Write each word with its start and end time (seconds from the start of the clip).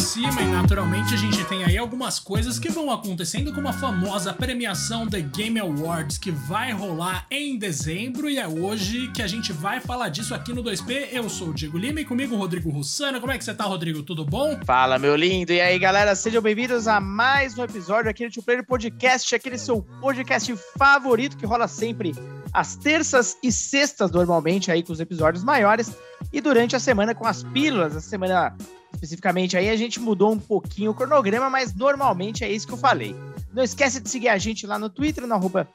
e 0.00 0.44
naturalmente 0.46 1.12
a 1.12 1.16
gente 1.18 1.44
tem 1.44 1.62
aí 1.62 1.76
algumas 1.76 2.18
coisas 2.18 2.58
que 2.58 2.70
vão 2.70 2.90
acontecendo, 2.90 3.52
como 3.52 3.68
a 3.68 3.72
famosa 3.72 4.32
premiação 4.32 5.06
The 5.06 5.20
Game 5.20 5.60
Awards 5.60 6.16
que 6.16 6.30
vai 6.30 6.72
rolar 6.72 7.26
em 7.30 7.58
dezembro 7.58 8.26
e 8.30 8.38
é 8.38 8.48
hoje 8.48 9.08
que 9.08 9.20
a 9.20 9.26
gente 9.26 9.52
vai 9.52 9.78
falar 9.78 10.08
disso 10.08 10.34
aqui 10.34 10.54
no 10.54 10.64
2P. 10.64 11.08
Eu 11.12 11.28
sou 11.28 11.48
o 11.48 11.54
Diego 11.54 11.76
Lima 11.76 12.00
e 12.00 12.06
comigo 12.06 12.34
o 12.34 12.38
Rodrigo 12.38 12.70
Russana. 12.70 13.20
Como 13.20 13.30
é 13.30 13.36
que 13.36 13.44
você 13.44 13.52
tá, 13.52 13.64
Rodrigo? 13.64 14.02
Tudo 14.02 14.24
bom? 14.24 14.58
Fala, 14.64 14.98
meu 14.98 15.14
lindo. 15.14 15.52
E 15.52 15.60
aí, 15.60 15.78
galera, 15.78 16.14
sejam 16.14 16.40
bem-vindos 16.40 16.88
a 16.88 16.98
mais 16.98 17.58
um 17.58 17.62
episódio 17.62 18.10
aqui 18.10 18.24
do 18.24 18.32
Tio 18.32 18.42
Player 18.42 18.64
Podcast, 18.64 19.34
aquele 19.34 19.58
seu 19.58 19.82
podcast 20.00 20.56
favorito 20.78 21.36
que 21.36 21.44
rola 21.44 21.68
sempre 21.68 22.14
às 22.54 22.74
terças 22.74 23.36
e 23.42 23.52
sextas, 23.52 24.10
normalmente, 24.10 24.70
aí 24.70 24.82
com 24.82 24.94
os 24.94 25.00
episódios 25.00 25.44
maiores, 25.44 25.92
e 26.32 26.40
durante 26.40 26.74
a 26.74 26.80
semana 26.80 27.14
com 27.14 27.26
as 27.26 27.42
pílulas, 27.42 27.94
a 27.94 28.00
semana 28.00 28.56
especificamente 28.92 29.56
aí 29.56 29.68
a 29.68 29.76
gente 29.76 30.00
mudou 30.00 30.32
um 30.32 30.38
pouquinho 30.38 30.90
o 30.90 30.94
cronograma, 30.94 31.48
mas 31.48 31.74
normalmente 31.74 32.44
é 32.44 32.50
isso 32.50 32.66
que 32.66 32.72
eu 32.72 32.78
falei. 32.78 33.14
Não 33.52 33.62
esquece 33.62 34.00
de 34.00 34.08
seguir 34.08 34.28
a 34.28 34.38
gente 34.38 34.66
lá 34.66 34.78
no 34.78 34.88
Twitter, 34.88 35.26
no 35.26 35.34
arroba 35.34 35.68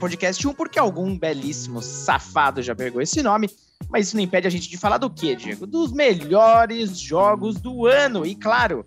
Podcast 0.00 0.46
1, 0.46 0.54
porque 0.54 0.78
algum 0.78 1.18
belíssimo 1.18 1.82
safado 1.82 2.62
já 2.62 2.74
pegou 2.74 3.02
esse 3.02 3.22
nome. 3.22 3.50
Mas 3.90 4.08
isso 4.08 4.16
não 4.16 4.22
impede 4.22 4.46
a 4.46 4.50
gente 4.50 4.68
de 4.68 4.76
falar 4.76 4.98
do 4.98 5.10
quê, 5.10 5.36
Diego? 5.36 5.66
Dos 5.66 5.92
melhores 5.92 6.98
jogos 6.98 7.60
do 7.60 7.86
ano. 7.86 8.24
E 8.24 8.34
claro, 8.34 8.84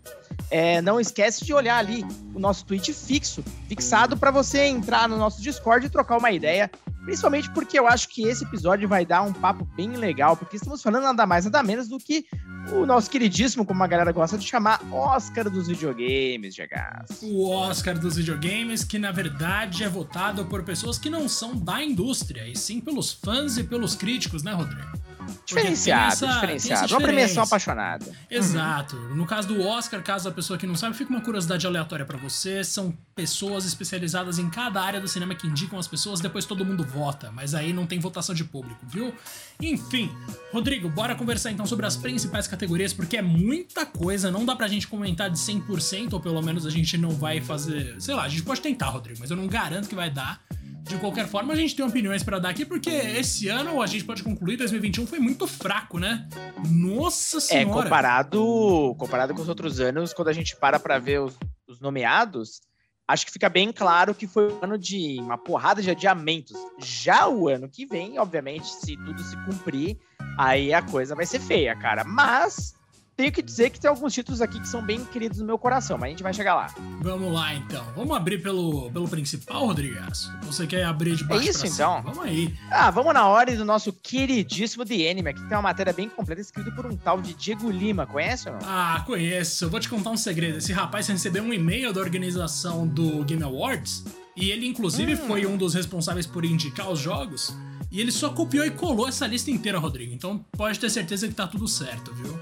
é, 0.50 0.82
não 0.82 1.00
esquece 1.00 1.46
de 1.46 1.54
olhar 1.54 1.78
ali 1.78 2.06
o 2.36 2.40
nosso 2.40 2.66
tweet 2.66 2.94
fixo, 2.94 3.44
fixado 3.68 4.18
para 4.18 4.32
você 4.32 4.66
entrar 4.66 5.08
no 5.08 5.18
nosso 5.18 5.42
Discord 5.42 5.86
e 5.86 5.90
trocar 5.90 6.18
uma 6.18 6.32
ideia. 6.32 6.70
Principalmente 7.06 7.50
porque 7.52 7.80
eu 7.80 7.88
acho 7.88 8.10
que 8.10 8.24
esse 8.28 8.44
episódio 8.44 8.88
vai 8.88 9.06
dar 9.06 9.24
um 9.24 9.34
papo 9.34 9.66
bem 9.76 9.90
legal, 9.96 10.38
porque 10.38 10.56
estamos 10.56 10.84
falando 10.84 11.04
nada 11.04 11.26
mais, 11.26 11.46
nada 11.46 11.64
menos 11.64 11.88
do 11.88 11.98
que 11.98 12.26
o 12.74 12.86
nosso 12.86 13.10
queridíssimo, 13.10 13.66
como 13.66 13.84
a 13.84 13.88
galera 13.88 14.12
gosta 14.12 14.38
de 14.38 14.46
chamar, 14.46 14.82
Oscar 14.92 15.50
dos 15.50 15.68
videogames, 15.68 16.56
GHs. 16.56 17.22
O 17.24 17.50
Oscar 17.50 17.98
dos 17.98 18.16
videogames, 18.16 18.84
que 18.84 18.98
na 18.98 19.12
verdade 19.12 19.84
é 19.84 19.90
votado 19.90 20.46
por 20.46 20.64
pessoas 20.64 20.98
que 20.98 21.10
não 21.10 21.28
são 21.28 21.56
da 21.56 21.84
indústria, 21.84 22.48
e 22.48 22.56
sim 22.56 22.80
pelos 22.80 23.12
fãs 23.12 23.58
e 23.58 23.64
pelos 23.64 23.96
críticos, 23.96 24.44
né, 24.44 24.54
Rodrigo? 24.54 25.11
Diferenciado, 25.46 26.14
essa, 26.14 26.28
diferenciado. 26.28 26.94
Uma 26.94 27.02
premiação 27.02 27.44
apaixonada. 27.44 28.06
Exato. 28.30 28.96
Uhum. 28.96 29.16
No 29.16 29.26
caso 29.26 29.48
do 29.48 29.62
Oscar, 29.62 30.02
caso 30.02 30.30
a 30.30 30.32
pessoa 30.32 30.58
que 30.58 30.68
não 30.68 30.76
sabe, 30.76 30.96
fica 30.96 31.10
uma 31.10 31.22
curiosidade 31.22 31.66
aleatória 31.66 32.06
para 32.06 32.18
você. 32.18 32.64
São 32.64 32.96
pessoas 33.16 33.66
especializadas 33.66 34.40
em 34.40 34.50
cada 34.50 34.82
área 34.82 35.00
do 35.00 35.08
cinema 35.08 35.36
que 35.36 35.48
indicam 35.48 35.78
as 35.78 35.88
pessoas, 35.88 36.20
depois 36.20 36.46
todo 36.46 36.66
mundo 36.66 36.84
vota. 36.84 37.32
Mas 37.32 37.54
aí 37.54 37.74
não 37.74 37.86
tem 37.86 38.00
votação 38.00 38.34
de 38.34 38.44
público, 38.44 38.86
viu? 38.88 39.14
Enfim, 39.62 40.12
Rodrigo, 40.52 40.90
bora 40.90 41.16
conversar 41.16 41.52
então 41.52 41.66
sobre 41.66 41.86
as 41.86 41.96
principais 41.96 42.48
categorias, 42.48 42.94
porque 42.94 43.18
é 43.18 43.22
muita 43.22 43.86
coisa, 43.86 44.32
não 44.32 44.46
dá 44.46 44.56
pra 44.56 44.68
gente 44.68 44.88
comentar 44.88 45.30
de 45.30 45.38
100%, 45.38 46.14
ou 46.14 46.20
pelo 46.20 46.42
menos 46.42 46.66
a 46.66 46.70
gente 46.70 46.98
não 46.98 47.12
vai 47.12 47.42
fazer. 47.42 47.96
Sei 48.02 48.16
lá, 48.16 48.24
a 48.24 48.30
gente 48.30 48.44
pode 48.44 48.62
tentar, 48.62 48.90
Rodrigo, 48.90 49.20
mas 49.20 49.30
eu 49.30 49.38
não 49.38 49.48
garanto 49.48 49.88
que 49.88 49.96
vai 49.96 50.10
dar. 50.10 50.42
De 50.84 50.98
qualquer 50.98 51.28
forma, 51.28 51.54
a 51.54 51.56
gente 51.56 51.76
tem 51.76 51.86
opiniões 51.86 52.24
para 52.24 52.40
dar 52.40 52.50
aqui, 52.50 52.66
porque 52.66 52.90
esse 52.90 53.48
ano 53.48 53.82
a 53.82 53.88
gente 53.88 54.04
pode 54.04 54.24
concluir 54.24 54.58
2021 54.58 55.08
foi 55.08 55.20
muito 55.20 55.48
fraco, 55.48 56.00
né? 56.00 56.28
Nossa 56.70 57.38
é, 57.38 57.42
senhora! 57.42 57.80
É, 57.80 57.84
comparado, 57.84 58.96
comparado 58.98 59.34
com 59.34 59.42
os 59.42 59.50
outros 59.50 59.80
anos, 59.80 60.14
quando 60.14 60.30
a 60.30 60.34
gente 60.34 60.56
para 60.56 60.80
pra 60.80 61.00
ver 61.00 61.22
os, 61.22 61.38
os 61.68 61.80
nomeados, 61.80 62.62
acho 63.08 63.26
que 63.26 63.32
fica 63.32 63.50
bem 63.50 63.72
claro 63.72 64.16
que 64.16 64.28
foi 64.28 64.52
um 64.52 64.60
ano 64.62 64.78
de 64.78 65.18
uma 65.22 65.38
porrada 65.38 65.82
de 65.82 65.90
adiamentos. 65.90 66.58
Já 66.80 67.28
o 67.28 67.48
ano 67.48 67.70
que 67.70 67.86
vem, 67.86 68.20
obviamente, 68.20 68.68
se 68.68 68.98
tudo 68.98 69.22
se 69.24 69.36
cumprir, 69.46 69.98
aí 70.38 70.74
a 70.74 70.82
coisa 70.82 71.16
vai 71.16 71.26
ser 71.26 71.40
feia, 71.40 71.76
cara. 71.76 72.04
Mas 72.04 72.74
tenho 73.22 73.32
que 73.32 73.42
dizer 73.44 73.70
que 73.70 73.80
tem 73.80 73.88
alguns 73.88 74.14
títulos 74.14 74.42
aqui 74.42 74.60
que 74.60 74.68
são 74.68 74.82
bem 74.82 75.06
queridos 75.06 75.38
no 75.38 75.46
meu 75.46 75.58
coração, 75.60 75.96
mas 75.96 76.08
a 76.08 76.10
gente 76.10 76.24
vai 76.24 76.34
chegar 76.34 76.56
lá. 76.56 76.74
Vamos 77.02 77.32
lá, 77.32 77.54
então. 77.54 77.86
Vamos 77.96 78.18
abrir 78.18 78.42
pelo, 78.42 78.90
pelo 78.92 79.08
principal, 79.08 79.68
Rodrigues? 79.68 80.28
Você 80.42 80.66
quer 80.66 80.84
abrir 80.86 81.16
de 81.16 81.24
baixo 81.24 81.48
É 81.48 81.50
isso, 81.52 81.68
então? 81.68 82.02
Vamos 82.02 82.24
aí. 82.24 82.52
Ah, 82.72 82.90
vamos 82.90 83.14
na 83.14 83.28
ordem 83.28 83.56
do 83.56 83.64
nosso 83.64 83.94
queridíssimo 83.94 84.84
The 84.84 85.12
Anime, 85.12 85.30
aqui 85.30 85.42
tem 85.42 85.56
uma 85.56 85.62
matéria 85.62 85.94
bem 85.94 86.10
completa 86.10 86.42
escrita 86.42 86.72
por 86.72 86.88
um 86.88 86.98
tal 86.98 87.22
de 87.22 87.36
Diego 87.36 87.70
Lima. 87.70 88.08
Conhece 88.08 88.50
ou 88.50 88.56
não? 88.56 88.62
Ah, 88.64 89.04
conheço. 89.06 89.66
Eu 89.66 89.70
vou 89.70 89.80
te 89.80 89.88
contar 89.88 90.10
um 90.10 90.18
segredo. 90.18 90.58
Esse 90.58 90.74
rapaz 90.74 91.08
recebeu 91.08 91.44
um 91.44 91.54
e-mail 91.54 91.94
da 91.94 92.02
organização 92.02 92.88
do 92.88 93.24
Game 93.24 93.44
Awards 93.44 94.04
e 94.36 94.50
ele, 94.50 94.66
inclusive, 94.66 95.14
hum. 95.14 95.28
foi 95.28 95.46
um 95.46 95.58
dos 95.58 95.76
responsáveis 95.76 96.26
por 96.26 96.44
indicar 96.44 96.90
os 96.90 97.00
jogos. 97.00 97.56
E 97.92 98.00
ele 98.00 98.12
só 98.12 98.30
copiou 98.30 98.66
e 98.66 98.72
colou 98.72 99.08
essa 99.08 99.28
lista 99.28 99.52
inteira, 99.52 99.78
Rodrigo. 99.78 100.14
Então 100.14 100.40
pode 100.54 100.80
ter 100.80 100.90
certeza 100.90 101.28
que 101.28 101.34
tá 101.34 101.46
tudo 101.46 101.68
certo, 101.68 102.14
viu? 102.14 102.40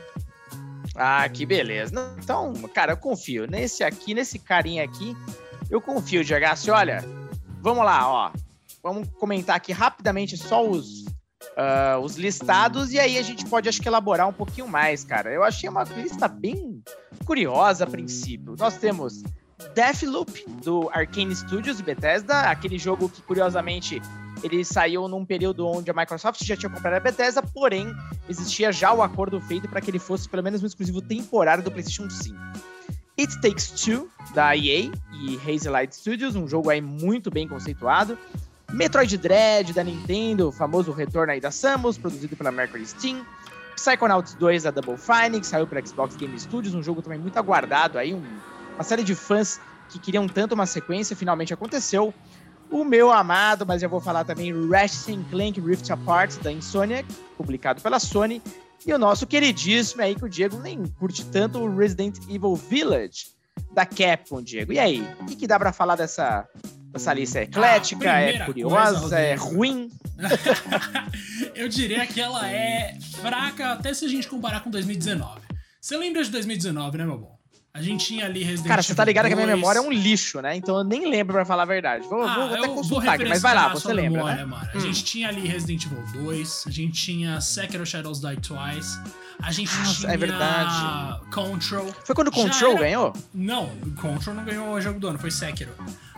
Ah, 0.95 1.27
que 1.29 1.45
beleza. 1.45 2.15
Então, 2.21 2.53
cara, 2.73 2.93
eu 2.93 2.97
confio. 2.97 3.47
Nesse 3.47 3.83
aqui, 3.83 4.13
nesse 4.13 4.39
carinha 4.39 4.83
aqui, 4.83 5.15
eu 5.69 5.81
confio, 5.81 6.23
Diagasse. 6.23 6.69
Olha, 6.71 7.03
vamos 7.61 7.85
lá, 7.85 8.07
ó. 8.11 8.31
Vamos 8.81 9.07
comentar 9.19 9.55
aqui 9.55 9.71
rapidamente 9.71 10.37
só 10.37 10.65
os, 10.65 11.05
uh, 11.05 11.99
os 12.01 12.15
listados 12.15 12.93
e 12.93 12.99
aí 12.99 13.17
a 13.17 13.21
gente 13.21 13.45
pode, 13.45 13.67
acho 13.67 13.81
que, 13.81 13.87
elaborar 13.87 14.27
um 14.27 14.33
pouquinho 14.33 14.67
mais, 14.67 15.03
cara. 15.03 15.31
Eu 15.31 15.43
achei 15.43 15.69
uma 15.69 15.83
lista 15.83 16.27
bem 16.27 16.81
curiosa 17.25 17.83
a 17.83 17.87
princípio. 17.87 18.55
Nós 18.57 18.77
temos 18.77 19.21
Deathloop, 19.75 20.45
do 20.63 20.89
Arkane 20.93 21.35
Studios 21.35 21.79
e 21.79 21.83
Bethesda, 21.83 22.41
aquele 22.41 22.77
jogo 22.77 23.09
que, 23.09 23.21
curiosamente, 23.21 24.01
ele 24.43 24.63
saiu 24.63 25.07
num 25.07 25.25
período 25.25 25.67
onde 25.67 25.89
a 25.89 25.93
Microsoft 25.93 26.43
já 26.43 26.55
tinha 26.55 26.69
comprado 26.69 26.93
a 26.93 26.99
Bethesda, 26.99 27.41
porém 27.41 27.93
existia 28.27 28.71
já 28.71 28.93
o 28.93 29.01
acordo 29.01 29.39
feito 29.41 29.67
para 29.67 29.81
que 29.81 29.89
ele 29.91 29.99
fosse 29.99 30.27
pelo 30.27 30.43
menos 30.43 30.63
um 30.63 30.65
exclusivo 30.65 31.01
temporário 31.01 31.63
do 31.63 31.71
PlayStation 31.71 32.09
5. 32.09 32.37
It 33.19 33.41
Takes 33.41 33.71
Two, 33.71 34.09
da 34.33 34.55
EA 34.55 34.91
e 35.11 35.39
Hazelight 35.45 35.93
Studios, 35.95 36.35
um 36.35 36.47
jogo 36.47 36.69
aí 36.69 36.79
muito 36.79 37.29
bem 37.29 37.47
conceituado. 37.47 38.17
Metroid 38.71 39.17
Dread, 39.17 39.73
da 39.73 39.83
Nintendo, 39.83 40.49
o 40.49 40.51
famoso 40.51 40.91
retorno 40.91 41.33
aí 41.33 41.41
da 41.41 41.51
Samus, 41.51 41.97
produzido 41.97 42.35
pela 42.37 42.51
Mercury 42.51 42.85
Steam. 42.85 43.25
Psychonauts 43.75 44.35
2, 44.35 44.63
da 44.63 44.71
Double 44.71 44.97
Fine, 44.97 45.39
que 45.39 45.47
saiu 45.47 45.65
para 45.65 45.85
Xbox 45.85 46.15
Game 46.15 46.37
Studios, 46.39 46.75
um 46.75 46.83
jogo 46.83 47.01
também 47.01 47.17
muito 47.17 47.37
aguardado 47.37 47.97
aí, 47.97 48.13
um, 48.13 48.23
uma 48.75 48.83
série 48.83 49.03
de 49.03 49.15
fãs 49.15 49.59
que 49.89 49.97
queriam 49.97 50.27
tanto 50.27 50.53
uma 50.53 50.65
sequência, 50.65 51.15
finalmente 51.15 51.53
aconteceu 51.53 52.13
o 52.71 52.83
meu 52.83 53.11
amado, 53.11 53.65
mas 53.65 53.81
eu 53.81 53.89
vou 53.89 53.99
falar 53.99 54.23
também 54.23 54.53
Ratchet 54.69 55.17
Clank 55.29 55.59
Rift 55.59 55.91
Apart 55.91 56.35
da 56.41 56.51
Insomniac, 56.51 57.07
publicado 57.37 57.81
pela 57.81 57.99
Sony, 57.99 58.41
e 58.85 58.93
o 58.93 58.97
nosso 58.97 59.27
queridíssimo 59.27 60.01
aí 60.01 60.15
que 60.15 60.25
o 60.25 60.29
Diego 60.29 60.59
nem 60.59 60.85
curte 60.99 61.25
tanto, 61.25 61.59
o 61.59 61.75
Resident 61.75 62.17
Evil 62.29 62.55
Village 62.55 63.27
da 63.73 63.85
Capcom, 63.85 64.41
Diego. 64.41 64.73
E 64.73 64.79
aí, 64.79 65.01
o 65.19 65.25
que, 65.25 65.35
que 65.35 65.47
dá 65.47 65.59
para 65.59 65.73
falar 65.73 65.95
dessa 65.95 66.47
essa 66.93 67.13
lista 67.13 67.39
é 67.39 67.43
eclética, 67.43 68.11
ah, 68.11 68.19
é 68.19 68.45
curiosa, 68.45 68.99
coisa, 69.01 69.19
é 69.19 69.35
ruim? 69.35 69.89
eu 71.53 71.69
diria 71.69 72.05
que 72.07 72.19
ela 72.19 72.49
é 72.49 72.97
fraca 73.21 73.73
até 73.73 73.93
se 73.93 74.05
a 74.05 74.07
gente 74.07 74.27
comparar 74.27 74.61
com 74.61 74.71
2019. 74.71 75.41
Você 75.79 75.95
lembra 75.97 76.23
de 76.23 76.31
2019, 76.31 76.97
né, 76.97 77.05
meu 77.05 77.17
bom? 77.19 77.38
A 77.71 77.81
gente 77.83 78.07
tinha 78.07 78.25
ali 78.25 78.43
Resident 78.43 78.67
Cara, 78.67 78.81
você 78.81 78.95
tá 78.95 79.05
ligado 79.05 79.25
2. 79.25 79.35
que 79.35 79.39
a 79.39 79.45
minha 79.45 79.55
memória 79.55 79.77
é 79.77 79.81
um 79.81 79.91
lixo, 79.91 80.41
né? 80.41 80.55
Então 80.55 80.79
eu 80.79 80.83
nem 80.83 81.09
lembro 81.09 81.33
pra 81.33 81.45
falar 81.45 81.63
a 81.63 81.65
verdade. 81.67 82.07
Vou, 82.07 82.23
ah, 82.23 82.33
vou 82.33 82.55
até 82.55 82.67
consultar 82.67 83.13
aqui, 83.13 83.25
mas 83.25 83.41
vai 83.41 83.53
lá, 83.53 83.69
você 83.69 83.93
lembra, 83.93 84.23
memória, 84.23 84.37
né? 84.37 84.45
Mano. 84.45 84.69
A 84.73 84.77
hum. 84.77 84.81
gente 84.81 85.03
tinha 85.03 85.29
ali 85.29 85.47
Resident 85.47 85.85
Evil 85.85 86.03
2, 86.23 86.63
a 86.65 86.71
gente 86.71 86.93
tinha 86.93 87.39
Sekiro 87.39 87.85
Shadows 87.85 88.19
Die 88.19 88.37
Twice, 88.37 88.99
a 89.41 89.51
gente 89.51 89.73
Nossa, 89.77 89.99
tinha 90.01 90.11
é 90.11 90.17
verdade. 90.17 91.25
Control. 91.31 91.93
Foi 92.03 92.15
quando 92.15 92.29
o 92.29 92.31
Control 92.31 92.71
era... 92.71 92.79
ganhou? 92.81 93.13
Não, 93.33 93.67
Control 94.01 94.35
não 94.35 94.43
ganhou 94.43 94.73
o 94.73 94.81
jogo 94.81 94.99
do 94.99 95.07
ano, 95.07 95.19
foi 95.19 95.29
Sekiro. 95.29 95.71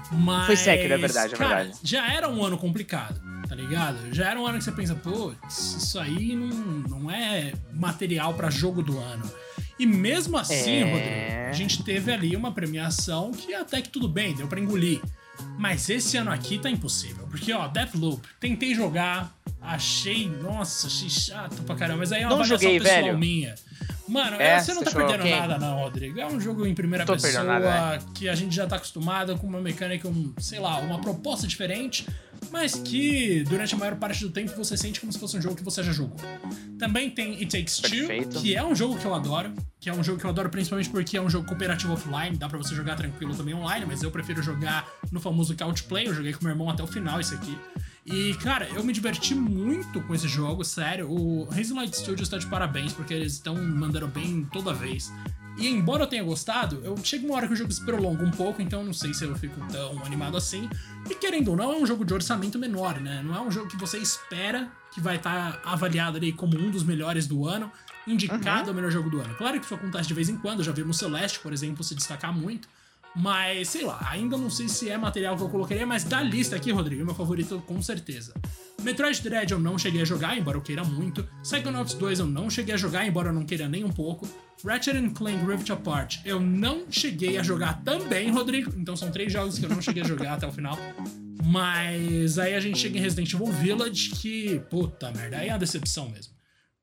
Mas, 0.10 0.46
foi 0.46 0.56
Sekiro, 0.56 0.94
é 0.94 0.98
verdade, 0.98 1.34
é 1.34 1.38
cara, 1.38 1.56
verdade. 1.64 1.80
Já 1.84 2.14
era 2.14 2.30
um 2.30 2.44
ano 2.44 2.58
complicado, 2.58 3.22
tá 3.48 3.56
ligado? 3.56 3.98
Já 4.14 4.30
era 4.30 4.40
um 4.40 4.48
ano 4.48 4.58
que 4.58 4.64
você 4.64 4.72
pensa, 4.72 4.96
pô, 4.96 5.34
isso 5.48 6.00
aí 6.00 6.34
não, 6.34 6.48
não 6.48 7.12
é 7.12 7.54
material 7.74 8.34
para 8.34 8.50
jogo 8.50 8.82
do 8.82 8.98
ano. 8.98 9.30
E 9.82 9.86
mesmo 9.88 10.38
assim, 10.38 10.76
é... 10.76 10.84
Rodrigo, 10.84 11.50
a 11.50 11.54
gente 11.54 11.84
teve 11.84 12.14
ali 12.14 12.36
uma 12.36 12.52
premiação 12.52 13.32
que 13.32 13.52
até 13.56 13.82
que 13.82 13.90
tudo 13.90 14.08
bem, 14.08 14.36
deu 14.36 14.48
para 14.48 14.60
engolir. 14.60 15.02
Mas 15.58 15.90
esse 15.90 16.16
ano 16.18 16.30
aqui 16.30 16.60
tá 16.60 16.70
impossível. 16.70 17.26
Porque, 17.32 17.52
ó, 17.52 17.68
Deathloop, 17.68 18.22
tentei 18.40 18.76
jogar, 18.76 19.36
achei, 19.60 20.30
nossa, 20.30 20.86
achei 20.86 21.10
chato 21.10 21.64
pra 21.64 21.76
caramba. 21.76 21.98
Mas 21.98 22.12
aí 22.12 22.22
é 22.22 22.28
uma 22.28 22.38
não 22.38 22.44
joguei, 22.44 22.80
pessoal 22.80 23.06
velho. 23.06 23.18
minha. 23.18 23.56
Mano, 24.08 24.40
é, 24.40 24.60
você 24.60 24.72
não 24.76 24.84
tá 24.84 24.92
perdendo 24.92 25.26
nada, 25.26 25.58
não, 25.58 25.80
Rodrigo. 25.80 26.20
É 26.20 26.28
um 26.28 26.40
jogo 26.40 26.64
em 26.68 26.76
primeira 26.76 27.04
pessoa 27.04 27.44
nada, 27.44 27.96
é. 27.96 28.00
que 28.14 28.30
a 28.30 28.36
gente 28.36 28.56
já 28.56 28.68
tá 28.68 28.76
acostumado 28.76 29.36
com 29.40 29.48
uma 29.48 29.62
mecânica, 29.62 30.08
um, 30.08 30.32
sei 30.38 30.60
lá, 30.60 30.78
uma 30.78 31.02
proposta 31.02 31.48
diferente 31.48 32.06
mas 32.52 32.76
que 32.76 33.44
durante 33.44 33.74
a 33.74 33.78
maior 33.78 33.96
parte 33.96 34.24
do 34.24 34.30
tempo 34.30 34.54
você 34.56 34.76
sente 34.76 35.00
como 35.00 35.12
se 35.12 35.18
fosse 35.18 35.38
um 35.38 35.42
jogo 35.42 35.56
que 35.56 35.64
você 35.64 35.84
já 35.84 35.92
jogou. 35.92 36.18
Também 36.78 37.10
tem 37.10 37.34
It 37.34 37.46
Takes 37.46 37.78
Two, 37.78 38.42
que 38.42 38.56
é 38.56 38.64
um 38.64 38.76
jogo 38.76 38.98
que 38.98 39.06
eu 39.06 39.14
adoro, 39.14 39.54
que 39.80 39.90
é 39.90 39.94
um 39.94 40.04
jogo 40.04 40.20
que 40.20 40.26
eu 40.26 40.30
adoro 40.30 40.50
principalmente 40.50 40.90
porque 40.90 41.18
é 41.18 41.22
um 41.22 41.30
jogo 41.30 41.48
cooperativo 41.48 41.94
offline, 41.94 42.36
dá 42.36 42.50
para 42.50 42.58
você 42.58 42.76
jogar 42.76 42.96
tranquilo 42.96 43.36
também 43.36 43.54
online, 43.54 43.86
mas 43.86 44.04
eu 44.04 44.12
prefiro 44.12 44.44
jogar 44.44 44.88
no 45.12 45.20
famoso 45.20 45.56
couch 45.56 45.84
play, 45.84 46.08
eu 46.08 46.14
joguei 46.14 46.34
com 46.34 46.44
meu 46.44 46.54
irmão 46.54 46.70
até 46.70 46.84
o 46.84 46.88
final 46.88 47.20
isso 47.20 47.34
aqui. 47.34 47.58
E, 48.06 48.34
cara, 48.36 48.68
eu 48.70 48.84
me 48.84 48.92
diverti 48.92 49.36
muito 49.36 50.02
com 50.02 50.16
esse 50.16 50.28
jogo, 50.28 50.64
sério. 50.64 51.10
O 51.10 51.48
Hazelight 51.52 51.96
Studios 51.96 52.28
tá 52.28 52.38
de 52.38 52.48
parabéns, 52.48 52.94
porque 52.94 53.14
eles 53.14 53.34
estão 53.34 53.56
mandando 53.56 54.08
bem 54.08 54.48
toda 54.52 54.74
vez. 54.74 55.12
E 55.62 55.68
embora 55.68 56.04
eu 56.04 56.08
tenha 56.08 56.24
gostado, 56.24 56.82
eu 56.84 56.98
chego 57.04 57.28
uma 57.28 57.36
hora 57.36 57.48
que 57.48 57.54
o 57.54 57.56
jogo 57.56 57.72
se 57.72 57.84
prolonga 57.86 58.24
um 58.24 58.32
pouco, 58.32 58.62
então 58.62 58.84
não 58.84 58.94
sei 58.94 59.14
se 59.14 59.24
eu 59.24 59.36
fico 59.36 59.60
tão 59.72 60.04
animado 60.04 60.36
assim. 60.36 60.70
E 61.10 61.16
querendo 61.16 61.50
ou 61.50 61.56
não, 61.56 61.72
é 61.72 61.78
um 61.78 61.86
jogo 61.86 62.04
de 62.04 62.14
orçamento 62.14 62.58
menor, 62.58 63.00
né? 63.00 63.22
Não 63.24 63.36
é 63.36 63.42
um 63.42 63.52
jogo 63.52 63.68
que 63.68 63.78
você 63.78 63.98
espera 63.98 64.72
que 64.92 65.00
vai 65.00 65.18
estar 65.18 65.62
tá 65.62 65.72
avaliado 65.72 66.18
ali 66.18 66.34
como 66.34 66.58
um 66.58 66.72
dos 66.72 66.84
melhores 66.84 67.28
do 67.28 67.48
ano, 67.48 67.72
indicado 68.08 68.64
uhum. 68.64 68.70
ao 68.70 68.74
melhor 68.74 68.92
jogo 68.92 69.10
do 69.10 69.20
ano. 69.20 69.36
Claro 69.36 69.60
que 69.60 69.66
isso 69.66 69.76
acontece 69.76 70.08
de 70.08 70.14
vez 70.14 70.30
em 70.30 70.38
quando, 70.38 70.64
já 70.64 70.72
vimos 70.72 70.98
Celeste, 70.98 71.40
por 71.40 71.54
exemplo, 71.54 71.84
se 71.84 71.96
destacar 71.96 72.36
muito. 72.36 72.68
Mas, 73.16 73.70
sei 73.70 73.84
lá, 73.84 74.00
ainda 74.10 74.38
não 74.38 74.50
sei 74.50 74.70
se 74.70 74.90
é 74.90 74.98
material 74.98 75.36
que 75.36 75.44
eu 75.44 75.50
colocaria, 75.50 75.86
mas 75.86 76.04
da 76.04 76.22
lista 76.22 76.56
aqui, 76.56 76.72
Rodrigo, 76.72 77.02
é 77.02 77.06
meu 77.06 77.14
favorito 77.14 77.62
com 77.68 77.82
certeza. 77.82 78.34
Metroid 78.82 79.22
Dread 79.22 79.52
eu 79.52 79.60
não 79.60 79.78
cheguei 79.78 80.02
a 80.02 80.06
jogar, 80.06 80.38
embora 80.38 80.58
eu 80.58 80.62
queira 80.62 80.84
muito. 80.84 81.28
Psychonauts 81.44 81.94
2 81.94 82.20
eu 82.20 82.26
não 82.26 82.50
cheguei 82.50 82.74
a 82.74 82.78
jogar, 82.78 83.06
embora 83.06 83.30
eu 83.30 83.34
não 83.34 83.46
queira 83.46 83.68
nem 83.68 83.84
um 83.84 83.92
pouco. 83.92 84.28
Ratchet 84.66 85.10
Clank 85.12 85.46
Rift 85.46 85.72
Apart 85.72 86.20
eu 86.26 86.40
não 86.40 86.86
cheguei 86.90 87.38
a 87.38 87.44
jogar 87.44 87.84
também, 87.84 88.32
Rodrigo. 88.32 88.74
Então 88.78 88.96
são 88.96 89.12
três 89.12 89.32
jogos 89.32 89.60
que 89.60 89.66
eu 89.66 89.70
não 89.70 89.82
cheguei 89.82 90.04
a 90.04 90.08
jogar 90.08 90.34
até 90.34 90.48
o 90.48 90.52
final. 90.52 90.78
Mas 91.44 92.40
aí 92.40 92.56
a 92.56 92.60
gente 92.60 92.80
chega 92.80 92.98
em 92.98 93.02
Resident 93.02 93.34
Evil 93.34 93.48
Village, 93.48 94.10
que, 94.12 94.60
puta 94.70 95.12
merda, 95.12 95.38
aí 95.38 95.50
é 95.50 95.52
uma 95.52 95.60
decepção 95.60 96.10
mesmo. 96.10 96.34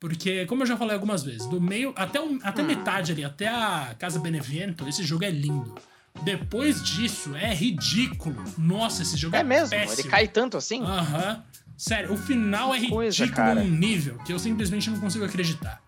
Porque, 0.00 0.46
como 0.46 0.62
eu 0.62 0.66
já 0.66 0.76
falei 0.76 0.94
algumas 0.94 1.24
vezes, 1.24 1.46
do 1.46 1.60
meio 1.60 1.92
até, 1.96 2.20
o, 2.20 2.38
até 2.42 2.62
metade 2.62 3.12
ali, 3.12 3.24
até 3.24 3.48
a 3.48 3.96
Casa 3.98 4.20
Benevento, 4.20 4.88
esse 4.88 5.02
jogo 5.02 5.24
é 5.24 5.30
lindo. 5.30 5.74
Depois 6.22 6.82
disso, 6.82 7.34
é 7.36 7.54
ridículo. 7.54 8.42
Nossa, 8.56 9.02
esse 9.02 9.16
jogo 9.16 9.36
é, 9.36 9.40
é 9.40 9.42
mesmo? 9.42 9.70
Péssimo. 9.70 10.00
Ele 10.00 10.08
cai 10.08 10.28
tanto 10.28 10.56
assim? 10.56 10.82
Aham. 10.82 11.34
Uhum. 11.36 11.42
Sério, 11.76 12.12
o 12.12 12.16
final 12.16 12.74
é 12.74 12.78
ridículo 12.78 13.02
Coisa, 13.02 13.54
num 13.54 13.68
nível 13.68 14.18
que 14.26 14.32
eu 14.32 14.38
simplesmente 14.38 14.90
não 14.90 14.98
consigo 14.98 15.24
acreditar. 15.24 15.80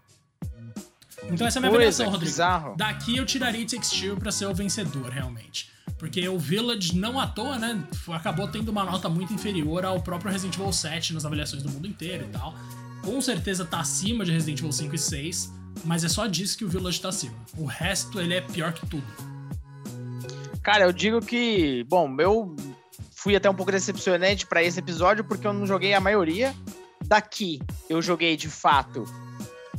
Então 1.28 1.46
essa 1.46 1.58
é 1.58 1.60
a 1.60 1.62
minha 1.62 1.70
avaliação, 1.70 2.06
Rodrigo. 2.06 2.26
Bizarro. 2.26 2.76
Daqui 2.76 3.16
eu 3.16 3.26
tiraria 3.26 3.66
Takes 3.66 3.90
Two 3.90 4.16
pra 4.16 4.30
ser 4.30 4.46
o 4.46 4.54
vencedor, 4.54 5.10
realmente. 5.10 5.68
Porque 5.98 6.26
o 6.28 6.38
Village, 6.38 6.96
não 6.96 7.20
à 7.20 7.26
toa, 7.26 7.58
né, 7.58 7.78
acabou 8.12 8.48
tendo 8.48 8.70
uma 8.70 8.84
nota 8.84 9.08
muito 9.08 9.34
inferior 9.34 9.84
ao 9.84 10.00
próprio 10.00 10.30
Resident 10.30 10.56
Evil 10.56 10.72
7 10.72 11.12
nas 11.12 11.26
avaliações 11.26 11.62
do 11.62 11.70
mundo 11.70 11.86
inteiro 11.86 12.24
e 12.24 12.28
tal. 12.28 12.54
Com 13.02 13.20
certeza 13.20 13.64
tá 13.64 13.80
acima 13.80 14.24
de 14.24 14.32
Resident 14.32 14.60
Evil 14.60 14.72
5 14.72 14.94
e 14.94 14.98
6, 14.98 15.52
mas 15.84 16.04
é 16.04 16.08
só 16.08 16.26
disso 16.26 16.56
que 16.56 16.64
o 16.64 16.68
Village 16.68 17.00
tá 17.00 17.08
acima. 17.08 17.34
O 17.56 17.66
resto, 17.66 18.20
ele 18.20 18.34
é 18.34 18.40
pior 18.40 18.72
que 18.72 18.86
tudo. 18.86 19.04
Cara, 20.62 20.84
eu 20.84 20.92
digo 20.92 21.20
que, 21.20 21.84
bom, 21.84 22.14
eu 22.18 22.54
fui 23.14 23.34
até 23.34 23.48
um 23.48 23.54
pouco 23.54 23.72
decepcionante 23.72 24.46
para 24.46 24.62
esse 24.62 24.78
episódio 24.78 25.24
porque 25.24 25.46
eu 25.46 25.52
não 25.52 25.66
joguei 25.66 25.94
a 25.94 26.00
maioria. 26.00 26.54
Daqui 27.04 27.60
eu 27.88 28.00
joguei 28.02 28.36
de 28.36 28.48
fato 28.48 29.04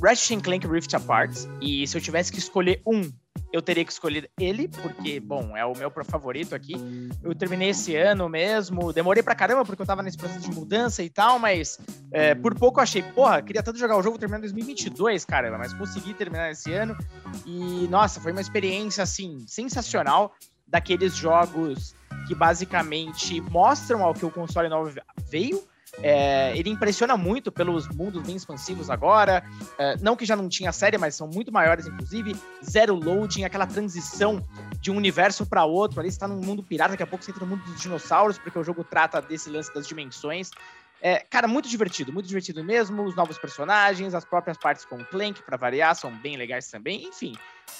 Ratchet 0.01 0.41
Clank 0.41 0.67
Rift 0.67 0.95
Apart 0.95 1.31
e 1.61 1.85
se 1.85 1.95
eu 1.95 2.01
tivesse 2.01 2.31
que 2.31 2.39
escolher 2.39 2.81
um, 2.85 3.11
eu 3.53 3.61
teria 3.61 3.83
que 3.83 3.91
escolher 3.91 4.29
ele, 4.39 4.67
porque, 4.67 5.19
bom, 5.19 5.55
é 5.55 5.65
o 5.65 5.75
meu 5.75 5.91
favorito 6.03 6.55
aqui. 6.55 6.73
Eu 7.21 7.35
terminei 7.35 7.69
esse 7.69 7.95
ano 7.95 8.27
mesmo, 8.29 8.93
demorei 8.93 9.21
pra 9.21 9.35
caramba 9.35 9.65
porque 9.65 9.81
eu 9.81 9.85
tava 9.85 10.01
nesse 10.01 10.17
processo 10.17 10.49
de 10.49 10.55
mudança 10.55 11.03
e 11.03 11.09
tal, 11.09 11.37
mas 11.37 11.77
é, 12.11 12.33
por 12.33 12.55
pouco 12.55 12.79
eu 12.79 12.83
achei, 12.83 13.03
porra, 13.03 13.41
queria 13.41 13.61
tanto 13.61 13.77
jogar 13.77 13.97
o 13.97 14.03
jogo 14.03 14.17
terminar 14.17 14.39
em 14.39 14.41
2022, 14.41 15.25
caramba, 15.25 15.57
mas 15.57 15.73
consegui 15.73 16.13
terminar 16.13 16.49
esse 16.49 16.73
ano 16.73 16.97
e, 17.45 17.87
nossa, 17.89 18.21
foi 18.21 18.31
uma 18.31 18.41
experiência, 18.41 19.03
assim, 19.03 19.43
sensacional 19.47 20.33
daqueles 20.71 21.15
jogos 21.15 21.93
que 22.27 22.33
basicamente 22.33 23.41
mostram 23.41 24.03
ao 24.03 24.13
que 24.13 24.25
o 24.25 24.31
console 24.31 24.69
novo 24.69 24.91
veio. 25.29 25.61
É, 26.01 26.57
ele 26.57 26.69
impressiona 26.69 27.17
muito 27.17 27.51
pelos 27.51 27.87
mundos 27.89 28.23
bem 28.23 28.35
expansivos 28.35 28.89
agora. 28.89 29.43
É, 29.77 29.97
não 29.97 30.15
que 30.15 30.25
já 30.25 30.35
não 30.35 30.47
tinha 30.47 30.71
série, 30.71 30.97
mas 30.97 31.15
são 31.15 31.27
muito 31.27 31.51
maiores, 31.51 31.85
inclusive. 31.85 32.35
Zero 32.63 32.95
loading, 32.95 33.43
aquela 33.43 33.67
transição 33.67 34.41
de 34.79 34.89
um 34.89 34.95
universo 34.95 35.45
para 35.45 35.65
outro. 35.65 35.99
Ali 35.99 36.07
está 36.07 36.27
num 36.27 36.39
mundo 36.39 36.63
pirata, 36.63 36.91
daqui 36.91 37.03
a 37.03 37.07
pouco 37.07 37.25
você 37.25 37.31
entra 37.31 37.45
no 37.45 37.51
mundo 37.51 37.65
dos 37.65 37.81
dinossauros, 37.81 38.37
porque 38.37 38.57
o 38.57 38.63
jogo 38.63 38.83
trata 38.83 39.21
desse 39.21 39.49
lance 39.49 39.73
das 39.73 39.85
dimensões. 39.85 40.51
É, 41.01 41.19
cara, 41.29 41.47
muito 41.47 41.67
divertido, 41.67 42.13
muito 42.13 42.27
divertido 42.27 42.63
mesmo. 42.63 43.03
Os 43.03 43.15
novos 43.15 43.37
personagens, 43.37 44.13
as 44.13 44.23
próprias 44.23 44.57
partes 44.57 44.85
com 44.85 44.97
o 44.97 45.05
Clank, 45.05 45.41
para 45.43 45.57
variar, 45.57 45.95
são 45.95 46.11
bem 46.11 46.37
legais 46.37 46.69
também. 46.69 47.07
Enfim, 47.07 47.35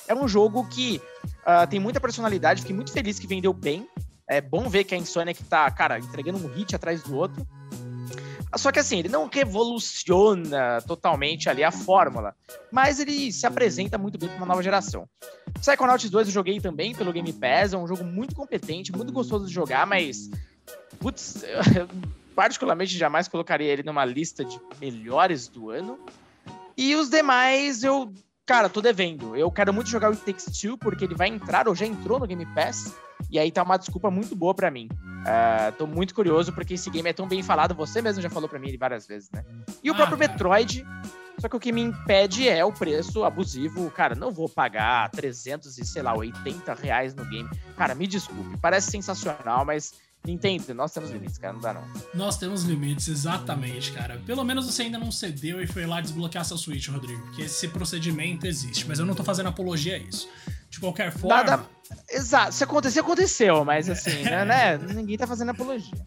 é 0.08 0.16
um 0.16 0.28
jogo 0.28 0.68
que 0.68 1.00
uh, 1.42 1.68
tem 1.70 1.80
muita 1.80 2.00
personalidade. 2.00 2.62
Fiquei 2.62 2.76
muito 2.76 2.92
feliz 2.92 3.20
que 3.20 3.28
vendeu 3.28 3.54
bem. 3.54 3.88
É 4.28 4.42
bom 4.42 4.68
ver 4.68 4.86
que 4.86 4.96
a 4.96 4.98
Insomniac 4.98 5.44
tá, 5.44 5.70
cara, 5.70 6.00
entregando 6.00 6.44
um 6.44 6.52
hit 6.52 6.76
atrás 6.76 7.04
do 7.04 7.16
outro. 7.16 7.46
Só 8.58 8.72
que 8.72 8.80
assim, 8.80 9.00
ele 9.00 9.08
não 9.08 9.30
revoluciona 9.32 10.82
totalmente 10.82 11.50
ali 11.50 11.64
a 11.64 11.72
fórmula, 11.72 12.36
mas 12.70 13.00
ele 13.00 13.32
se 13.32 13.48
apresenta 13.48 13.98
muito 13.98 14.18
bem 14.18 14.28
para 14.28 14.38
uma 14.38 14.46
nova 14.46 14.62
geração. 14.62 15.08
Psychonauts 15.60 16.10
2 16.10 16.28
eu 16.28 16.34
joguei 16.34 16.60
também 16.60 16.94
pelo 16.94 17.14
Game 17.14 17.32
Pass, 17.32 17.72
é 17.72 17.78
um 17.78 17.88
jogo 17.88 18.04
muito 18.04 18.36
competente, 18.36 18.92
muito 18.92 19.14
gostoso 19.14 19.48
de 19.48 19.54
jogar, 19.54 19.88
mas 19.88 20.30
putz, 21.00 21.46
particularmente 22.36 22.98
jamais 22.98 23.28
colocaria 23.28 23.72
ele 23.72 23.84
numa 23.84 24.06
lista 24.06 24.44
de 24.44 24.60
melhores 24.80 25.48
do 25.48 25.70
ano. 25.70 26.00
E 26.78 26.96
os 26.96 27.10
demais 27.10 27.84
eu, 27.84 28.14
cara, 28.46 28.70
tô 28.70 28.82
devendo. 28.82 29.36
Eu 29.36 29.52
quero 29.52 29.74
muito 29.74 29.90
jogar 29.90 30.10
o 30.10 30.14
It 30.14 30.24
Takes 30.24 30.60
Two 30.60 30.78
porque 30.78 31.06
ele 31.06 31.16
vai 31.16 31.28
entrar 31.28 31.68
ou 31.68 31.76
já 31.76 31.86
entrou 31.86 32.20
no 32.20 32.28
Game 32.28 32.46
Pass. 32.48 32.96
E 33.30 33.38
aí 33.38 33.52
tá 33.52 33.64
uma 33.64 33.78
desculpa 33.78 34.10
muito 34.10 34.36
boa 34.36 34.54
para 34.54 34.72
mim. 34.72 34.90
Uh, 35.22 35.72
tô 35.78 35.86
muito 35.86 36.16
curioso 36.16 36.52
porque 36.52 36.74
esse 36.74 36.90
game 36.90 37.08
é 37.08 37.14
tão 37.14 37.28
bem 37.28 37.44
falado. 37.44 37.76
Você 37.76 38.02
mesmo 38.02 38.22
já 38.22 38.30
falou 38.30 38.50
para 38.50 38.60
mim 38.60 38.70
ele 38.70 38.78
várias 38.78 39.06
vezes, 39.06 39.30
né? 39.32 39.46
E 39.84 39.90
o 39.90 39.94
ah, 39.94 39.98
próprio 39.98 40.18
cara. 40.18 40.32
Metroid. 40.32 40.86
Só 41.38 41.50
que 41.50 41.56
o 41.56 41.60
que 41.60 41.72
me 41.72 41.82
impede 41.82 42.48
é 42.48 42.64
o 42.64 42.72
preço 42.72 43.24
abusivo. 43.24 43.90
Cara, 43.92 44.16
não 44.16 44.32
vou 44.32 44.48
pagar 44.48 45.10
300 45.10 45.78
e, 45.78 45.86
sei 45.86 46.04
lá, 46.04 46.16
80 46.16 46.74
reais 46.76 47.16
no 47.16 47.26
game. 47.26 47.50
Cara, 47.76 47.96
me 47.96 48.06
desculpe. 48.06 48.58
Parece 48.58 48.92
sensacional, 48.92 49.66
mas 49.66 49.94
Nintendo, 50.24 50.74
nós 50.76 50.92
temos 50.92 51.10
limites, 51.10 51.38
cara, 51.40 51.54
não 51.54 51.60
dá 51.60 51.74
não. 51.74 51.84
Nós 52.14 52.38
temos 52.38 52.64
limites, 52.64 53.08
exatamente, 53.08 53.92
cara. 53.92 54.22
Pelo 54.24 54.44
menos 54.44 54.68
você 54.68 54.84
ainda 54.84 55.00
não 55.00 55.12
cedeu 55.12 55.62
e 55.62 55.66
foi 55.66 55.86
lá 55.88 56.00
desbloquear 56.00 56.46
seu 56.46 56.58
Switch, 56.58 56.90
Rodrigo, 56.90 57.22
porque 57.24 57.44
esse 57.44 57.68
procedimento 57.68 58.46
existe, 58.46 58.88
mas 58.88 59.00
eu 59.00 59.06
não 59.06 59.16
tô 59.16 59.24
fazendo 59.24 59.50
apologia 59.50 59.96
a 59.96 59.98
isso. 59.98 60.30
De 60.70 60.80
qualquer 60.80 61.12
forma. 61.12 61.36
Nada... 61.36 61.66
Exato, 62.10 62.54
se 62.54 62.64
acontecer, 62.64 63.00
aconteceu, 63.00 63.66
mas 63.66 63.90
assim, 63.90 64.22
né, 64.24 64.46
né? 64.46 64.78
Ninguém 64.78 65.18
tá 65.18 65.26
fazendo 65.26 65.50
apologia. 65.50 65.98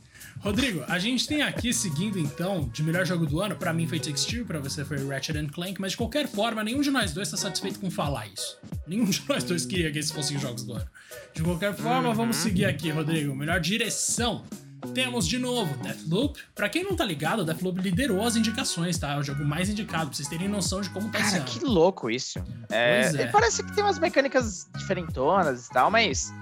Rodrigo, 0.41 0.85
a 0.89 0.99
gente 0.99 1.27
tem 1.27 1.43
aqui 1.43 1.73
seguindo 1.73 2.19
então 2.19 2.69
de 2.73 2.83
melhor 2.83 3.07
jogo 3.07 3.27
do 3.27 3.41
ano, 3.41 3.57
para 3.57 3.73
mim 3.73 3.87
foi 3.87 3.99
Takes 3.99 4.25
Two, 4.25 4.45
pra 4.45 4.59
você 4.59 4.85
foi 4.85 5.07
Ratchet 5.07 5.47
Clank, 5.49 5.81
mas 5.81 5.93
de 5.93 5.97
qualquer 5.97 6.29
forma, 6.29 6.63
nenhum 6.63 6.81
de 6.81 6.91
nós 6.91 7.13
dois 7.13 7.31
tá 7.31 7.37
satisfeito 7.37 7.81
com 7.81 7.91
falar 7.91 8.27
isso. 8.27 8.59
Nenhum 8.87 9.05
de 9.05 9.23
nós 9.29 9.45
dois 9.45 9.65
queria 9.65 9.91
que 9.91 9.99
esses 9.99 10.13
fossem 10.13 10.39
jogos 10.39 10.65
do 10.65 10.75
ano. 10.75 10.87
De 11.33 11.43
qualquer 11.43 11.75
forma, 11.75 12.09
uhum. 12.09 12.15
vamos 12.15 12.37
seguir 12.37 12.67
aqui, 12.67 12.91
Rodrigo. 12.91 13.35
Melhor 13.35 13.61
direção. 13.61 14.45
Temos 14.93 15.27
de 15.27 15.39
novo 15.39 15.75
Deathloop. 15.83 16.39
Pra 16.55 16.69
quem 16.69 16.85
não 16.85 16.95
tá 16.95 17.05
ligado, 17.05 17.45
Deathloop 17.45 17.81
liderou 17.81 18.23
as 18.23 18.37
indicações, 18.37 18.99
tá? 18.99 19.13
É 19.15 19.19
o 19.19 19.23
jogo 19.23 19.45
mais 19.45 19.71
indicado, 19.71 20.09
pra 20.09 20.15
vocês 20.15 20.29
terem 20.29 20.49
noção 20.49 20.81
de 20.83 20.91
como 20.91 21.11
tá 21.11 21.19
Cara, 21.19 21.41
que 21.41 21.65
louco 21.65 22.11
isso. 22.11 22.39
É, 22.71 23.11
é. 23.17 23.27
Parece 23.29 23.63
que 23.63 23.75
tem 23.75 23.83
umas 23.83 23.99
mecânicas 23.99 24.69
diferentonas 24.77 25.67
e 25.67 25.71
tal, 25.71 25.91
mas 25.91 26.33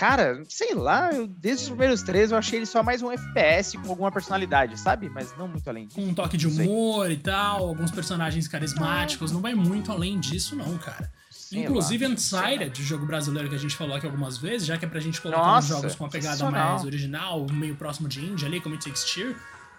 cara, 0.00 0.42
sei 0.48 0.74
lá, 0.74 1.12
eu, 1.12 1.26
desde 1.26 1.64
os 1.64 1.68
primeiros 1.68 2.02
três 2.02 2.30
eu 2.30 2.38
achei 2.38 2.60
ele 2.60 2.64
só 2.64 2.82
mais 2.82 3.02
um 3.02 3.12
FPS 3.12 3.76
com 3.76 3.90
alguma 3.90 4.10
personalidade, 4.10 4.80
sabe? 4.80 5.10
Mas 5.10 5.36
não 5.36 5.46
muito 5.46 5.68
além 5.68 5.86
disso. 5.86 6.00
Com 6.00 6.06
um 6.06 6.14
toque 6.14 6.38
de 6.38 6.46
humor 6.46 7.10
e 7.10 7.18
tal, 7.18 7.68
alguns 7.68 7.90
personagens 7.90 8.48
carismáticos, 8.48 9.30
não 9.30 9.42
vai 9.42 9.54
muito 9.54 9.92
além 9.92 10.18
disso, 10.18 10.56
não, 10.56 10.78
cara. 10.78 11.12
Sei 11.30 11.64
Inclusive, 11.64 12.06
lá, 12.06 12.14
Unsighted, 12.14 12.82
jogo 12.82 13.04
brasileiro 13.04 13.50
que 13.50 13.54
a 13.54 13.58
gente 13.58 13.76
falou 13.76 13.94
aqui 13.94 14.06
algumas 14.06 14.38
vezes, 14.38 14.66
já 14.66 14.78
que 14.78 14.86
é 14.86 14.88
pra 14.88 15.00
gente 15.00 15.20
colocar 15.20 15.42
Nossa, 15.42 15.66
uns 15.66 15.68
jogos 15.68 15.94
com 15.94 16.06
a 16.06 16.08
pegada 16.08 16.50
mais 16.50 16.82
original, 16.82 17.46
meio 17.52 17.76
próximo 17.76 18.08
de 18.08 18.24
indie 18.24 18.46
ali, 18.46 18.58
como 18.58 18.74
It 18.76 18.86
Takes. 18.86 19.04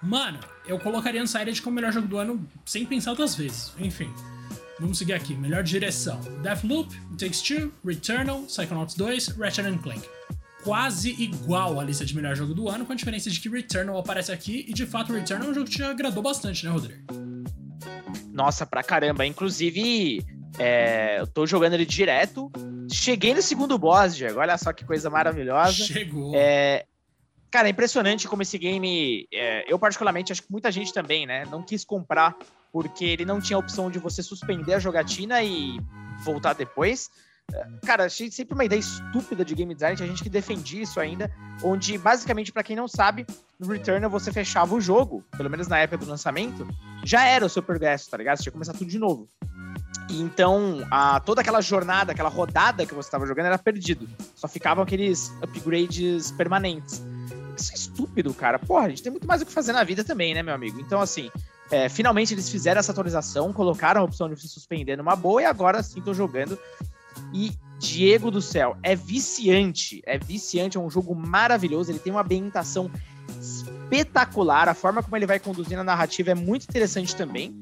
Mano, 0.03 0.39
eu 0.67 0.77
colocaria 0.77 1.23
Unsighted 1.23 1.59
como 1.63 1.71
o 1.71 1.75
melhor 1.75 1.91
jogo 1.91 2.07
do 2.07 2.19
ano 2.19 2.47
sem 2.63 2.85
pensar 2.85 3.15
duas 3.15 3.33
vezes. 3.33 3.73
Enfim. 3.79 4.13
Vamos 4.81 4.97
seguir 4.97 5.13
aqui. 5.13 5.35
Melhor 5.35 5.61
direção: 5.61 6.19
Deathloop, 6.41 6.89
Takes 7.11 7.41
Two, 7.41 7.71
Returnal, 7.85 8.41
Psychonauts 8.41 8.95
2, 8.95 9.27
Ratchet 9.37 9.77
Clank. 9.77 10.01
Quase 10.63 11.11
igual 11.21 11.79
a 11.79 11.83
lista 11.83 12.03
de 12.03 12.15
melhor 12.15 12.35
jogo 12.35 12.55
do 12.55 12.67
ano, 12.67 12.83
com 12.83 12.91
a 12.91 12.95
diferença 12.95 13.29
de 13.29 13.39
que 13.39 13.47
Returnal 13.47 13.97
aparece 13.97 14.31
aqui 14.31 14.65
e 14.67 14.73
de 14.73 14.87
fato 14.87 15.13
Returnal 15.13 15.47
é 15.47 15.51
um 15.51 15.53
jogo 15.53 15.67
que 15.67 15.75
te 15.75 15.83
agradou 15.83 16.23
bastante, 16.23 16.65
né, 16.65 16.71
Rodrigo? 16.71 17.01
Nossa, 18.33 18.65
pra 18.65 18.81
caramba. 18.81 19.23
Inclusive, 19.23 20.25
é, 20.57 21.19
eu 21.19 21.27
tô 21.27 21.45
jogando 21.45 21.73
ele 21.73 21.85
direto. 21.85 22.51
Cheguei 22.91 23.35
no 23.35 23.41
segundo 23.41 23.77
boss, 23.77 24.15
Diego. 24.15 24.39
Olha 24.39 24.57
só 24.57 24.73
que 24.73 24.83
coisa 24.83 25.11
maravilhosa. 25.11 25.85
Chegou. 25.85 26.33
É, 26.35 26.85
cara, 27.51 27.67
é 27.67 27.71
impressionante 27.71 28.27
como 28.27 28.41
esse 28.41 28.57
game. 28.57 29.27
É, 29.31 29.71
eu, 29.71 29.77
particularmente, 29.77 30.31
acho 30.31 30.41
que 30.41 30.51
muita 30.51 30.71
gente 30.71 30.91
também, 30.91 31.27
né? 31.27 31.45
Não 31.45 31.61
quis 31.61 31.85
comprar 31.85 32.35
porque 32.71 33.05
ele 33.05 33.25
não 33.25 33.39
tinha 33.39 33.57
a 33.57 33.59
opção 33.59 33.91
de 33.91 33.99
você 33.99 34.23
suspender 34.23 34.73
a 34.73 34.79
jogatina 34.79 35.43
e 35.43 35.79
voltar 36.23 36.53
depois. 36.53 37.09
Cara, 37.85 38.05
achei 38.05 38.31
sempre 38.31 38.53
uma 38.53 38.63
ideia 38.63 38.79
estúpida 38.79 39.43
de 39.43 39.53
game 39.53 39.73
design, 39.73 39.97
tinha 39.97 40.07
gente 40.07 40.23
que 40.23 40.29
defendia 40.29 40.83
isso 40.83 40.99
ainda, 40.99 41.29
onde 41.61 41.97
basicamente, 41.97 42.51
para 42.51 42.63
quem 42.63 42.75
não 42.75 42.87
sabe, 42.87 43.25
no 43.59 43.67
Returnal 43.67 44.09
você 44.09 44.31
fechava 44.31 44.73
o 44.73 44.79
jogo, 44.79 45.23
pelo 45.35 45.49
menos 45.49 45.67
na 45.67 45.79
época 45.79 46.05
do 46.05 46.09
lançamento, 46.09 46.65
já 47.03 47.25
era 47.25 47.45
o 47.45 47.49
seu 47.49 47.61
progresso, 47.61 48.09
tá 48.09 48.17
ligado? 48.17 48.37
Você 48.37 48.43
tinha 48.43 48.51
que 48.51 48.55
começar 48.55 48.73
tudo 48.73 48.89
de 48.89 48.99
novo. 48.99 49.27
E 50.09 50.21
então, 50.21 50.85
a, 50.89 51.19
toda 51.19 51.41
aquela 51.41 51.61
jornada, 51.61 52.11
aquela 52.11 52.29
rodada 52.29 52.85
que 52.85 52.93
você 52.93 53.07
estava 53.07 53.25
jogando 53.25 53.47
era 53.47 53.57
perdido. 53.57 54.09
Só 54.35 54.47
ficavam 54.47 54.83
aqueles 54.83 55.31
upgrades 55.41 56.31
permanentes. 56.31 57.01
Isso 57.57 57.71
é 57.71 57.75
estúpido, 57.75 58.33
cara. 58.33 58.57
Porra, 58.59 58.85
a 58.85 58.89
gente 58.89 59.03
tem 59.03 59.11
muito 59.11 59.27
mais 59.27 59.41
o 59.41 59.45
que 59.45 59.51
fazer 59.51 59.73
na 59.73 59.83
vida 59.83 60.03
também, 60.03 60.33
né, 60.33 60.41
meu 60.41 60.53
amigo? 60.53 60.79
Então, 60.79 60.99
assim, 60.99 61.29
é, 61.71 61.87
finalmente 61.87 62.33
eles 62.33 62.49
fizeram 62.49 62.79
essa 62.79 62.91
atualização, 62.91 63.53
colocaram 63.53 64.01
a 64.01 64.03
opção 64.03 64.29
de 64.29 64.39
se 64.39 64.47
suspender 64.47 64.97
numa 64.97 65.15
boa 65.15 65.41
e 65.41 65.45
agora 65.45 65.81
sim 65.81 65.99
estão 65.99 66.13
jogando. 66.13 66.59
E 67.33 67.53
Diego 67.79 68.29
do 68.29 68.41
céu, 68.41 68.77
é 68.83 68.95
viciante, 68.95 70.01
é 70.05 70.17
viciante, 70.19 70.77
é 70.77 70.79
um 70.79 70.89
jogo 70.89 71.15
maravilhoso, 71.15 71.91
ele 71.91 71.99
tem 71.99 72.11
uma 72.11 72.21
ambientação 72.21 72.91
espetacular, 73.39 74.67
a 74.67 74.73
forma 74.73 75.01
como 75.01 75.15
ele 75.15 75.25
vai 75.25 75.39
conduzindo 75.39 75.79
a 75.79 75.83
narrativa 75.83 76.31
é 76.31 76.35
muito 76.35 76.65
interessante 76.65 77.15
também. 77.15 77.55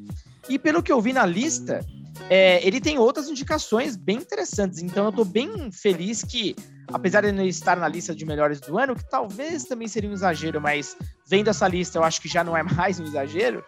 E 0.50 0.58
pelo 0.58 0.82
que 0.82 0.92
eu 0.92 1.00
vi 1.00 1.14
na 1.14 1.26
lista, 1.26 1.86
é, 2.30 2.66
ele 2.66 2.82
tem 2.82 2.98
outras 2.98 3.30
indicações 3.30 3.96
bem 3.96 4.18
interessantes, 4.18 4.82
então 4.82 5.06
eu 5.06 5.12
tô 5.12 5.24
bem 5.24 5.72
feliz 5.72 6.24
que, 6.24 6.56
apesar 6.88 7.22
de 7.22 7.32
não 7.32 7.46
estar 7.46 7.78
na 7.78 7.88
lista 7.88 8.14
de 8.14 8.26
melhores 8.26 8.60
do 8.60 8.78
ano, 8.78 8.96
que 8.96 9.08
talvez 9.10 9.64
também 9.66 9.88
seria 9.88 10.10
um 10.10 10.14
exagero, 10.14 10.60
mas 10.60 10.98
vendo 11.28 11.50
essa 11.50 11.68
lista 11.68 12.00
eu 12.00 12.04
acho 12.04 12.20
que 12.20 12.28
já 12.28 12.44
não 12.44 12.58
é 12.58 12.64
mais 12.76 13.00
um 13.00 13.06
exagero, 13.06 13.64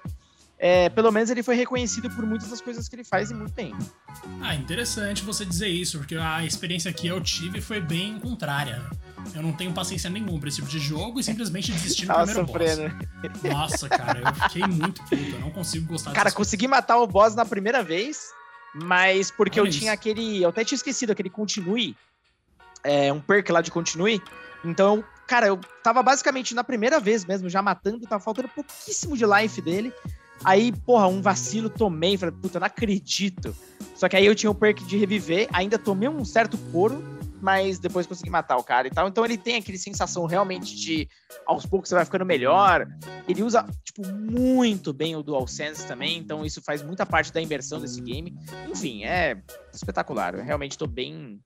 é, 0.63 0.89
pelo 0.89 1.12
menos 1.12 1.32
ele 1.32 1.41
foi 1.41 1.56
reconhecido 1.56 2.08
por 2.12 2.24
muitas 2.24 2.50
das 2.51 2.62
coisas 2.62 2.88
que 2.88 2.96
ele 2.96 3.03
faz 3.03 3.32
e 3.32 3.34
muito 3.34 3.51
bem. 3.51 3.75
Ah, 4.39 4.53
interessante 4.53 5.24
você 5.24 5.44
dizer 5.44 5.68
isso, 5.70 5.98
porque 5.98 6.15
a 6.15 6.46
experiência 6.46 6.94
que 6.94 7.08
eu 7.08 7.20
tive 7.20 7.60
foi 7.60 7.82
bem 7.82 8.20
contrária. 8.20 8.80
Eu 9.34 9.41
não 9.41 9.53
tenho 9.53 9.74
paciência 9.74 10.08
nenhuma 10.08 10.39
pra 10.39 10.50
esse 10.50 10.58
tipo 10.58 10.70
de 10.70 10.77
jogo 10.77 11.20
e 11.20 11.24
simplesmente 11.24 11.72
desisti 11.72 12.06
no 12.06 12.13
primeiro 12.13 12.46
sofrendo. 12.46 12.96
boss. 13.41 13.44
Nossa, 13.44 13.89
cara, 13.89 14.20
eu 14.20 14.36
fiquei 14.50 14.62
muito 14.68 15.01
puto, 15.03 15.15
eu 15.15 15.39
não 15.39 15.50
consigo 15.50 15.88
gostar 15.88 16.12
Cara, 16.13 16.32
consegui 16.32 16.68
coisas. 16.68 16.77
matar 16.82 16.98
o 17.00 17.08
boss 17.08 17.34
na 17.34 17.46
primeira 17.46 17.82
vez, 17.82 18.30
mas 18.75 19.32
porque 19.32 19.60
Olha 19.60 19.68
eu 19.68 19.70
isso. 19.70 19.80
tinha 19.80 19.94
aquele. 19.94 20.44
Eu 20.44 20.50
até 20.50 20.63
tinha 20.63 20.75
esquecido 20.75 21.12
aquele 21.12 21.30
continue. 21.30 21.96
É, 22.84 23.12
um 23.12 23.20
perk 23.20 23.51
lá 23.51 23.62
de 23.62 23.72
continue. 23.72 24.22
Então, 24.63 25.03
cara, 25.27 25.48
eu 25.48 25.60
tava 25.84 26.03
basicamente 26.03 26.53
na 26.53 26.63
primeira 26.63 27.00
vez 27.00 27.25
mesmo, 27.25 27.50
já 27.50 27.62
matando, 27.63 28.06
tava 28.08 28.24
faltando 28.24 28.48
pouquíssimo 28.48 29.18
de 29.18 29.25
life 29.25 29.60
dele. 29.62 29.91
Aí, 30.43 30.71
porra, 30.71 31.07
um 31.07 31.21
vacilo 31.21 31.69
tomei, 31.69 32.17
falei, 32.17 32.36
puta, 32.41 32.60
não 32.60 32.67
acredito. 32.67 33.55
Só 33.95 34.10
que 34.10 34.15
aí 34.15 34.25
eu 34.25 34.36
tinha 34.36 34.50
o 34.50 34.55
perk 34.55 34.83
de 34.83 34.98
reviver, 34.98 35.48
ainda 35.53 35.77
tomei 35.77 36.10
um 36.10 36.25
certo 36.25 36.57
couro, 36.71 37.03
mas 37.41 37.79
depois 37.79 38.07
consegui 38.07 38.29
matar 38.29 38.57
o 38.57 38.63
cara 38.63 38.88
e 38.88 38.91
tal. 38.91 39.07
Então 39.07 39.24
ele 39.25 39.38
tem 39.38 39.57
aquele 39.57 39.77
sensação 39.77 40.25
realmente 40.25 40.75
de 40.75 41.07
aos 41.45 41.65
poucos 41.65 41.89
você 41.89 41.95
vai 41.95 42.05
ficando 42.05 42.25
melhor. 42.25 42.88
Ele 43.27 43.43
usa, 43.43 43.65
tipo, 43.83 44.07
muito 44.07 44.93
bem 44.93 45.15
o 45.15 45.24
DualSense 45.24 45.88
também, 45.88 46.17
então 46.17 46.45
isso 46.45 46.62
faz 46.62 46.83
muita 46.83 47.05
parte 47.05 47.31
da 47.31 47.41
imersão 47.41 47.79
desse 47.79 48.01
game. 48.01 48.36
Enfim, 48.69 49.03
é 49.03 49.41
espetacular. 49.74 50.36
Eu 50.36 50.43
realmente 50.43 50.77
tô 50.77 50.88
bem 50.88 51.39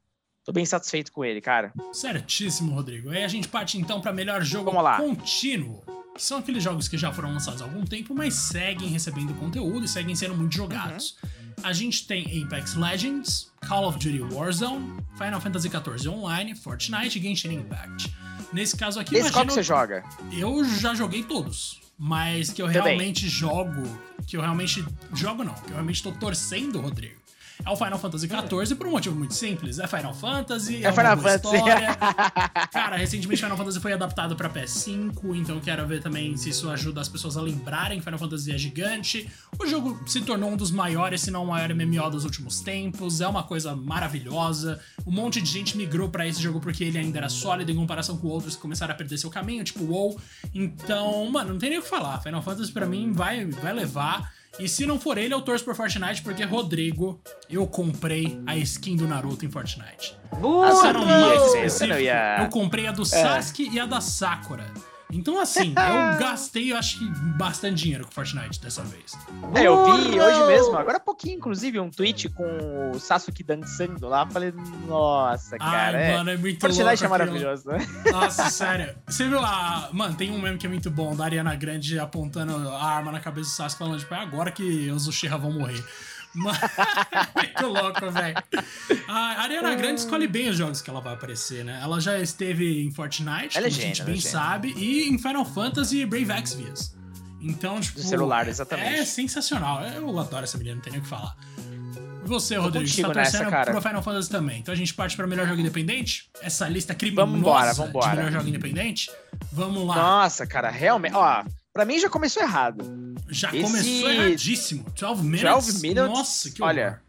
Tô 0.45 0.51
bem 0.51 0.63
satisfeito 0.63 1.11
com 1.11 1.25
ele, 1.25 1.41
cara. 1.41 1.73
Certíssimo, 1.91 2.75
Rodrigo. 2.75 3.09
Aí 3.09 3.23
a 3.23 3.27
gente 3.27 3.47
parte 3.47 3.79
então 3.79 3.99
para 3.99 4.13
melhor 4.13 4.43
jogo 4.43 4.71
contínuo 4.95 5.83
que 6.15 6.23
são 6.23 6.37
aqueles 6.37 6.63
jogos 6.63 6.87
que 6.87 6.97
já 6.97 7.11
foram 7.11 7.33
lançados 7.33 7.61
há 7.61 7.65
algum 7.65 7.83
tempo, 7.83 8.15
mas 8.15 8.33
seguem 8.33 8.87
recebendo 8.87 9.33
conteúdo 9.35 9.85
e 9.85 9.87
seguem 9.87 10.15
sendo 10.15 10.35
muito 10.35 10.55
jogados. 10.55 11.17
Uhum. 11.21 11.29
A 11.63 11.73
gente 11.73 12.07
tem 12.07 12.43
Apex 12.43 12.75
Legends, 12.75 13.51
Call 13.67 13.87
of 13.87 13.99
Duty 13.99 14.21
Warzone, 14.33 14.97
Final 15.17 15.41
Fantasy 15.41 15.69
XIV 15.69 16.09
Online, 16.09 16.55
Fortnite 16.55 17.19
e 17.19 17.21
Genshin 17.21 17.53
Impact. 17.53 18.15
Nesse 18.53 18.77
caso 18.77 18.99
aqui, 18.99 19.17
Esse 19.17 19.31
qual 19.31 19.45
que 19.45 19.53
você 19.53 19.63
joga? 19.63 20.03
Eu 20.31 20.63
já 20.63 20.93
joguei 20.95 21.23
todos, 21.23 21.81
mas 21.97 22.49
que 22.49 22.61
eu 22.61 22.67
Também. 22.67 22.83
realmente 22.83 23.27
jogo, 23.27 23.83
que 24.25 24.37
eu 24.37 24.41
realmente 24.41 24.85
jogo 25.13 25.43
não, 25.43 25.53
que 25.53 25.71
eu 25.71 25.73
realmente 25.73 26.01
tô 26.01 26.11
torcendo, 26.13 26.79
Rodrigo 26.79 27.24
é 27.63 27.69
o 27.69 27.75
Final 27.75 27.99
Fantasy 27.99 28.27
XIV 28.27 28.75
por 28.75 28.87
um 28.87 28.91
motivo 28.91 29.15
muito 29.15 29.33
simples. 29.33 29.79
É 29.79 29.87
Final 29.87 30.13
Fantasy, 30.13 30.83
é, 30.83 30.87
é 30.87 30.91
Final 30.91 31.17
Fantasy. 31.17 31.55
história. 31.55 31.95
Cara, 32.71 32.97
recentemente 32.97 33.41
Final 33.41 33.57
Fantasy 33.57 33.79
foi 33.79 33.93
adaptado 33.93 34.35
pra 34.35 34.49
PS5, 34.49 35.35
então 35.35 35.59
quero 35.59 35.85
ver 35.87 36.01
também 36.01 36.35
se 36.37 36.49
isso 36.49 36.69
ajuda 36.69 37.01
as 37.01 37.09
pessoas 37.09 37.37
a 37.37 37.41
lembrarem 37.41 38.01
Final 38.01 38.19
Fantasy 38.19 38.51
é 38.51 38.57
gigante. 38.57 39.29
O 39.59 39.65
jogo 39.65 39.99
se 40.07 40.21
tornou 40.21 40.51
um 40.51 40.57
dos 40.57 40.71
maiores, 40.71 41.21
se 41.21 41.31
não 41.31 41.43
o 41.43 41.47
maior 41.47 41.73
MMO 41.73 42.09
dos 42.09 42.23
últimos 42.23 42.61
tempos. 42.61 43.21
É 43.21 43.27
uma 43.27 43.43
coisa 43.43 43.75
maravilhosa. 43.75 44.79
Um 45.05 45.11
monte 45.11 45.41
de 45.41 45.49
gente 45.49 45.77
migrou 45.77 46.09
para 46.09 46.27
esse 46.27 46.41
jogo 46.41 46.59
porque 46.59 46.83
ele 46.83 46.97
ainda 46.97 47.17
era 47.17 47.29
sólido 47.29 47.71
em 47.71 47.75
comparação 47.75 48.17
com 48.17 48.27
outros 48.27 48.55
que 48.55 48.61
começaram 48.61 48.93
a 48.93 48.97
perder 48.97 49.17
seu 49.17 49.29
caminho, 49.29 49.63
tipo 49.63 49.83
WoW. 49.83 50.19
Então, 50.53 51.29
mano, 51.31 51.53
não 51.53 51.59
tem 51.59 51.69
nem 51.69 51.79
o 51.79 51.81
que 51.81 51.89
falar. 51.89 52.21
Final 52.21 52.41
Fantasy 52.41 52.71
para 52.71 52.85
mim 52.85 53.11
vai, 53.11 53.45
vai 53.45 53.73
levar. 53.73 54.33
E 54.57 54.69
se 54.69 54.85
não 54.85 54.99
for 54.99 55.17
ele, 55.17 55.33
eu 55.33 55.41
torço 55.41 55.65
por 55.65 55.75
Fortnite, 55.75 56.21
porque 56.21 56.43
Rodrigo, 56.43 57.19
eu 57.49 57.67
comprei 57.67 58.39
a 58.45 58.55
skin 58.57 58.95
do 58.95 59.07
Naruto 59.07 59.45
em 59.45 59.49
Fortnite. 59.51 60.17
Não, 60.39 60.61
não, 60.93 62.43
eu 62.43 62.49
comprei 62.49 62.87
a 62.87 62.91
do 62.91 63.01
é. 63.01 63.05
Sasuke 63.05 63.69
e 63.69 63.79
a 63.79 63.85
da 63.85 63.99
Sakura. 63.99 64.65
Então, 65.11 65.39
assim, 65.39 65.73
eu 65.77 66.19
gastei, 66.19 66.71
eu 66.71 66.77
acho 66.77 66.99
que 66.99 67.05
bastante 67.37 67.75
dinheiro 67.83 68.05
com 68.05 68.11
Fortnite 68.11 68.59
dessa 68.59 68.83
vez. 68.83 69.13
É, 69.55 69.67
eu 69.67 69.85
vi 69.85 70.19
hoje 70.19 70.47
mesmo, 70.47 70.77
agora 70.77 70.97
há 70.97 70.99
pouquinho, 70.99 71.37
inclusive, 71.37 71.79
um 71.79 71.89
tweet 71.89 72.29
com 72.29 72.91
o 72.91 72.99
Sasuke 72.99 73.43
dançando 73.43 74.07
lá. 74.07 74.27
Falei, 74.27 74.53
nossa, 74.87 75.57
cara. 75.57 75.97
Ai, 75.97 76.03
é... 76.03 76.17
mano, 76.17 76.29
é 76.31 76.37
muito 76.37 76.59
Fortnite 76.59 76.83
louco 76.83 77.05
é 77.05 77.07
maravilhoso, 77.07 77.67
né? 77.69 77.77
Nossa, 78.11 78.49
sério. 78.51 78.95
Você 79.07 79.27
viu 79.27 79.39
lá, 79.39 79.89
mano, 79.91 80.15
tem 80.15 80.31
um 80.31 80.41
meme 80.41 80.57
que 80.57 80.65
é 80.65 80.69
muito 80.69 80.89
bom, 80.89 81.15
da 81.15 81.25
Ariana 81.25 81.55
Grande 81.55 81.99
apontando 81.99 82.69
a 82.69 82.83
arma 82.83 83.11
na 83.11 83.19
cabeça 83.19 83.49
do 83.49 83.55
Sasuke, 83.55 83.79
falando, 83.79 83.99
tipo, 83.99 84.13
é 84.13 84.19
agora 84.19 84.51
que 84.51 84.89
os 84.91 85.07
Uchiha 85.07 85.37
vão 85.37 85.51
morrer. 85.51 85.83
Muito 87.35 87.67
louco, 87.67 88.11
velho. 88.11 88.35
A 89.07 89.41
Ariana 89.43 89.75
Grande 89.75 90.01
escolhe 90.01 90.27
bem 90.27 90.49
os 90.49 90.57
jogos 90.57 90.81
que 90.81 90.89
ela 90.89 91.01
vai 91.01 91.13
aparecer, 91.13 91.63
né? 91.63 91.79
Ela 91.81 91.99
já 91.99 92.19
esteve 92.19 92.83
em 92.83 92.91
Fortnite, 92.91 93.57
é 93.57 93.61
como 93.61 93.65
a 93.65 93.69
gente 93.69 94.03
bem 94.03 94.19
sabe, 94.19 94.73
e 94.77 95.07
em 95.07 95.17
Final 95.17 95.45
Fantasy 95.45 96.01
e 96.01 96.05
Brave 96.05 96.31
Exvius. 96.31 96.95
Então, 97.41 97.79
tipo. 97.79 97.99
Do 97.99 98.05
celular, 98.05 98.47
exatamente. 98.47 98.99
É 98.99 99.05
sensacional. 99.05 99.81
Eu 99.83 100.19
adoro 100.19 100.43
essa 100.43 100.57
menina, 100.57 100.75
não 100.75 100.81
tem 100.81 100.91
nem 100.91 100.99
o 100.99 101.03
que 101.03 101.09
falar. 101.09 101.35
E 102.25 102.27
você, 102.27 102.55
Rodrigo, 102.55 102.87
você 102.87 103.03
tá 103.03 103.13
torcendo 103.13 103.51
nessa, 103.51 103.71
pro 103.71 103.81
Final 103.81 104.01
Fantasy 104.01 104.29
também. 104.29 104.59
Então 104.59 104.73
a 104.73 104.77
gente 104.77 104.93
parte 104.95 105.15
pra 105.15 105.27
melhor 105.27 105.47
jogo 105.47 105.61
independente? 105.61 106.27
Essa 106.41 106.67
lista 106.67 106.95
criminosa 106.95 107.73
vamos 107.73 107.89
embora. 107.89 108.09
de 108.09 108.15
melhor 108.17 108.31
jogo 108.31 108.49
independente? 108.49 109.11
Vamos 109.51 109.85
lá. 109.85 109.95
Nossa, 109.95 110.47
cara, 110.47 110.71
realmente. 110.71 111.13
Ó, 111.13 111.43
Pra 111.75 111.83
mim 111.83 111.99
já 111.99 112.09
começou 112.09 112.41
errado. 112.41 112.85
Já 113.27 113.49
Esse... 113.49 113.61
começou 113.61 114.09
erradíssimo. 114.09 114.85
12 114.97 115.23
minutes. 115.23 115.43
12 115.43 115.81
minutes. 115.81 116.17
Nossa, 116.17 116.49
que 116.49 116.63
Olha, 116.63 117.01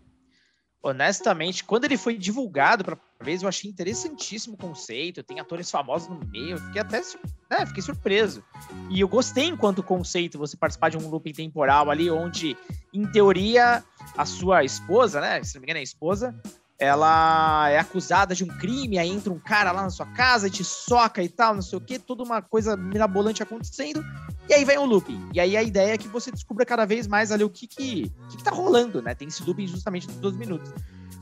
honestamente, 0.83 1.63
quando 1.63 1.85
ele 1.85 1.97
foi 1.97 2.19
divulgado 2.19 2.83
pra 2.85 2.99
vez, 3.23 3.43
eu 3.45 3.49
achei 3.49 3.71
interessantíssimo 3.71 4.55
o 4.55 4.59
conceito. 4.59 5.23
Tem 5.23 5.39
atores 5.39 5.71
famosos 5.71 6.09
no 6.09 6.19
meio. 6.33 6.59
Fiquei 6.59 6.81
até 6.81 7.01
né, 7.49 7.65
fiquei 7.65 7.81
surpreso. 7.81 8.43
E 8.91 9.01
eu 9.01 9.07
gostei 9.07 9.45
enquanto 9.45 9.85
conceito 9.85 10.37
você 10.37 10.57
participar 10.57 10.89
de 10.89 10.97
um 10.97 11.09
looping 11.09 11.33
temporal 11.33 11.89
ali, 11.89 12.11
onde, 12.11 12.57
em 12.93 13.07
teoria, 13.07 13.85
a 14.17 14.27
sua 14.27 14.65
esposa, 14.65 15.21
né? 15.21 15.45
Se 15.45 15.55
não 15.55 15.61
me 15.61 15.67
engano, 15.67 15.79
é 15.79 15.81
a 15.81 15.85
esposa, 15.85 16.35
ela 16.79 17.69
é 17.71 17.79
acusada 17.79 18.35
de 18.35 18.45
um 18.45 18.49
crime, 18.49 18.99
aí 18.99 19.09
entra 19.09 19.33
um 19.33 19.39
cara 19.39 19.73
lá 19.73 19.83
na 19.83 19.91
sua 19.91 20.07
casa 20.07 20.49
e 20.49 20.51
te 20.51 20.63
soca 20.63 21.23
e 21.23 21.29
tal, 21.29 21.55
não 21.55 21.63
sei 21.63 21.79
o 21.79 21.81
que, 21.81 21.99
toda 21.99 22.23
uma 22.23 22.43
coisa 22.43 22.77
mirabolante 22.77 23.43
acontecendo, 23.43 24.05
e 24.49 24.55
aí 24.55 24.65
vem 24.65 24.79
o 24.79 24.85
looping. 24.85 25.29
E 25.33 25.41
aí 25.41 25.57
a 25.57 25.63
ideia 25.63 25.95
é 25.95 25.99
que 25.99 26.09
você 26.09 26.31
descubra 26.31 26.65
cada 26.65 26.85
vez 26.85 27.07
mais 27.07 27.33
ali 27.33 27.45
o 27.45 27.51
que 27.51 27.67
que, 27.67 28.11
que, 28.29 28.37
que 28.37 28.45
tá 28.45 28.51
rolando, 28.51 29.03
né? 29.03 29.15
Tem 29.15 29.29
esse 29.29 29.43
looping 29.43 29.67
justamente 29.67 30.07
dos 30.07 30.17
12 30.17 30.39
minutos. 30.39 30.73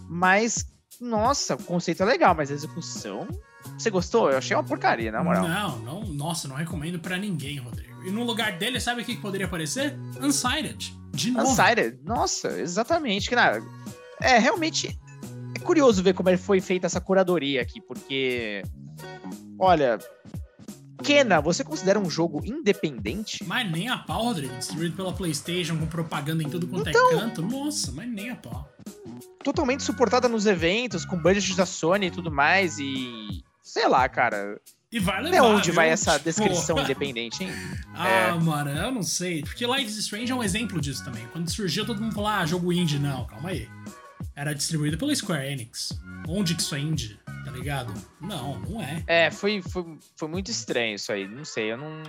Mas, 0.09 0.67
nossa, 1.01 1.55
o 1.55 1.63
conceito 1.63 2.03
é 2.03 2.07
legal, 2.07 2.35
mas 2.35 2.51
a 2.51 2.55
execução. 2.55 3.27
Você 3.79 3.91
gostou? 3.91 4.31
Eu 4.31 4.39
achei 4.39 4.55
uma 4.55 4.63
porcaria, 4.63 5.11
na 5.11 5.25
moral. 5.25 5.49
Não, 5.49 5.79
não, 5.79 6.05
nossa, 6.05 6.47
não 6.47 6.55
recomendo 6.55 6.99
para 6.99 7.17
ninguém, 7.17 7.59
Rodrigo. 7.59 8.05
E 8.05 8.11
no 8.11 8.23
lugar 8.23 8.59
dele, 8.59 8.79
sabe 8.79 9.03
o 9.03 9.05
que 9.05 9.17
poderia 9.17 9.47
aparecer? 9.47 9.99
Unsighted. 10.21 10.95
De 11.11 11.31
novo. 11.31 11.51
Unsighted, 11.51 11.99
nossa, 12.05 12.61
exatamente. 12.61 13.31
Cara, 13.31 13.63
é 14.21 14.39
realmente 14.39 14.99
é 15.55 15.59
curioso 15.61 16.03
ver 16.03 16.13
como 16.13 16.37
foi 16.37 16.61
feita 16.61 16.87
essa 16.87 17.01
curadoria 17.01 17.63
aqui, 17.63 17.81
porque. 17.81 18.63
Olha. 19.59 19.99
Kena, 21.03 21.41
você 21.41 21.65
considera 21.65 21.99
um 21.99 22.09
jogo 22.09 22.43
independente? 22.45 23.43
Mas 23.45 23.71
nem 23.71 23.89
a 23.89 23.99
pau, 23.99 24.25
Rodrigo. 24.25 24.55
Distribuído 24.57 24.97
pela 24.97 25.13
PlayStation, 25.13 25.77
com 25.79 25.87
propaganda 25.87 26.43
em 26.43 26.49
tudo 26.49 26.67
quanto 26.67 26.89
é 26.89 26.91
então, 26.91 27.11
é 27.11 27.15
canto. 27.15 27.43
Nossa, 27.43 27.93
mas 27.93 28.09
nem 28.09 28.31
a 28.31 28.37
pau. 28.37 28.69
Totalmente 29.43 29.83
suportada 29.83 30.29
nos 30.29 30.47
eventos, 30.47 31.05
com 31.05 31.21
budget 31.21 31.57
da 31.57 31.67
Sony 31.67 32.07
e 32.07 32.11
tudo 32.11 32.31
mais, 32.31 32.79
e. 32.79 33.43
Sei 33.63 33.89
lá, 33.89 34.09
cara. 34.09 34.61
E 34.93 35.01
vai 35.01 35.23
levar. 35.23 35.39
Até 35.39 35.43
onde 35.43 35.65
viu? 35.67 35.75
vai 35.75 35.89
essa 35.89 36.13
tipo, 36.13 36.25
descrição 36.25 36.79
independente, 36.83 37.45
hein? 37.45 37.51
ah, 37.95 38.09
é. 38.09 38.33
mano, 38.35 38.71
eu 38.71 38.93
não 38.93 39.03
sei. 39.03 39.43
Porque 39.43 39.67
Life 39.67 39.87
is 39.87 39.97
Strange 39.97 40.31
é 40.31 40.35
um 40.35 40.43
exemplo 40.43 40.81
disso 40.81 41.05
também. 41.05 41.27
Quando 41.33 41.51
surgiu, 41.51 41.85
todo 41.85 42.01
mundo 42.01 42.15
falou, 42.15 42.29
ah, 42.29 42.47
jogo 42.47 42.73
indie. 42.73 42.99
Não, 42.99 43.27
calma 43.27 43.51
aí 43.51 43.69
era 44.37 44.55
distribuído 44.55 44.99
pela 44.99 45.15
Square 45.15 45.47
Enix. 45.47 45.99
Onde 46.29 46.55
que 46.55 46.63
isso 46.63 46.75
é 46.75 46.81
indie? 46.81 47.19
Ligado? 47.55 47.95
Não, 48.21 48.59
não 48.61 48.83
é. 48.83 49.03
É, 49.07 49.31
foi, 49.31 49.63
foi, 49.63 49.99
foi 50.17 50.29
muito 50.29 50.51
estranho 50.51 50.97
isso 50.97 51.13
aí. 51.13 51.27
Não 51.27 51.45
sei, 51.45 51.73
eu 51.73 51.77
não. 51.77 52.03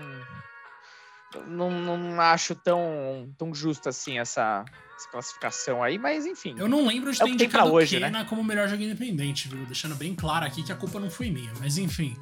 Não, 1.48 1.70
não 1.70 2.22
acho 2.22 2.56
tão, 2.56 3.30
tão 3.38 3.54
justo 3.54 3.90
assim 3.90 4.20
essa, 4.20 4.64
essa 4.96 5.10
classificação 5.10 5.84
aí, 5.84 5.98
mas 5.98 6.26
enfim. 6.26 6.56
Eu 6.58 6.70
não 6.70 6.86
lembro 6.86 7.12
de 7.12 7.22
É 7.22 7.26
ter 7.26 7.32
o 7.32 7.32
que 7.32 7.38
pra 7.38 7.46
indicado 7.46 7.74
hoje, 7.74 7.98
Kena 7.98 8.20
né? 8.20 8.26
como 8.30 8.42
melhor 8.42 8.70
jogo 8.70 8.82
independente, 8.82 9.50
viu? 9.50 9.66
Deixando 9.66 9.96
bem 9.96 10.16
claro 10.16 10.46
aqui 10.46 10.64
que 10.64 10.72
a 10.72 10.76
culpa 10.76 10.98
não 10.98 11.10
foi 11.10 11.30
minha, 11.30 11.52
mas 11.60 11.78
enfim. 11.78 12.16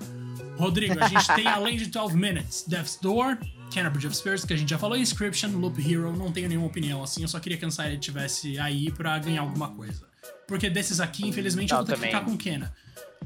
Rodrigo, 0.58 0.96
a 1.00 1.08
gente 1.08 1.28
tem 1.36 1.46
além 1.48 1.78
de 1.78 1.86
12 1.86 2.16
Minutes, 2.18 2.66
Death's 2.68 2.98
Door, 3.00 3.38
Bridge 3.92 4.08
of 4.08 4.16
Spirits, 4.16 4.46
que 4.46 4.54
a 4.54 4.58
gente 4.58 4.70
já 4.70 4.78
falou, 4.78 4.98
Inscription, 4.98 5.50
Loop 5.50 5.80
Hero, 5.80 6.16
não 6.16 6.32
tenho 6.32 6.48
nenhuma 6.50 6.68
opinião 6.68 7.04
assim, 7.04 7.22
eu 7.22 7.28
só 7.28 7.40
queria 7.40 7.58
que 7.58 7.66
a 7.66 7.68
Anxiety 7.68 8.00
tivesse 8.00 8.60
aí 8.60 8.92
pra 8.92 9.18
ganhar 9.20 9.42
alguma 9.42 9.70
coisa. 9.70 10.08
Porque 10.48 10.70
desses 10.70 11.00
aqui, 11.00 11.28
infelizmente, 11.28 11.72
eu 11.72 11.78
vou 11.78 11.86
ter 11.86 11.94
que 11.94 11.98
também. 11.98 12.12
ficar 12.12 12.26
com 12.26 12.38
Kena. 12.38 12.74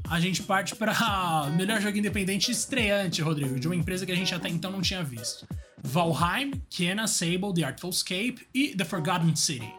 A 0.08 0.20
gente 0.20 0.42
parte 0.42 0.76
pra 0.76 0.94
melhor 1.56 1.80
jogo 1.80 1.96
independente 1.98 2.50
estreante, 2.50 3.22
Rodrigo, 3.22 3.58
de 3.58 3.66
uma 3.66 3.76
empresa 3.76 4.04
que 4.04 4.12
a 4.12 4.16
gente 4.16 4.34
até 4.34 4.48
então 4.48 4.70
não 4.70 4.82
tinha 4.82 5.02
visto. 5.02 5.46
Valheim, 5.82 6.52
Kena, 6.68 7.06
Sable, 7.06 7.54
The 7.54 7.64
Artful 7.64 7.90
Escape 7.90 8.46
e 8.52 8.74
The 8.76 8.84
Forgotten 8.84 9.34
City. 9.36 9.72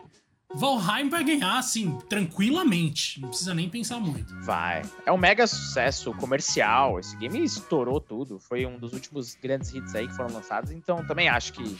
Valheim 0.56 1.10
vai 1.10 1.24
ganhar, 1.24 1.60
assim, 1.60 1.96
tranquilamente. 2.10 3.22
Não 3.22 3.30
precisa 3.30 3.54
nem 3.54 3.70
pensar 3.70 4.00
muito. 4.00 4.34
Vai. 4.42 4.82
É 5.06 5.12
um 5.12 5.18
mega 5.18 5.46
sucesso 5.46 6.12
comercial. 6.14 7.00
Esse 7.00 7.16
game 7.18 7.44
estourou 7.44 8.00
tudo. 8.00 8.40
Foi 8.40 8.66
um 8.66 8.80
dos 8.80 8.94
últimos 8.94 9.36
grandes 9.36 9.72
hits 9.74 9.94
aí 9.94 10.08
que 10.08 10.16
foram 10.16 10.34
lançados. 10.34 10.72
Então 10.72 11.06
também 11.06 11.30
acho 11.30 11.54
que 11.54 11.78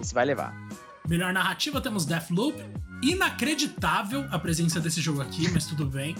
esse 0.00 0.12
vai 0.12 0.24
levar. 0.24 0.52
Melhor 1.08 1.32
narrativa 1.32 1.80
temos 1.80 2.04
Deathloop. 2.04 2.58
Inacreditável 3.02 4.26
a 4.32 4.38
presença 4.38 4.80
desse 4.80 5.00
jogo 5.00 5.22
aqui, 5.22 5.48
mas 5.52 5.66
tudo 5.66 5.86
bem. 5.86 6.16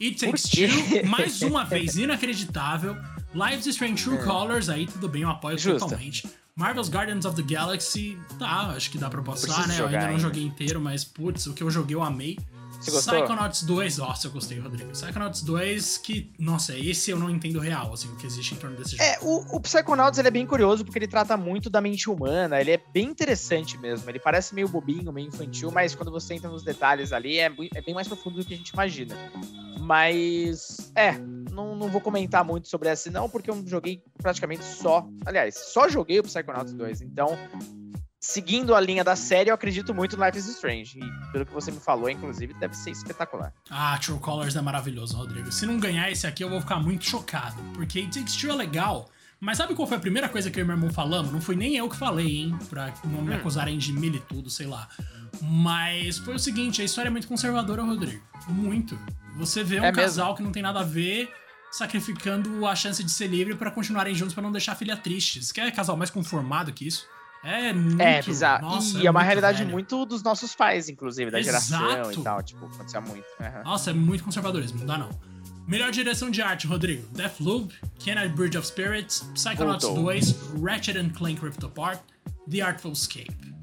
It 0.00 0.18
Takes? 0.18 0.42
Two, 0.50 1.06
mais 1.06 1.40
uma 1.42 1.64
vez, 1.66 1.96
inacreditável. 1.96 2.96
Lives 3.34 3.66
Strange 3.66 4.02
True 4.02 4.18
Colors, 4.18 4.68
aí 4.68 4.86
tudo 4.86 5.08
bem, 5.08 5.22
eu 5.22 5.30
apoio 5.30 5.54
É. 5.54 5.58
Justo. 5.58 5.80
totalmente. 5.80 6.28
Marvel's 6.56 6.88
Guardians 6.88 7.24
of 7.24 7.34
the 7.34 7.42
Galaxy, 7.54 8.16
tá, 8.38 8.68
acho 8.76 8.88
que 8.90 8.96
dá 8.98 9.10
pra 9.10 9.20
passar, 9.22 9.46
Preciso 9.48 9.68
né? 9.68 9.74
Eu 9.74 9.78
jogar 9.86 9.98
ainda 10.00 10.12
não 10.12 10.18
joguei 10.20 10.42
inteiro, 10.44 10.80
mas 10.80 11.02
putz, 11.04 11.46
o 11.46 11.52
que 11.52 11.62
eu 11.62 11.70
joguei 11.70 11.96
eu 11.96 12.02
amei. 12.02 12.38
Você 12.80 12.90
gostou? 12.90 13.14
Psychonauts 13.14 13.62
2, 13.62 13.98
nossa, 13.98 14.26
eu 14.26 14.30
gostei, 14.30 14.58
Rodrigo. 14.58 14.90
Psychonauts 14.90 15.42
2, 15.42 15.98
que, 15.98 16.32
nossa, 16.38 16.76
esse 16.78 17.10
eu 17.10 17.18
não 17.18 17.30
entendo 17.30 17.58
real, 17.58 17.92
assim, 17.92 18.08
o 18.08 18.16
que 18.16 18.26
existe 18.26 18.54
em 18.54 18.58
torno 18.58 18.76
desse 18.76 18.92
jogo. 18.92 19.02
É, 19.02 19.18
o, 19.22 19.56
o 19.56 19.60
Psychonauts 19.60 20.18
ele 20.18 20.28
é 20.28 20.30
bem 20.30 20.46
curioso 20.46 20.84
porque 20.84 20.98
ele 20.98 21.08
trata 21.08 21.36
muito 21.36 21.70
da 21.70 21.80
mente 21.80 22.10
humana, 22.10 22.60
ele 22.60 22.72
é 22.72 22.80
bem 22.92 23.06
interessante 23.06 23.78
mesmo. 23.78 24.08
Ele 24.10 24.18
parece 24.18 24.54
meio 24.54 24.68
bobinho, 24.68 25.12
meio 25.12 25.28
infantil, 25.28 25.70
mas 25.70 25.94
quando 25.94 26.10
você 26.10 26.34
entra 26.34 26.50
nos 26.50 26.62
detalhes 26.62 27.12
ali, 27.12 27.38
é, 27.38 27.52
é 27.74 27.82
bem 27.82 27.94
mais 27.94 28.08
profundo 28.08 28.36
do 28.36 28.44
que 28.44 28.54
a 28.54 28.56
gente 28.56 28.70
imagina. 28.70 29.14
Mas, 29.80 30.90
é, 30.94 31.12
não, 31.54 31.76
não 31.76 31.88
vou 31.88 32.00
comentar 32.00 32.44
muito 32.44 32.68
sobre 32.68 32.88
essa 32.88 33.10
não, 33.10 33.28
porque 33.28 33.50
eu 33.50 33.64
joguei 33.66 34.02
praticamente 34.18 34.64
só. 34.64 35.06
Aliás, 35.24 35.54
só 35.72 35.88
joguei 35.88 36.18
o 36.18 36.22
Psychonauts 36.22 36.72
2, 36.72 37.02
então. 37.02 37.38
Seguindo 38.28 38.74
a 38.74 38.80
linha 38.80 39.04
da 39.04 39.14
série, 39.14 39.50
eu 39.50 39.54
acredito 39.54 39.92
muito 39.92 40.16
no 40.16 40.24
Life 40.24 40.38
is 40.38 40.46
Strange. 40.46 40.98
E 40.98 41.30
pelo 41.30 41.44
que 41.44 41.52
você 41.52 41.70
me 41.70 41.78
falou, 41.78 42.08
inclusive, 42.08 42.54
deve 42.54 42.74
ser 42.74 42.90
espetacular. 42.90 43.52
Ah, 43.68 43.98
True 44.02 44.18
Colors 44.18 44.56
é 44.56 44.62
maravilhoso, 44.62 45.14
Rodrigo. 45.14 45.52
Se 45.52 45.66
não 45.66 45.78
ganhar 45.78 46.10
esse 46.10 46.26
aqui, 46.26 46.42
eu 46.42 46.48
vou 46.48 46.58
ficar 46.58 46.76
muito 46.80 47.04
chocado. 47.04 47.60
Porque 47.74 47.98
It 47.98 48.18
Takes 48.18 48.34
Two 48.36 48.50
é 48.50 48.54
legal. 48.54 49.10
Mas 49.38 49.58
sabe 49.58 49.74
qual 49.74 49.86
foi 49.86 49.98
a 49.98 50.00
primeira 50.00 50.26
coisa 50.26 50.50
que 50.50 50.58
eu 50.58 50.64
e 50.64 50.66
meu 50.66 50.74
irmão 50.74 50.90
falamos? 50.90 51.30
Não 51.32 51.40
foi 51.40 51.54
nem 51.54 51.76
eu 51.76 51.86
que 51.86 51.96
falei, 51.96 52.26
hein? 52.38 52.58
Pra 52.70 52.94
não 53.04 53.20
me 53.20 53.34
Hum. 53.34 53.36
acusarem 53.36 53.76
de 53.76 53.92
mil 53.92 54.14
e 54.14 54.20
tudo, 54.20 54.48
sei 54.48 54.66
lá. 54.66 54.88
Mas 55.42 56.16
foi 56.16 56.34
o 56.34 56.38
seguinte, 56.38 56.80
a 56.80 56.84
história 56.84 57.08
é 57.08 57.10
muito 57.10 57.28
conservadora, 57.28 57.82
Rodrigo. 57.82 58.22
Muito. 58.48 58.98
Você 59.36 59.62
vê 59.62 59.80
um 59.80 59.84
É 59.84 59.92
mesmo? 59.92 60.00
casal 60.00 60.34
que 60.34 60.42
não 60.42 60.50
tem 60.50 60.62
nada 60.62 60.80
a 60.80 60.84
ver 60.84 61.30
sacrificando 61.70 62.64
a 62.66 62.74
chance 62.74 63.02
de 63.04 63.10
ser 63.10 63.26
livre 63.26 63.54
pra 63.54 63.70
continuarem 63.70 64.14
juntos 64.14 64.32
pra 64.32 64.42
não 64.42 64.52
deixar 64.52 64.72
a 64.72 64.76
filha 64.76 64.96
triste. 64.96 65.44
Você 65.44 65.52
quer 65.52 65.70
casal 65.72 65.96
mais 65.96 66.08
conformado 66.08 66.72
que 66.72 66.86
isso? 66.86 67.06
É 67.44 67.72
muito... 67.72 68.00
É, 68.00 68.22
bizarro. 68.22 68.66
Nossa, 68.66 68.98
e 68.98 69.06
é, 69.06 69.10
uma 69.10 69.20
muito 69.20 69.26
realidade 69.26 69.58
velho. 69.58 69.70
muito 69.70 70.06
dos 70.06 70.22
nossos 70.22 70.54
pais, 70.54 70.88
inclusive, 70.88 71.30
da 71.30 71.40
geração 71.42 71.90
Exato. 71.90 72.20
e 72.20 72.22
tal. 72.22 72.42
Tipo, 72.42 72.66
acontecia 72.66 73.00
muito. 73.00 73.24
Aham. 73.40 73.62
Nossa, 73.64 73.90
é 73.90 73.92
muito 73.92 74.24
conservadorismo, 74.24 74.78
não 74.78 74.86
dá 74.86 74.98
não. 74.98 75.10
Melhor 75.66 75.90
direção 75.90 76.30
de 76.30 76.42
arte, 76.42 76.66
Rodrigo. 76.66 77.06
Deathloop, 77.12 77.74
Kena 77.98 78.26
Bridge 78.28 78.56
of 78.58 78.66
Spirits, 78.66 79.20
Psychonauts 79.34 79.84
Voltou. 79.84 80.04
2, 80.04 80.60
Ratchet 80.62 80.98
and 80.98 81.10
Clank 81.10 81.40
Rift 81.42 81.64
Apart, 81.64 82.00
The 82.50 82.60
Artful 82.60 82.92
Escape. 82.92 83.54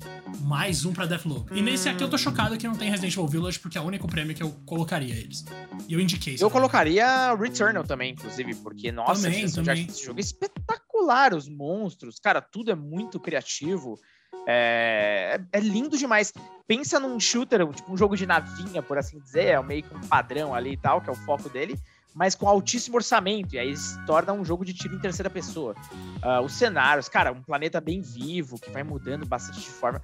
Mais 0.44 0.86
um 0.86 0.94
pra 0.94 1.06
Deathloop. 1.06 1.52
E 1.58 1.62
nesse 1.62 1.88
aqui 1.88 2.04
eu 2.04 2.10
tô 2.10 2.18
chocado 2.18 2.58
que 2.58 2.68
não 2.68 2.76
tem 2.76 2.90
Resident 2.90 3.14
Evil 3.14 3.28
Village, 3.28 3.60
porque 3.60 3.78
é 3.78 3.82
o 3.82 3.84
único 3.84 4.08
prêmio 4.08 4.34
que 4.36 4.42
eu 4.42 4.52
colocaria 4.66 5.14
eles. 5.16 5.46
E 5.88 5.94
eu 5.94 6.00
indiquei 6.00 6.34
isso. 6.34 6.44
Eu 6.44 6.50
colocaria 6.50 7.34
Returnal 7.36 7.84
também, 7.84 8.14
inclusive, 8.14 8.56
porque, 8.56 8.92
nossa, 8.92 9.24
Também, 9.24 9.44
arte 9.44 9.56
também. 9.56 9.86
desse 9.86 10.04
jogo 10.06 10.20
é 10.20 10.22
espetacular. 10.22 11.34
Os 11.34 11.48
monstros, 11.48 12.20
cara, 12.20 12.42
tudo 12.42 12.72
é 12.72 12.76
muito 12.76 13.20
criativo. 13.20 14.00
É, 14.48 15.40
é- 15.54 15.58
é 15.58 15.60
lindo 15.60 15.98
demais. 15.98 16.34
Pensa 16.68 17.00
num 17.00 17.20
shooter, 17.20 17.68
tipo 17.74 17.92
um 17.94 17.98
jogo 17.98 18.16
de 18.18 18.26
navinha, 18.26 18.82
por 18.82 18.98
assim 18.98 19.20
dizer, 19.20 19.46
é 19.48 19.62
meio 19.62 19.84
que 19.84 19.94
um 19.96 20.00
padrão 20.02 20.56
ali 20.56 20.72
e 20.74 20.78
tal, 20.78 21.02
que 21.02 21.10
é 21.10 21.14
o 21.14 21.16
foco 21.16 21.50
dele, 21.50 21.78
mas 22.14 22.36
com 22.36 22.48
altíssimo 22.48 22.96
orçamento, 22.98 23.56
e 23.56 23.60
aí 23.60 23.76
se 23.76 23.98
torna 24.06 24.34
um 24.34 24.44
jogo 24.44 24.66
de 24.66 24.74
tiro 24.74 24.96
em 24.96 25.00
terceira 25.00 25.30
pessoa. 25.30 25.76
Ah, 26.22 26.42
os 26.42 26.54
cenários, 26.54 27.08
cara, 27.10 27.32
um 27.32 27.42
planeta 27.42 27.80
bem 27.82 28.02
vivo, 28.02 28.60
que 28.60 28.70
vai 28.70 28.84
mudando 28.84 29.26
bastante 29.26 29.60
de 29.62 29.68
forma. 29.70 30.02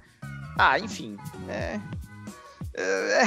Ah, 0.58 0.78
enfim. 0.78 1.16
É. 1.48 1.78
é- 2.74 3.24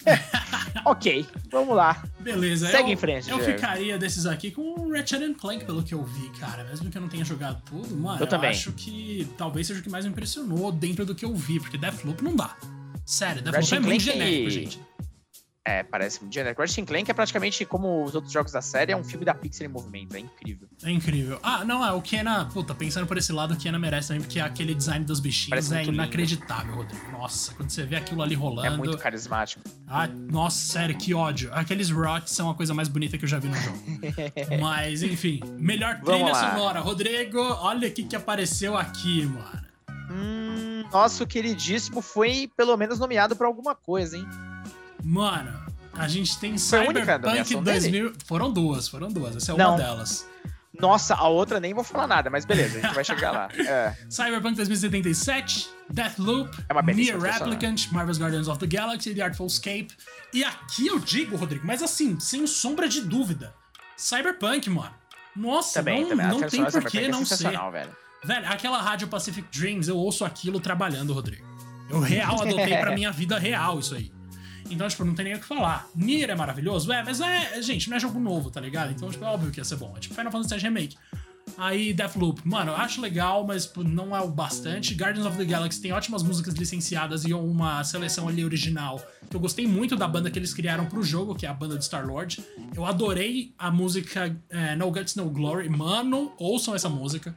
ok, 0.84 1.26
vamos 1.50 1.76
lá. 1.76 2.02
Beleza. 2.20 2.68
Segue 2.68 2.88
eu, 2.90 2.94
em 2.94 2.96
frente, 2.96 3.28
Eu 3.30 3.36
Diego. 3.38 3.52
ficaria 3.52 3.98
desses 3.98 4.24
aqui 4.26 4.50
com 4.50 4.62
o 4.62 4.92
Ratchet 4.92 5.22
and 5.22 5.34
Clank, 5.34 5.64
pelo 5.64 5.82
que 5.82 5.92
eu 5.94 6.02
vi, 6.04 6.30
cara. 6.38 6.64
Mesmo 6.64 6.90
que 6.90 6.96
eu 6.96 7.02
não 7.02 7.08
tenha 7.08 7.24
jogado 7.24 7.62
tudo, 7.66 7.94
mano, 7.96 8.18
Eu 8.20 8.26
também. 8.26 8.50
acho 8.50 8.72
que 8.72 9.28
talvez 9.36 9.66
seja 9.66 9.80
o 9.80 9.82
que 9.82 9.90
mais 9.90 10.04
me 10.04 10.10
impressionou 10.10 10.72
dentro 10.72 11.04
do 11.04 11.14
que 11.14 11.24
eu 11.24 11.34
vi, 11.34 11.60
porque 11.60 11.76
Deathloop 11.76 12.22
não 12.24 12.34
dá. 12.34 12.56
Sério, 13.04 13.42
Deathloop 13.42 13.56
Ratchet 13.56 13.76
é 13.76 13.80
muito 13.80 14.04
Clank- 14.04 14.18
genérico, 14.18 14.50
gente. 14.50 14.80
É, 15.70 15.84
parece 15.84 16.20
muito 16.20 16.34
genérico. 16.34 16.60
Ratchet 16.60 16.84
Clank 16.84 17.08
é 17.08 17.14
praticamente 17.14 17.64
como 17.64 18.02
os 18.02 18.14
outros 18.16 18.32
jogos 18.32 18.50
da 18.50 18.60
série, 18.60 18.90
é 18.90 18.96
um 18.96 19.04
filme 19.04 19.24
da 19.24 19.32
Pixar 19.32 19.66
em 19.66 19.68
movimento, 19.68 20.16
é 20.16 20.18
incrível. 20.18 20.68
É 20.82 20.90
incrível. 20.90 21.38
Ah, 21.44 21.64
não, 21.64 21.86
é 21.86 21.92
o 21.92 22.02
Kena. 22.02 22.46
Puta, 22.46 22.74
pensando 22.74 23.06
por 23.06 23.16
esse 23.16 23.32
lado, 23.32 23.54
o 23.54 23.56
Kena 23.56 23.78
merece 23.78 24.08
também, 24.08 24.22
porque 24.22 24.40
aquele 24.40 24.74
design 24.74 25.04
dos 25.04 25.20
bichinhos 25.20 25.50
Parece 25.50 25.72
é 25.72 25.76
muito 25.76 25.90
lindo. 25.92 26.02
inacreditável, 26.02 26.74
Rodrigo. 26.74 27.12
Nossa, 27.12 27.54
quando 27.54 27.70
você 27.70 27.84
vê 27.84 27.94
aquilo 27.94 28.20
ali 28.20 28.34
rolando. 28.34 28.66
É 28.66 28.76
muito 28.76 28.98
carismático. 28.98 29.62
Ah, 29.86 30.08
nossa, 30.08 30.58
sério, 30.72 30.96
que 30.98 31.14
ódio. 31.14 31.50
Aqueles 31.52 31.88
rots 31.90 32.32
são 32.32 32.50
a 32.50 32.54
coisa 32.56 32.74
mais 32.74 32.88
bonita 32.88 33.16
que 33.16 33.24
eu 33.24 33.28
já 33.28 33.38
vi 33.38 33.48
no 33.48 33.56
jogo. 33.56 33.78
Mas, 34.60 35.04
enfim, 35.04 35.40
melhor 35.56 36.00
trilha 36.00 36.34
sonora. 36.34 36.80
Rodrigo, 36.80 37.38
olha 37.38 37.86
o 37.86 37.92
que, 37.92 38.02
que 38.02 38.16
apareceu 38.16 38.76
aqui, 38.76 39.24
mano. 39.24 39.60
Hum, 40.10 40.84
nosso 40.92 41.24
queridíssimo 41.28 42.02
foi 42.02 42.50
pelo 42.56 42.76
menos 42.76 42.98
nomeado 42.98 43.36
pra 43.36 43.46
alguma 43.46 43.76
coisa, 43.76 44.16
hein? 44.16 44.26
Mano, 45.02 45.52
a 45.92 46.08
gente 46.08 46.38
tem 46.38 46.56
Foi 46.58 46.84
Cyberpunk 46.86 47.26
nomeação 47.26 47.62
2000. 47.62 48.12
Foram 48.24 48.52
duas, 48.52 48.88
foram 48.88 49.08
duas. 49.08 49.36
Essa 49.36 49.52
é 49.52 49.56
Não. 49.56 49.70
uma 49.70 49.76
delas. 49.76 50.28
Nossa, 50.78 51.14
a 51.14 51.28
outra 51.28 51.58
nem 51.60 51.74
vou 51.74 51.82
falar 51.84 52.06
nada, 52.06 52.30
mas 52.30 52.44
beleza, 52.44 52.78
a 52.78 52.82
gente 52.82 52.94
vai 52.94 53.04
chegar 53.04 53.32
lá. 53.32 53.48
É. 53.58 53.94
Cyberpunk 54.08 54.54
2077, 54.56 55.68
Deathloop, 55.90 56.56
É 56.68 56.92
Nier 56.92 57.18
trilha 57.18 57.32
Replicant, 57.32 57.90
Marvel's 57.92 58.18
Guardians 58.18 58.48
of 58.48 58.58
the 58.58 58.66
Galaxy, 58.66 59.14
The 59.14 59.20
Artful 59.20 59.46
Escape. 59.48 59.88
E 60.32 60.42
aqui 60.44 60.86
eu 60.86 60.98
digo, 60.98 61.36
Rodrigo, 61.36 61.66
mas 61.66 61.82
assim, 61.82 62.18
sem 62.20 62.46
sombra 62.46 62.88
de 62.88 63.00
dúvida, 63.02 63.52
Cyberpunk, 63.96 64.70
mano. 64.70 64.94
Nossa, 65.36 65.80
Também, 65.80 66.02
não, 66.02 66.08
também. 66.10 66.26
Não 66.26 66.48
tem 66.48 66.64
por 66.64 66.84
que 66.84 66.98
é 66.98 67.08
não 67.08 67.20
ser. 67.20 67.36
sensacional, 67.36 67.70
velho. 67.70 67.90
Velho, 68.24 68.48
aquela 68.48 68.80
rádio 68.80 69.08
Pacific 69.08 69.46
Dreams, 69.56 69.88
eu 69.88 69.96
ouço 69.96 70.24
aquilo 70.24 70.60
trabalhando, 70.60 71.12
Rodrigo. 71.12 71.44
Eu 71.88 71.98
real 72.00 72.42
adotei 72.42 72.76
pra 72.78 72.92
minha 72.94 73.10
vida 73.10 73.38
real 73.38 73.78
isso 73.78 73.94
aí. 73.94 74.12
Então, 74.70 74.88
tipo, 74.88 75.04
não 75.04 75.14
tem 75.14 75.24
nem 75.24 75.34
o 75.34 75.40
que 75.40 75.46
falar. 75.46 75.88
Nier 75.94 76.30
é 76.30 76.34
maravilhoso? 76.34 76.92
É, 76.92 77.02
mas 77.02 77.20
é, 77.20 77.60
gente, 77.60 77.90
não 77.90 77.96
é 77.96 78.00
jogo 78.00 78.18
novo, 78.18 78.50
tá 78.50 78.60
ligado? 78.60 78.92
Então, 78.92 79.10
tipo, 79.10 79.24
é 79.24 79.28
óbvio 79.28 79.50
que 79.50 79.60
ia 79.60 79.64
ser 79.64 79.76
bom. 79.76 79.92
É 79.96 80.00
tipo 80.00 80.14
Final 80.14 80.32
Fantasy 80.32 80.54
VII 80.54 80.62
Remake. 80.62 80.96
Aí, 81.56 81.92
Deathloop. 81.92 82.40
Mano, 82.44 82.72
eu 82.72 82.76
acho 82.76 83.00
legal, 83.00 83.46
mas 83.46 83.70
não 83.76 84.16
é 84.16 84.20
o 84.20 84.28
bastante. 84.28 84.94
Guardians 84.94 85.26
of 85.26 85.36
the 85.36 85.44
Galaxy 85.44 85.80
tem 85.80 85.92
ótimas 85.92 86.22
músicas 86.22 86.54
licenciadas 86.54 87.24
e 87.24 87.32
uma 87.32 87.82
seleção 87.84 88.28
ali 88.28 88.44
original. 88.44 89.00
Eu 89.32 89.38
gostei 89.40 89.66
muito 89.66 89.96
da 89.96 90.08
banda 90.08 90.30
que 90.30 90.38
eles 90.38 90.54
criaram 90.54 90.86
pro 90.86 91.02
jogo, 91.02 91.34
que 91.34 91.46
é 91.46 91.48
a 91.48 91.54
banda 91.54 91.76
de 91.78 91.84
Star-Lord. 91.84 92.44
Eu 92.74 92.84
adorei 92.84 93.52
a 93.58 93.70
música 93.70 94.36
é, 94.48 94.74
No 94.76 94.90
Guts, 94.90 95.14
No 95.14 95.28
Glory. 95.30 95.68
Mano, 95.68 96.32
ouçam 96.38 96.74
essa 96.74 96.88
música. 96.88 97.34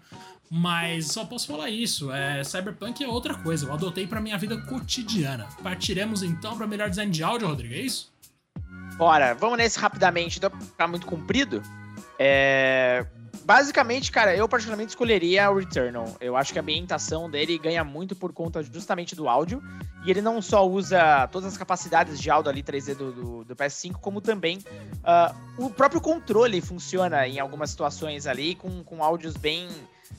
Mas 0.50 1.08
só 1.08 1.26
posso 1.26 1.48
falar 1.48 1.70
isso. 1.70 2.12
É, 2.12 2.44
Cyberpunk 2.44 3.04
é 3.04 3.08
outra 3.08 3.34
coisa. 3.34 3.66
Eu 3.66 3.74
adotei 3.74 4.06
pra 4.06 4.22
minha 4.22 4.38
vida 4.38 4.56
cotidiana. 4.62 5.48
Partiremos 5.64 6.22
então 6.22 6.56
pra 6.56 6.68
melhor 6.68 6.90
design 6.90 7.12
de 7.12 7.24
áudio, 7.24 7.48
Rodrigo, 7.48 7.74
é 7.74 7.80
isso? 7.80 8.12
Bora, 8.96 9.34
vamos 9.34 9.58
nesse 9.58 9.80
rapidamente, 9.80 10.38
então 10.38 10.52
ficar 10.60 10.88
muito 10.88 11.08
comprido. 11.08 11.62
É, 12.20 13.06
Basicamente, 13.44 14.12
cara, 14.12 14.36
eu 14.36 14.48
particularmente 14.48 14.90
escolheria 14.90 15.50
o 15.52 15.58
Returnal. 15.58 16.16
Eu 16.22 16.38
acho 16.38 16.54
que 16.54 16.60
a 16.60 16.62
ambientação 16.62 17.30
dele 17.30 17.58
ganha 17.58 17.84
muito 17.84 18.16
por 18.16 18.32
conta 18.32 18.64
justamente 18.64 19.16
do 19.16 19.28
áudio. 19.28 19.62
E 20.06 20.12
ele 20.12 20.22
não 20.22 20.42
só 20.42 20.68
usa 20.68 21.28
todas 21.28 21.54
as 21.54 21.58
capacidades 21.58 22.20
de 22.20 22.30
áudio 22.30 22.50
ali 22.50 22.62
3D 22.62 22.96
do, 22.96 23.12
do, 23.12 23.44
do 23.46 23.56
PS5, 23.56 23.94
como 23.94 24.20
também 24.20 24.60
ah, 25.04 25.34
o 25.58 25.70
próprio 25.70 26.02
controle 26.02 26.60
funciona 26.60 27.26
em 27.26 27.40
algumas 27.40 27.70
situações 27.70 28.28
ali 28.28 28.56
com, 28.56 28.84
com 28.84 29.02
áudios 29.02 29.38
bem 29.38 29.70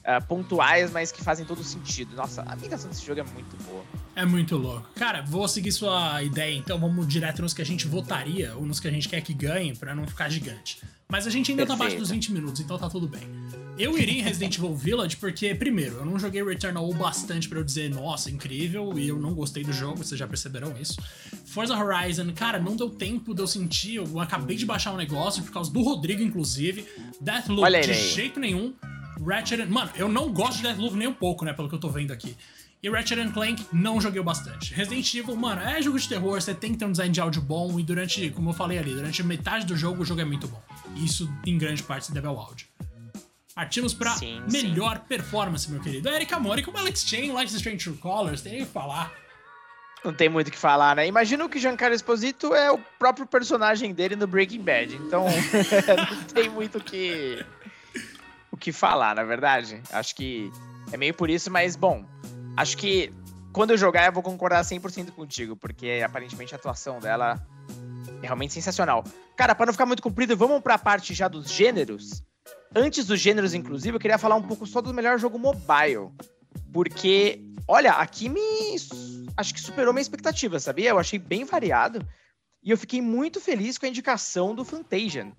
uh, 0.00 0.24
pontuais, 0.26 0.90
mas 0.90 1.12
que 1.12 1.22
fazem 1.22 1.44
todo 1.44 1.62
sentido. 1.62 2.14
Nossa, 2.14 2.42
a 2.42 2.56
migração 2.56 2.90
desse 2.90 3.04
jogo 3.04 3.20
é 3.20 3.24
muito 3.24 3.56
boa. 3.64 3.84
É 4.16 4.24
muito 4.24 4.56
louco. 4.56 4.88
Cara, 4.94 5.22
vou 5.22 5.46
seguir 5.48 5.72
sua 5.72 6.22
ideia, 6.22 6.54
então 6.54 6.78
vamos 6.78 7.06
direto 7.06 7.42
nos 7.42 7.52
que 7.52 7.62
a 7.62 7.66
gente 7.66 7.86
votaria 7.86 8.54
ou 8.56 8.64
nos 8.64 8.80
que 8.80 8.88
a 8.88 8.90
gente 8.90 9.08
quer 9.08 9.20
que 9.20 9.34
ganhe 9.34 9.74
para 9.74 9.94
não 9.94 10.06
ficar 10.06 10.28
gigante. 10.28 10.80
Mas 11.08 11.26
a 11.26 11.30
gente 11.30 11.50
ainda 11.50 11.62
Perfeito. 11.62 11.78
tá 11.78 11.84
abaixo 11.84 11.98
dos 11.98 12.10
20 12.10 12.32
minutos, 12.32 12.60
então 12.60 12.78
tá 12.78 12.88
tudo 12.88 13.06
bem. 13.06 13.22
Eu 13.76 13.98
iria 13.98 14.20
em 14.20 14.22
Resident 14.22 14.56
Evil 14.56 14.74
Village 14.74 15.16
porque, 15.16 15.52
primeiro, 15.54 15.96
eu 15.96 16.04
não 16.04 16.18
joguei 16.18 16.42
Returnal 16.42 16.92
bastante 16.94 17.48
para 17.48 17.58
eu 17.58 17.64
dizer, 17.64 17.90
nossa, 17.90 18.30
incrível, 18.30 18.96
e 18.96 19.08
eu 19.08 19.18
não 19.18 19.34
gostei 19.34 19.64
do 19.64 19.72
jogo, 19.72 19.98
vocês 19.98 20.18
já 20.18 20.28
perceberam 20.28 20.72
isso. 20.80 20.96
Forza 21.44 21.76
Horizon, 21.76 22.32
cara, 22.32 22.58
não 22.58 22.76
deu 22.76 22.88
tempo 22.88 23.34
de 23.34 23.42
eu 23.42 23.46
sentir, 23.46 23.96
eu 23.96 24.20
acabei 24.20 24.56
de 24.56 24.64
baixar 24.64 24.92
o 24.92 24.94
um 24.94 24.96
negócio 24.96 25.42
por 25.42 25.52
causa 25.52 25.72
do 25.72 25.82
Rodrigo, 25.82 26.22
inclusive. 26.22 26.86
Deathloop, 27.20 27.80
de 27.80 27.94
jeito 27.94 28.38
nenhum. 28.38 28.72
Ratchet, 29.22 29.66
mano, 29.66 29.90
eu 29.94 30.08
não 30.08 30.32
gosto 30.32 30.56
de 30.56 30.62
Deathloop 30.62 30.96
nem 30.96 31.08
um 31.08 31.14
pouco, 31.14 31.44
né, 31.44 31.52
pelo 31.52 31.68
que 31.68 31.74
eu 31.74 31.80
tô 31.80 31.88
vendo 31.88 32.12
aqui. 32.12 32.36
E 32.82 32.90
Ratchet 32.90 33.32
Clank 33.32 33.66
não 33.72 33.98
joguei 33.98 34.22
bastante. 34.22 34.74
Resident 34.74 35.14
Evil, 35.14 35.34
mano, 35.36 35.62
é 35.62 35.80
jogo 35.80 35.98
de 35.98 36.06
terror, 36.06 36.40
você 36.40 36.52
tem 36.52 36.72
que 36.72 36.78
ter 36.78 36.84
um 36.84 36.90
design 36.90 37.12
de 37.12 37.20
áudio 37.20 37.40
bom 37.40 37.80
e 37.80 37.82
durante, 37.82 38.28
como 38.30 38.50
eu 38.50 38.54
falei 38.54 38.78
ali, 38.78 38.94
durante 38.94 39.22
metade 39.22 39.64
do 39.64 39.74
jogo 39.74 40.02
o 40.02 40.04
jogo 40.04 40.20
é 40.20 40.24
muito 40.24 40.46
bom. 40.46 40.62
Isso 40.96 41.32
em 41.46 41.56
grande 41.56 41.82
parte 41.82 42.06
se 42.06 42.12
deve 42.12 42.26
ao 42.26 42.38
áudio. 42.38 42.66
Partimos 43.54 43.94
pra 43.94 44.10
sim, 44.16 44.42
melhor 44.50 44.96
sim. 44.96 45.02
performance, 45.08 45.70
meu 45.70 45.80
querido. 45.80 46.08
Eric 46.08 46.34
Amori 46.34 46.62
como 46.62 46.76
Alex 46.76 47.06
Chain, 47.06 47.34
Life 47.34 47.54
Strange 47.54 47.84
True 47.84 47.96
Colors, 47.96 48.42
tem 48.42 48.58
que 48.58 48.66
falar. 48.66 49.12
Não 50.04 50.12
tem 50.12 50.28
muito 50.28 50.48
o 50.48 50.50
que 50.50 50.58
falar, 50.58 50.96
né? 50.96 51.06
Imagina 51.06 51.48
que 51.48 51.58
Giancarlo 51.58 51.94
Esposito 51.94 52.54
é 52.54 52.70
o 52.70 52.78
próprio 52.98 53.26
personagem 53.26 53.94
dele 53.94 54.14
no 54.14 54.26
Breaking 54.26 54.60
Bad. 54.60 54.94
Então, 54.96 55.24
não 56.10 56.24
tem 56.24 56.50
muito 56.50 56.76
o 56.76 56.80
que, 56.82 57.42
o 57.63 57.63
que 58.64 58.72
falar, 58.72 59.14
na 59.14 59.22
verdade. 59.22 59.80
Acho 59.92 60.14
que 60.16 60.50
é 60.90 60.96
meio 60.96 61.14
por 61.14 61.30
isso, 61.30 61.50
mas, 61.50 61.76
bom, 61.76 62.04
Acho 62.56 62.76
que 62.76 63.12
quando 63.52 63.70
eu 63.70 63.76
jogar 63.76 64.06
eu 64.06 64.12
vou 64.12 64.22
concordar 64.22 64.62
100% 64.62 65.10
contigo, 65.10 65.56
porque 65.56 66.02
aparentemente 66.04 66.54
a 66.54 66.56
atuação 66.56 67.00
dela 67.00 67.44
é 68.22 68.26
realmente 68.26 68.54
sensacional. 68.54 69.04
Cara, 69.36 69.54
para 69.54 69.66
não 69.66 69.72
ficar 69.72 69.86
muito 69.86 70.02
comprido, 70.02 70.36
vamos 70.36 70.62
para 70.62 70.74
a 70.74 70.78
parte 70.78 71.14
já 71.14 71.26
dos 71.26 71.50
gêneros. 71.50 72.22
Antes 72.74 73.06
dos 73.06 73.20
gêneros, 73.20 73.54
inclusive, 73.54 73.96
eu 73.96 74.00
queria 74.00 74.18
falar 74.18 74.36
um 74.36 74.42
pouco 74.42 74.66
só 74.66 74.80
do 74.80 74.94
melhor 74.94 75.18
jogo 75.18 75.38
mobile. 75.38 76.10
Porque, 76.72 77.40
olha, 77.66 77.92
aqui 77.92 78.28
me. 78.28 78.40
Acho 79.36 79.54
que 79.54 79.60
superou 79.60 79.92
minha 79.92 80.02
expectativa, 80.02 80.60
sabia? 80.60 80.90
Eu 80.90 80.98
achei 80.98 81.18
bem 81.18 81.44
variado. 81.44 82.06
E 82.62 82.70
eu 82.70 82.78
fiquei 82.78 83.00
muito 83.00 83.40
feliz 83.40 83.78
com 83.78 83.86
a 83.86 83.88
indicação 83.88 84.54
do 84.54 84.64
Fantasian 84.64 85.32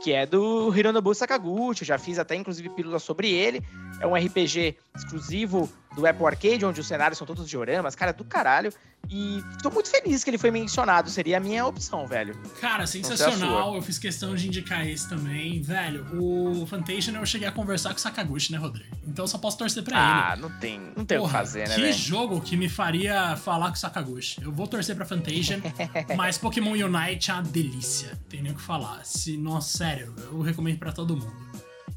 que 0.00 0.12
é 0.12 0.24
do 0.24 0.74
Hironobu 0.74 1.14
Sakaguchi. 1.14 1.82
Eu 1.82 1.86
já 1.86 1.98
fiz 1.98 2.18
até, 2.18 2.34
inclusive, 2.34 2.68
pílula 2.70 2.98
sobre 2.98 3.30
ele. 3.30 3.62
É 4.00 4.06
um 4.06 4.14
RPG 4.14 4.76
exclusivo 4.96 5.70
do 5.94 6.06
Apple 6.06 6.26
Arcade, 6.26 6.64
onde 6.64 6.80
os 6.80 6.86
cenários 6.86 7.18
são 7.18 7.26
todos 7.26 7.48
dioramas. 7.48 7.94
Cara, 7.94 8.12
do 8.12 8.24
caralho. 8.24 8.72
E 9.08 9.42
tô 9.62 9.70
muito 9.70 9.90
feliz 9.90 10.22
que 10.22 10.30
ele 10.30 10.38
foi 10.38 10.50
mencionado. 10.50 11.10
Seria 11.10 11.38
a 11.38 11.40
minha 11.40 11.66
opção, 11.66 12.06
velho. 12.06 12.36
Cara, 12.60 12.86
sensacional. 12.86 13.74
Eu 13.74 13.82
fiz 13.82 13.98
questão 13.98 14.34
de 14.34 14.46
indicar 14.46 14.86
esse 14.86 15.08
também. 15.08 15.60
Velho, 15.60 16.06
o 16.20 16.66
Fantasia 16.66 17.12
eu 17.12 17.26
cheguei 17.26 17.48
a 17.48 17.52
conversar 17.52 17.90
com 17.90 17.96
o 17.96 18.00
Sakaguchi, 18.00 18.52
né, 18.52 18.58
Rodrigo? 18.58 18.96
Então 19.06 19.24
eu 19.24 19.28
só 19.28 19.38
posso 19.38 19.58
torcer 19.58 19.82
pra 19.82 19.96
ah, 19.96 20.00
ele. 20.00 20.32
Ah, 20.32 20.36
não 20.36 20.60
tem, 20.60 20.80
não 20.96 21.04
tem 21.04 21.18
o 21.18 21.24
que 21.24 21.32
fazer, 21.32 21.68
né, 21.68 21.74
Que 21.74 21.80
véio? 21.80 21.94
jogo 21.94 22.40
que 22.40 22.56
me 22.56 22.68
faria 22.68 23.36
falar 23.36 23.68
com 23.68 23.74
o 23.74 23.78
Sakaguchi. 23.78 24.40
Eu 24.42 24.52
vou 24.52 24.68
torcer 24.68 24.94
pra 24.94 25.04
Fantasia, 25.04 25.60
mas 26.16 26.38
Pokémon 26.38 26.72
Unite 26.72 27.30
é 27.30 27.34
uma 27.34 27.42
delícia. 27.42 28.18
Tem 28.28 28.42
nem 28.42 28.52
o 28.52 28.54
que 28.54 28.62
falar. 28.62 29.04
Se, 29.04 29.36
nossa, 29.36 29.78
sério, 29.78 30.14
eu 30.30 30.40
recomendo 30.40 30.78
para 30.78 30.92
todo 30.92 31.16
mundo. 31.16 31.50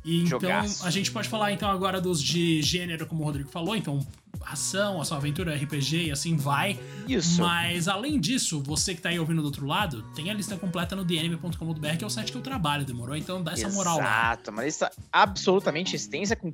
E 0.03 0.23
então 0.23 0.39
Jogaço. 0.39 0.85
a 0.85 0.89
gente 0.89 1.11
pode 1.11 1.29
falar 1.29 1.51
então 1.51 1.69
agora 1.69 2.01
dos 2.01 2.21
de 2.21 2.61
gênero, 2.61 3.05
como 3.05 3.21
o 3.21 3.25
Rodrigo 3.25 3.49
falou, 3.49 3.75
então 3.75 4.05
ação, 4.45 4.99
a 4.99 5.05
sua 5.05 5.17
aventura, 5.17 5.55
RPG 5.55 6.07
e 6.07 6.11
assim 6.11 6.35
vai. 6.35 6.77
Isso. 7.07 7.41
Mas 7.41 7.87
além 7.87 8.19
disso, 8.19 8.61
você 8.61 8.93
que 8.93 9.01
tá 9.01 9.09
aí 9.09 9.19
ouvindo 9.19 9.41
do 9.41 9.45
outro 9.45 9.65
lado, 9.65 10.03
tem 10.15 10.29
a 10.29 10.33
lista 10.33 10.57
completa 10.57 10.95
no 10.95 11.05
dnm.com.br, 11.05 11.97
que 11.97 12.03
é 12.03 12.07
o 12.07 12.09
site 12.09 12.31
que 12.31 12.37
eu 12.37 12.41
trabalho, 12.41 12.85
demorou? 12.85 13.15
Então 13.15 13.41
dá 13.41 13.53
essa 13.53 13.69
moral 13.69 13.99
Exato, 13.99 14.09
lá. 14.09 14.33
Exato, 14.33 14.51
uma 14.51 14.63
lista 14.63 14.91
absolutamente 15.11 15.95
extensa 15.95 16.35
com 16.35 16.53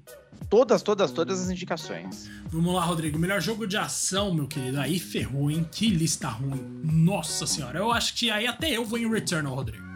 todas, 0.49 0.81
todas, 0.81 1.11
todas 1.11 1.41
as 1.41 1.49
indicações. 1.49 2.29
Vamos 2.47 2.73
lá, 2.73 2.83
Rodrigo. 2.83 3.17
Melhor 3.17 3.41
jogo 3.41 3.65
de 3.65 3.77
ação, 3.77 4.33
meu 4.33 4.47
querido. 4.47 4.79
Aí 4.79 4.99
ferrou, 4.99 5.49
hein? 5.49 5.67
Que 5.71 5.89
lista 5.89 6.27
ruim. 6.27 6.81
Nossa 6.83 7.47
senhora. 7.47 7.79
Eu 7.79 7.91
acho 7.91 8.13
que 8.15 8.29
aí 8.29 8.47
até 8.47 8.71
eu 8.71 8.85
vou 8.85 8.99
em 8.99 9.09
Returnal, 9.09 9.55
Rodrigo. 9.55 9.88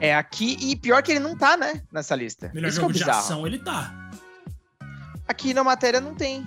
É 0.00 0.14
aqui, 0.14 0.56
e 0.60 0.76
pior 0.76 1.02
que 1.02 1.12
ele 1.12 1.20
não 1.20 1.36
tá, 1.36 1.56
né, 1.56 1.82
nessa 1.90 2.14
lista. 2.14 2.50
Melhor 2.54 2.68
Isso 2.68 2.78
é 2.78 2.80
jogo 2.82 2.92
é 2.92 2.96
de 2.96 3.10
ação, 3.10 3.46
ele 3.46 3.58
tá. 3.58 3.94
Aqui 5.26 5.54
na 5.54 5.64
matéria 5.64 6.00
não 6.00 6.14
tem. 6.14 6.46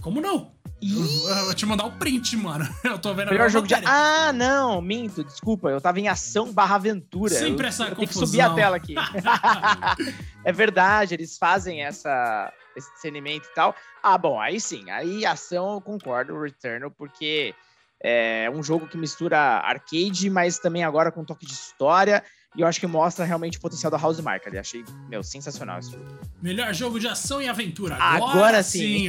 Como 0.00 0.20
não? 0.20 0.52
Eu, 0.82 1.00
eu 1.30 1.44
vou 1.46 1.54
te 1.54 1.64
mandar 1.64 1.86
o 1.86 1.92
print, 1.92 2.36
mano. 2.36 2.68
Eu 2.84 2.98
tô 2.98 3.14
vendo 3.14 3.30
Melhor 3.30 3.48
jogo 3.48 3.66
matéria. 3.66 3.88
de. 3.88 3.90
Ah, 3.90 4.32
não, 4.34 4.82
minto, 4.82 5.24
desculpa. 5.24 5.70
Eu 5.70 5.80
tava 5.80 5.98
em 5.98 6.08
ação 6.08 6.52
barra 6.52 6.74
aventura. 6.74 7.32
Sempre 7.32 7.64
eu, 7.64 7.68
essa 7.68 7.84
eu 7.84 7.96
confusão. 7.96 7.96
Tem 7.96 8.06
que 8.08 8.14
subir 8.14 8.40
a 8.42 8.54
tela 8.54 8.76
aqui. 8.76 8.94
é 10.44 10.52
verdade, 10.52 11.14
eles 11.14 11.38
fazem 11.38 11.82
essa, 11.82 12.52
esse 12.76 12.92
discernimento 12.92 13.46
e 13.46 13.54
tal. 13.54 13.74
Ah, 14.02 14.18
bom, 14.18 14.38
aí 14.38 14.60
sim. 14.60 14.90
Aí 14.90 15.24
ação 15.24 15.72
eu 15.72 15.80
concordo, 15.80 16.38
Returnal, 16.38 16.90
porque 16.90 17.54
é 18.02 18.50
um 18.52 18.62
jogo 18.62 18.86
que 18.86 18.98
mistura 18.98 19.38
arcade, 19.38 20.28
mas 20.28 20.58
também 20.58 20.84
agora 20.84 21.10
com 21.10 21.22
um 21.22 21.24
toque 21.24 21.46
de 21.46 21.54
história. 21.54 22.22
E 22.56 22.60
eu 22.60 22.66
acho 22.66 22.78
que 22.78 22.86
mostra 22.86 23.24
realmente 23.24 23.58
o 23.58 23.60
potencial 23.60 23.90
da 23.90 23.98
House 23.98 24.20
Mark 24.20 24.46
ali. 24.46 24.58
Achei, 24.58 24.84
meu, 25.08 25.22
sensacional 25.24 25.80
esse 25.80 25.90
jogo. 25.90 26.04
Melhor 26.40 26.72
jogo 26.72 27.00
de 27.00 27.08
ação 27.08 27.42
e 27.42 27.48
aventura. 27.48 27.96
Agora, 27.96 28.32
Agora 28.32 28.62
sim, 28.62 29.08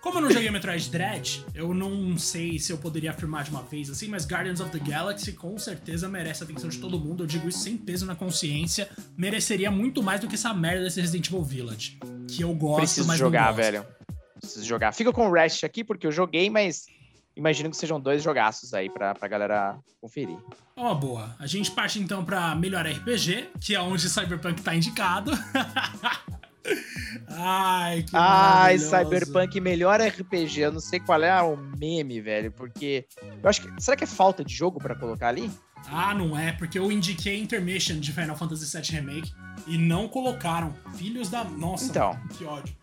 Como 0.00 0.18
eu 0.18 0.22
não 0.22 0.30
joguei 0.30 0.50
Metroid 0.50 0.90
Dread, 0.90 1.44
eu 1.54 1.72
não 1.72 2.18
sei 2.18 2.58
se 2.58 2.72
eu 2.72 2.78
poderia 2.78 3.10
afirmar 3.10 3.44
de 3.44 3.50
uma 3.50 3.62
vez 3.62 3.88
assim, 3.88 4.08
mas 4.08 4.26
Guardians 4.26 4.60
of 4.60 4.70
the 4.70 4.78
Galaxy 4.78 5.32
com 5.32 5.56
certeza 5.58 6.08
merece 6.08 6.42
a 6.42 6.46
atenção 6.46 6.68
de 6.68 6.78
todo 6.78 6.98
mundo. 6.98 7.22
Eu 7.22 7.26
digo 7.26 7.48
isso 7.48 7.58
sem 7.60 7.76
peso 7.76 8.04
na 8.06 8.14
consciência. 8.16 8.88
Mereceria 9.16 9.70
muito 9.70 10.02
mais 10.02 10.20
do 10.20 10.26
que 10.28 10.34
essa 10.34 10.52
merda 10.52 10.84
desse 10.84 11.00
Resident 11.00 11.28
Evil 11.28 11.42
Village. 11.42 11.98
Que 12.28 12.42
eu 12.42 12.52
gosto, 12.54 12.78
Preciso 12.78 13.06
mas 13.06 13.18
jogar, 13.18 13.46
não 13.46 13.56
gosto. 13.56 13.56
velho. 13.64 13.86
Preciso 14.40 14.66
jogar. 14.66 14.92
Fica 14.92 15.12
com 15.12 15.28
o 15.28 15.32
Rest 15.32 15.64
aqui, 15.64 15.82
porque 15.84 16.06
eu 16.06 16.12
joguei, 16.12 16.50
mas 16.50 16.86
imagino 17.36 17.70
que 17.70 17.76
sejam 17.76 18.00
dois 18.00 18.22
jogaços 18.22 18.74
aí 18.74 18.88
pra, 18.88 19.14
pra 19.14 19.28
galera 19.28 19.78
conferir. 20.00 20.38
Ó, 20.76 20.92
oh, 20.92 20.94
boa. 20.94 21.36
A 21.38 21.46
gente 21.46 21.70
parte 21.70 21.98
então 21.98 22.24
pra 22.24 22.54
melhor 22.54 22.86
RPG, 22.86 23.50
que 23.60 23.74
é 23.74 23.80
onde 23.80 24.08
Cyberpunk 24.08 24.62
tá 24.62 24.74
indicado. 24.74 25.32
Ai, 27.28 28.02
que 28.02 28.10
Ai, 28.14 28.78
Cyberpunk 28.78 29.60
melhor 29.60 30.00
RPG. 30.00 30.60
Eu 30.60 30.72
não 30.72 30.80
sei 30.80 31.00
qual 31.00 31.22
é 31.22 31.42
o 31.42 31.56
meme, 31.56 32.20
velho, 32.20 32.50
porque 32.52 33.06
eu 33.42 33.48
acho 33.48 33.62
que 33.62 33.82
será 33.82 33.96
que 33.96 34.04
é 34.04 34.06
falta 34.06 34.44
de 34.44 34.54
jogo 34.54 34.78
para 34.80 34.94
colocar 34.94 35.28
ali? 35.28 35.50
Ah, 35.86 36.14
não 36.14 36.38
é, 36.38 36.52
porque 36.52 36.78
eu 36.78 36.90
indiquei 36.90 37.38
Intermission 37.40 37.98
de 37.98 38.12
Final 38.12 38.36
Fantasy 38.36 38.74
VII 38.74 39.00
Remake 39.00 39.32
e 39.66 39.76
não 39.76 40.08
colocaram. 40.08 40.74
Filhos 40.96 41.28
da 41.28 41.44
nossa, 41.44 41.86
então, 41.86 42.14
mano, 42.14 42.28
que 42.30 42.44
ódio. 42.44 42.74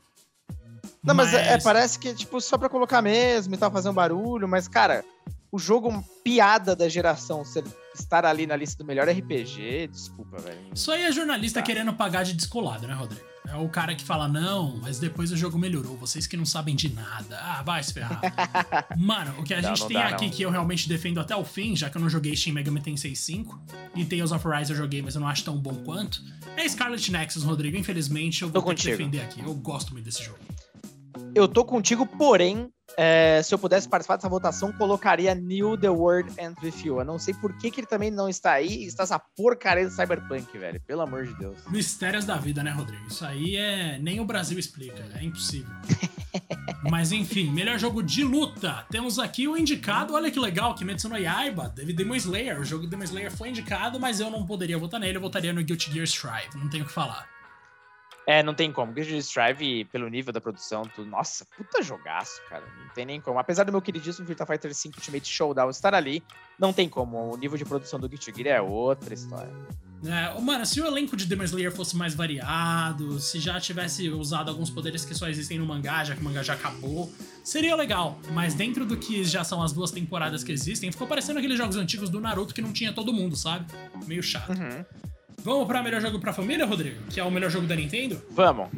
Não, 1.04 1.16
mas, 1.16 1.34
é, 1.34 1.38
mas... 1.38 1.48
É, 1.48 1.60
parece 1.62 1.98
que, 1.98 2.14
tipo, 2.14 2.40
só 2.40 2.58
pra 2.58 2.70
colocar 2.70 3.02
mesmo 3.02 3.54
e 3.54 3.58
tal, 3.58 3.72
fazer 3.72 3.90
um 3.90 3.94
barulho, 3.94 4.48
mas, 4.48 4.68
cara, 4.68 5.04
o 5.52 5.60
jogo 5.60 6.04
piada 6.24 6.76
da 6.76 6.88
geração 6.88 7.44
ser, 7.44 7.64
estar 7.94 8.26
ali 8.26 8.48
na 8.48 8.56
lista 8.56 8.78
do 8.84 8.88
melhor 8.88 9.10
RPG, 9.10 9.90
desculpa, 9.92 10.38
velho. 10.38 10.60
Isso 10.74 10.92
aí 10.92 11.04
é 11.04 11.12
jornalista 11.12 11.60
tá. 11.60 11.66
querendo 11.66 11.92
pagar 11.94 12.24
de 12.24 12.34
descolado, 12.34 12.88
né, 12.88 12.94
Rodrigo? 12.94 13.32
É 13.48 13.56
o 13.56 13.68
cara 13.68 13.94
que 13.96 14.04
fala, 14.04 14.30
não, 14.30 14.78
mas 14.78 15.00
depois 15.00 15.32
o 15.32 15.36
jogo 15.36 15.58
melhorou, 15.58 15.98
vocês 15.98 16.26
que 16.26 16.38
não 16.38 16.46
sabem 16.46 16.74
de 16.74 16.94
nada. 16.94 17.38
Ah, 17.42 17.64
vai 17.64 17.84
se 17.84 17.92
ferrar. 17.92 18.22
Mano, 18.96 19.34
o 19.40 19.44
que 19.44 19.54
a 19.54 19.62
não, 19.62 19.70
gente 19.70 19.82
não 19.82 19.88
tem 19.88 19.98
dá, 19.98 20.08
aqui 20.08 20.26
não. 20.26 20.32
que 20.32 20.44
eu 20.44 20.50
realmente 20.52 20.88
defendo 20.88 21.20
até 21.20 21.36
o 21.36 21.44
fim, 21.44 21.76
já 21.76 21.90
que 21.90 21.98
eu 21.98 22.02
não 22.02 22.10
joguei 22.10 22.36
Shin 22.36 22.54
Megami 22.54 22.80
Tensei 22.80 23.16
5, 23.16 23.60
e 23.96 24.06
Tales 24.06 24.32
of 24.32 24.48
Rise 24.48 24.72
eu 24.72 24.78
joguei, 24.78 25.02
mas 25.02 25.16
eu 25.16 25.22
não 25.22 25.28
acho 25.28 25.44
tão 25.44 25.58
bom 25.58 25.74
quanto, 25.84 26.24
é 26.56 26.70
Scarlet 26.70 27.12
Nexus, 27.12 27.44
Rodrigo. 27.44 27.76
Infelizmente, 27.76 28.44
eu 28.44 28.50
vou 28.50 28.62
ter 28.62 28.76
que 28.76 28.86
defender 28.86 29.22
aqui. 29.22 29.42
Eu 29.42 29.54
gosto 29.56 29.92
muito 29.92 30.06
desse 30.06 30.24
jogo. 30.24 30.40
Eu 31.34 31.47
tô 31.47 31.63
contigo, 31.63 32.06
porém, 32.06 32.69
é, 32.97 33.41
se 33.43 33.54
eu 33.54 33.60
pudesse 33.60 33.88
participar 33.88 34.17
dessa 34.17 34.30
votação, 34.30 34.71
colocaria 34.74 35.34
New 35.34 35.78
The 35.78 35.89
World 35.89 36.34
and 36.39 36.54
With 36.62 36.86
You. 36.86 37.00
Eu 37.00 37.06
não 37.06 37.17
sei 37.17 37.34
por 37.34 37.58
que, 37.58 37.71
que 37.71 37.82
ele 37.82 37.88
também 37.88 38.12
não 38.12 38.28
está 38.28 38.54
aí 38.54 38.84
está 38.84 39.04
essa 39.04 39.19
porcaria 39.19 39.86
do 39.86 39.91
Cyberpunk, 39.91 40.58
velho. 40.58 40.82
Pelo 40.82 41.02
amor 41.02 41.26
de 41.26 41.38
Deus. 41.38 41.58
Mistérios 41.69 42.26
da 42.26 42.36
vida, 42.38 42.63
né, 42.63 42.71
Rodrigo? 42.71 43.08
Isso 43.08 43.26
aí 43.26 43.56
é. 43.56 43.97
Nem 44.00 44.19
o 44.19 44.26
Brasil 44.26 44.60
explica, 44.60 45.04
é 45.15 45.24
impossível. 45.24 45.74
Mas 46.89 47.12
enfim, 47.12 47.52
melhor 47.52 47.78
jogo 47.78 48.02
de 48.02 48.24
luta. 48.24 48.86
Temos 48.89 49.19
aqui 49.19 49.47
o 49.47 49.56
indicado, 49.56 50.13
olha 50.13 50.32
que 50.32 50.39
legal, 50.39 50.74
que 50.74 50.84
mencionou 50.84 51.17
Yaiba, 51.17 51.69
David 51.69 51.97
Demon 51.97 52.15
Slayer. 52.15 52.60
O 52.60 52.65
jogo 52.65 52.88
Demon 52.88 53.04
Slayer 53.04 53.32
foi 53.32 53.50
indicado, 53.50 54.00
mas 54.00 54.19
eu 54.19 54.30
não 54.30 54.45
poderia 54.45 54.78
votar 54.78 55.00
nele, 55.00 55.17
eu 55.17 55.21
votaria 55.21 55.54
no 55.54 55.63
Guilty 55.63 55.91
Gear 55.91 56.06
Strive. 56.06 56.58
Não 56.58 56.69
tenho 56.69 56.84
o 56.84 56.88
que 56.88 56.93
falar. 56.93 57.30
É, 58.28 58.44
não 58.44 58.54
tem 58.54 58.72
como. 58.72 58.94
Guilty 58.94 59.18
Strive, 59.18 59.86
pelo 59.86 60.08
nível 60.08 60.32
da 60.32 60.40
produção, 60.40 60.84
tudo. 60.84 61.10
Nossa, 61.10 61.46
puta 61.58 61.82
jogaço, 61.82 62.42
cara. 62.48 62.64
Não 62.80 62.94
tem 62.94 63.06
nem 63.06 63.20
como. 63.20 63.40
Apesar 63.40 63.64
do 63.64 63.72
meu 63.72 63.82
queridíssimo 63.82 64.28
Virtua 64.28 64.46
Fighter 64.46 64.74
5 64.74 64.98
Ultimate 64.98 65.28
Showdown 65.28 65.70
estar 65.70 65.94
ali, 65.96 66.24
não 66.60 66.72
tem 66.72 66.88
como. 66.88 67.34
O 67.34 67.38
nível 67.38 67.58
de 67.58 67.66
produção 67.66 68.00
do 68.00 68.08
Guilty 68.08 68.32
Gear 68.36 68.58
é 68.58 68.62
outra 68.62 69.14
história. 69.14 69.52
É, 70.04 70.40
mano, 70.42 70.66
se 70.66 70.82
o 70.82 70.86
elenco 70.86 71.16
de 71.16 71.26
Demon 71.26 71.44
Slayer 71.44 71.72
fosse 71.72 71.96
mais 71.96 72.16
variado, 72.16 73.20
se 73.20 73.40
já 73.40 73.60
tivesse 73.60 74.10
usado 74.10 74.50
alguns 74.50 74.70
poderes 74.70 75.06
que 75.06 75.14
só 75.14 75.28
existem 75.28 75.60
no 75.60 75.66
mangá, 75.66 76.04
já 76.04 76.16
que 76.16 76.22
o 76.22 76.24
mangá 76.24 76.42
já 76.42 76.54
acabou, 76.54 77.12
seria 77.44 77.76
legal. 77.76 78.20
Mas 78.32 78.56
dentro 78.56 78.84
do 78.84 78.98
que 78.98 79.24
já 79.24 79.44
são 79.44 79.62
as 79.62 79.72
duas 79.72 79.92
temporadas 79.92 80.44
que 80.44 80.52
existem, 80.52 80.92
ficou 80.92 81.06
parecendo 81.08 81.38
aqueles 81.38 81.58
jogos 81.58 81.76
antigos 81.76 82.10
do 82.10 82.20
Naruto 82.20 82.54
que 82.54 82.62
não 82.62 82.74
tinha 82.74 82.92
todo 82.92 83.14
mundo, 83.14 83.36
sabe? 83.36 83.66
Meio 84.08 84.24
chato. 84.24 84.50
Uhum. 84.50 84.84
Vamos 85.44 85.68
pra 85.68 85.82
melhor 85.82 86.02
jogo 86.02 86.20
pra 86.20 86.34
família, 86.34 86.66
Rodrigo? 86.66 87.04
Que 87.10 87.20
é 87.20 87.24
o 87.24 87.32
melhor 87.32 87.50
jogo 87.50 87.68
da 87.68 87.76
Nintendo? 87.76 88.22
Vamos. 88.30 88.70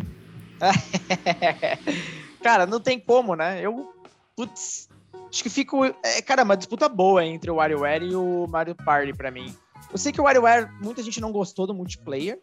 cara, 2.41 2.65
não 2.65 2.79
tem 2.79 2.99
como, 2.99 3.35
né? 3.35 3.59
Eu. 3.61 3.93
Putz. 4.35 4.89
Acho 5.29 5.43
que 5.43 5.49
fico. 5.49 5.83
É, 5.85 6.21
cara, 6.21 6.43
uma 6.43 6.55
disputa 6.55 6.87
boa 6.87 7.25
entre 7.25 7.51
o 7.51 7.55
WarioWare 7.55 8.05
e 8.05 8.15
o 8.15 8.47
Mario 8.47 8.75
Party 8.75 9.13
pra 9.13 9.31
mim. 9.31 9.53
Eu 9.91 9.97
sei 9.97 10.11
que 10.11 10.21
o 10.21 10.23
WarioWare, 10.23 10.69
muita 10.81 11.03
gente 11.03 11.19
não 11.19 11.31
gostou 11.31 11.67
do 11.67 11.73
multiplayer. 11.73 12.39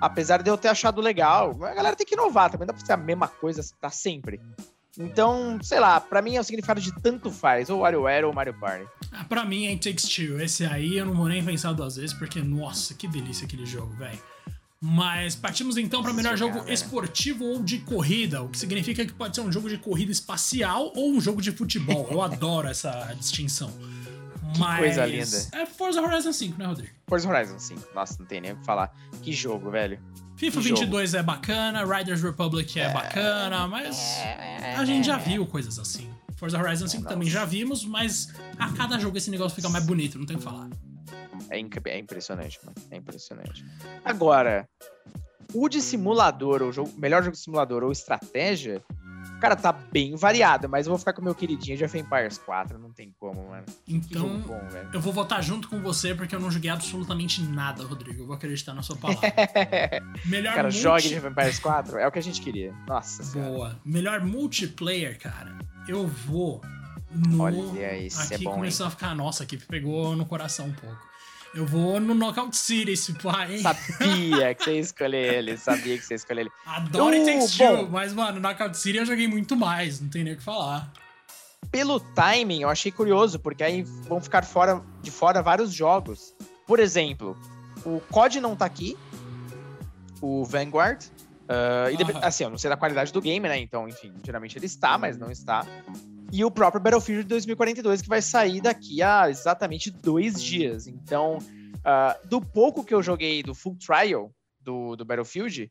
Apesar 0.00 0.42
de 0.42 0.50
eu 0.50 0.58
ter 0.58 0.68
achado 0.68 1.00
legal. 1.00 1.56
A 1.62 1.74
galera 1.74 1.96
tem 1.96 2.06
que 2.06 2.14
inovar 2.14 2.50
também, 2.50 2.66
não 2.66 2.74
dá 2.74 2.78
pra 2.78 2.84
ser 2.84 2.92
a 2.92 2.96
mesma 2.96 3.28
coisa 3.28 3.62
tá 3.80 3.90
sempre. 3.90 4.40
Então, 4.98 5.58
sei 5.62 5.78
lá, 5.78 6.00
pra 6.00 6.22
mim 6.22 6.36
é 6.36 6.40
o 6.40 6.44
significado 6.44 6.80
de 6.80 6.92
tanto 7.00 7.30
faz, 7.30 7.68
ou 7.68 7.80
WarioWare 7.80 8.24
ou 8.24 8.32
Mario 8.32 8.54
Party. 8.58 8.86
Ah, 9.12 9.24
pra 9.24 9.44
mim 9.44 9.66
é 9.66 9.70
It 9.70 9.88
Takes 9.88 10.08
Two. 10.08 10.40
Esse 10.40 10.64
aí 10.64 10.96
eu 10.96 11.06
não 11.06 11.14
vou 11.14 11.28
nem 11.28 11.44
pensar 11.44 11.72
duas 11.72 11.96
vezes, 11.96 12.14
porque, 12.14 12.40
nossa, 12.40 12.94
que 12.94 13.06
delícia 13.06 13.44
aquele 13.44 13.66
jogo, 13.66 13.94
velho. 13.96 14.18
Mas 14.80 15.34
partimos 15.34 15.76
então 15.78 16.02
para 16.02 16.12
melhor 16.12 16.36
jogo 16.36 16.70
esportivo 16.70 17.44
ou 17.44 17.62
de 17.62 17.78
corrida, 17.78 18.42
o 18.42 18.48
que 18.48 18.58
significa 18.58 19.04
que 19.06 19.12
pode 19.12 19.34
ser 19.34 19.40
um 19.40 19.50
jogo 19.50 19.68
de 19.68 19.78
corrida 19.78 20.12
espacial 20.12 20.92
ou 20.94 21.12
um 21.12 21.20
jogo 21.20 21.40
de 21.40 21.50
futebol. 21.50 22.06
Eu 22.10 22.20
adoro 22.20 22.68
essa 22.68 23.14
distinção. 23.18 23.72
Que 24.52 24.60
Mas 24.60 24.78
coisa 24.78 25.06
linda. 25.06 25.48
É 25.52 25.66
Forza 25.66 26.00
Horizon 26.00 26.32
5, 26.32 26.58
né, 26.58 26.66
Rodrigo? 26.66 26.92
Forza 27.08 27.28
Horizon 27.28 27.58
5. 27.58 27.94
Nossa, 27.94 28.16
não 28.18 28.26
tem 28.26 28.40
nem 28.40 28.52
o 28.52 28.56
que 28.56 28.64
falar. 28.64 28.94
Que 29.22 29.32
jogo, 29.32 29.70
velho. 29.70 30.00
FIFA 30.36 30.60
que 30.60 30.68
22 30.68 31.10
jogo. 31.10 31.20
é 31.20 31.22
bacana, 31.22 31.84
Riders 31.84 32.22
Republic 32.22 32.78
é, 32.78 32.84
é 32.84 32.92
bacana, 32.92 33.66
mas 33.66 33.98
é, 34.18 34.74
a 34.76 34.84
gente 34.84 35.06
já 35.06 35.16
viu 35.16 35.46
coisas 35.46 35.78
assim. 35.78 36.10
Forza 36.36 36.58
Horizon 36.58 36.86
5 36.86 37.08
também 37.08 37.28
já 37.28 37.44
vimos, 37.44 37.84
mas 37.84 38.34
a 38.58 38.70
cada 38.72 38.98
jogo 38.98 39.16
esse 39.16 39.30
negócio 39.30 39.56
fica 39.56 39.68
mais 39.70 39.86
bonito, 39.86 40.18
não 40.18 40.26
tem 40.26 40.36
o 40.36 40.38
que 40.38 40.44
falar. 40.44 40.68
É, 41.50 41.58
é 41.90 41.98
impressionante, 41.98 42.58
mano. 42.62 42.76
É 42.90 42.96
impressionante. 42.96 43.64
Agora, 44.04 44.68
o 45.54 45.68
de 45.68 45.80
simulador, 45.80 46.62
o 46.62 46.72
jogo, 46.72 46.92
melhor 46.98 47.22
jogo 47.22 47.36
de 47.36 47.42
simulador 47.42 47.82
ou 47.82 47.92
estratégia, 47.92 48.82
Cara, 49.40 49.54
tá 49.54 49.72
bem 49.72 50.16
variado, 50.16 50.68
mas 50.68 50.86
eu 50.86 50.90
vou 50.90 50.98
ficar 50.98 51.12
com 51.12 51.20
o 51.20 51.24
meu 51.24 51.34
queridinho 51.34 51.76
de 51.76 51.84
of 51.84 51.98
Empires 51.98 52.38
4, 52.38 52.78
não 52.78 52.90
tem 52.90 53.14
como, 53.18 53.48
mano. 53.48 53.64
Então, 53.86 54.40
bom, 54.40 54.60
eu 54.92 55.00
vou 55.00 55.12
votar 55.12 55.42
junto 55.42 55.68
com 55.68 55.80
você 55.80 56.14
porque 56.14 56.34
eu 56.34 56.40
não 56.40 56.50
joguei 56.50 56.70
absolutamente 56.70 57.42
nada, 57.42 57.84
Rodrigo. 57.84 58.22
Eu 58.22 58.26
vou 58.26 58.34
acreditar 58.34 58.72
na 58.72 58.82
sua 58.82 58.96
palavra. 58.96 59.32
Melhor 60.24 60.54
Cara, 60.54 60.68
multi... 60.68 60.78
jogue 60.78 61.08
de 61.08 61.16
of 61.16 61.26
Empires 61.26 61.58
4, 61.58 61.98
é 61.98 62.06
o 62.06 62.12
que 62.12 62.18
a 62.18 62.22
gente 62.22 62.40
queria. 62.40 62.72
Nossa 62.86 63.22
Boa. 63.22 63.32
Senhora. 63.32 63.80
Melhor 63.84 64.24
multiplayer, 64.24 65.18
cara. 65.18 65.56
Eu 65.86 66.06
vou 66.06 66.62
no... 67.10 67.42
Olha, 67.42 67.96
isso 67.98 68.20
aqui 68.20 68.34
é 68.34 68.38
bom, 68.38 68.54
começou 68.54 68.86
hein? 68.86 68.88
a 68.88 68.90
ficar, 68.90 69.14
nossa, 69.14 69.42
aqui 69.44 69.56
pegou 69.56 70.16
no 70.16 70.26
coração 70.26 70.66
um 70.66 70.72
pouco. 70.72 71.15
Eu 71.54 71.64
vou 71.64 71.98
no 71.98 72.14
Knockout 72.14 72.56
City, 72.56 72.92
esse 72.92 73.12
pai. 73.14 73.58
Sabia 73.58 74.54
que 74.54 74.64
você 74.64 74.72
ia 74.74 74.80
escolher 74.80 75.34
ele, 75.34 75.56
sabia 75.56 75.96
que 75.96 76.04
você 76.04 76.14
ia 76.14 76.16
escolher 76.16 76.40
ele. 76.42 76.50
Adoro 76.66 77.16
uh, 77.16 77.24
Takes 77.24 77.56
Two, 77.56 77.88
mas, 77.90 78.12
mano, 78.12 78.40
Knockout 78.40 78.76
City 78.76 78.98
eu 78.98 79.06
joguei 79.06 79.26
muito 79.26 79.56
mais, 79.56 80.00
não 80.00 80.08
tem 80.08 80.22
nem 80.24 80.34
o 80.34 80.36
que 80.36 80.42
falar. 80.42 80.92
Pelo 81.70 81.98
timing, 81.98 82.62
eu 82.62 82.68
achei 82.68 82.92
curioso, 82.92 83.38
porque 83.38 83.64
aí 83.64 83.82
vão 83.82 84.20
ficar 84.20 84.44
fora, 84.44 84.82
de 85.02 85.10
fora 85.10 85.42
vários 85.42 85.72
jogos. 85.72 86.34
Por 86.66 86.78
exemplo, 86.78 87.36
o 87.84 88.00
COD 88.10 88.40
não 88.40 88.54
tá 88.54 88.66
aqui, 88.66 88.96
o 90.20 90.44
Vanguard. 90.44 91.02
Uh, 91.46 91.90
e 91.92 92.24
assim, 92.24 92.44
eu 92.44 92.50
não 92.50 92.58
sei 92.58 92.68
da 92.68 92.76
qualidade 92.76 93.12
do 93.12 93.20
game, 93.20 93.48
né? 93.48 93.58
Então, 93.58 93.88
enfim, 93.88 94.12
geralmente 94.24 94.58
ele 94.58 94.66
está, 94.66 94.98
mas 94.98 95.16
não 95.16 95.30
está 95.30 95.64
e 96.32 96.44
o 96.44 96.50
próprio 96.50 96.82
Battlefield 96.82 97.24
2042, 97.24 98.02
que 98.02 98.08
vai 98.08 98.20
sair 98.20 98.60
daqui 98.60 99.02
a 99.02 99.30
exatamente 99.30 99.90
dois 99.90 100.42
dias. 100.42 100.86
Então, 100.86 101.38
uh, 101.38 102.28
do 102.28 102.40
pouco 102.40 102.84
que 102.84 102.94
eu 102.94 103.02
joguei 103.02 103.42
do 103.42 103.54
Full 103.54 103.76
Trial 103.76 104.30
do, 104.60 104.96
do 104.96 105.04
Battlefield, 105.04 105.70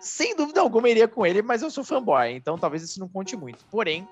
sem 0.00 0.36
dúvida 0.36 0.60
alguma 0.60 0.88
iria 0.88 1.08
com 1.08 1.26
ele, 1.26 1.42
mas 1.42 1.62
eu 1.62 1.70
sou 1.70 1.84
fanboy, 1.84 2.32
então 2.32 2.58
talvez 2.58 2.82
isso 2.82 3.00
não 3.00 3.08
conte 3.08 3.36
muito. 3.36 3.64
Porém, 3.70 4.06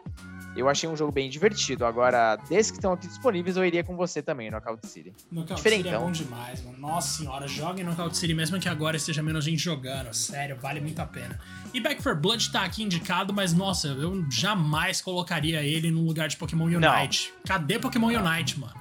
eu 0.61 0.69
achei 0.69 0.89
um 0.89 0.97
jogo 0.97 1.13
bem 1.13 1.29
divertido. 1.29 1.85
Agora, 1.85 2.37
desses 2.49 2.71
que 2.71 2.79
estão 2.79 2.93
aqui 2.93 3.07
disponíveis, 3.07 3.57
eu 3.57 3.65
iria 3.65 3.85
com 3.85 3.97
você 3.97 4.23
também, 4.23 4.51
Knockout 4.51 4.87
City. 4.87 5.15
Knockout 5.31 5.61
City 5.61 5.89
é 5.89 5.99
bom 5.99 6.11
demais, 6.11 6.63
mano. 6.65 6.79
Nossa 6.79 7.19
senhora, 7.19 7.47
jogue 7.47 7.83
Knockout 7.83 8.17
City, 8.17 8.35
mesmo 8.35 8.59
que 8.59 8.69
agora 8.69 8.97
esteja 8.97 9.23
menos 9.23 9.45
gente 9.45 9.59
jogando. 9.59 10.13
Sério, 10.15 10.57
vale 10.57 10.81
muito 10.81 11.01
a 11.01 11.07
pena. 11.07 11.39
E 11.73 11.81
Back 11.81 12.03
4 12.03 12.21
Blood 12.21 12.51
tá 12.51 12.63
aqui 12.63 12.83
indicado, 12.83 13.33
mas 13.35 13.53
nossa, 13.53 13.89
eu 13.89 14.25
jamais 14.31 15.01
colocaria 15.01 15.63
ele 15.63 15.91
no 15.91 16.03
lugar 16.03 16.29
de 16.29 16.37
Pokémon 16.37 16.65
Unite. 16.65 17.33
Não. 17.35 17.43
Cadê 17.47 17.79
Pokémon 17.79 18.11
não. 18.11 18.25
Unite, 18.25 18.59
mano? 18.59 18.75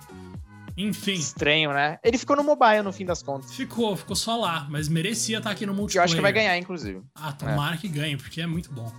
Enfim. 0.78 1.14
Estranho, 1.14 1.72
né? 1.72 2.00
Ele 2.04 2.18
ficou 2.18 2.36
no 2.36 2.44
mobile 2.44 2.82
no 2.82 2.92
fim 2.92 3.06
das 3.06 3.24
contas. 3.24 3.54
Ficou, 3.54 3.96
ficou 3.96 4.16
só 4.16 4.36
lá, 4.36 4.68
mas 4.70 4.90
merecia 4.90 5.38
estar 5.38 5.52
aqui 5.52 5.66
no 5.66 5.74
multiplayer. 5.74 6.02
Eu 6.02 6.06
acho 6.06 6.16
que 6.16 6.22
vai 6.22 6.34
ganhar, 6.34 6.58
inclusive. 6.58 7.02
Ah, 7.16 7.32
tomara 7.32 7.76
é. 7.76 7.78
que 7.78 7.88
ganhe, 7.88 8.18
porque 8.18 8.42
é 8.42 8.48
muito 8.48 8.72
bom. 8.72 8.92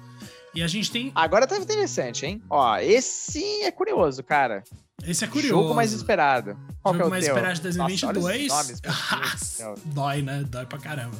E 0.56 0.62
a 0.62 0.66
gente 0.66 0.90
tem. 0.90 1.12
Agora 1.14 1.46
tá 1.46 1.56
interessante, 1.58 2.24
hein? 2.24 2.42
Ó, 2.48 2.78
esse 2.78 3.62
é 3.62 3.70
curioso, 3.70 4.24
cara. 4.24 4.64
Esse 5.06 5.24
é 5.24 5.28
curioso. 5.28 5.62
Jogo 5.62 5.74
mais 5.74 5.92
esperado. 5.92 6.58
Qual 6.82 6.94
Jogo 6.94 7.06
é 7.06 7.10
mais 7.10 7.24
teu? 7.26 7.34
esperado 7.34 7.56
de 7.56 7.62
2022? 7.62 8.48
Nossa, 8.48 9.74
Dói, 9.86 10.22
né? 10.22 10.44
Dói 10.48 10.64
pra 10.64 10.78
caramba. 10.78 11.16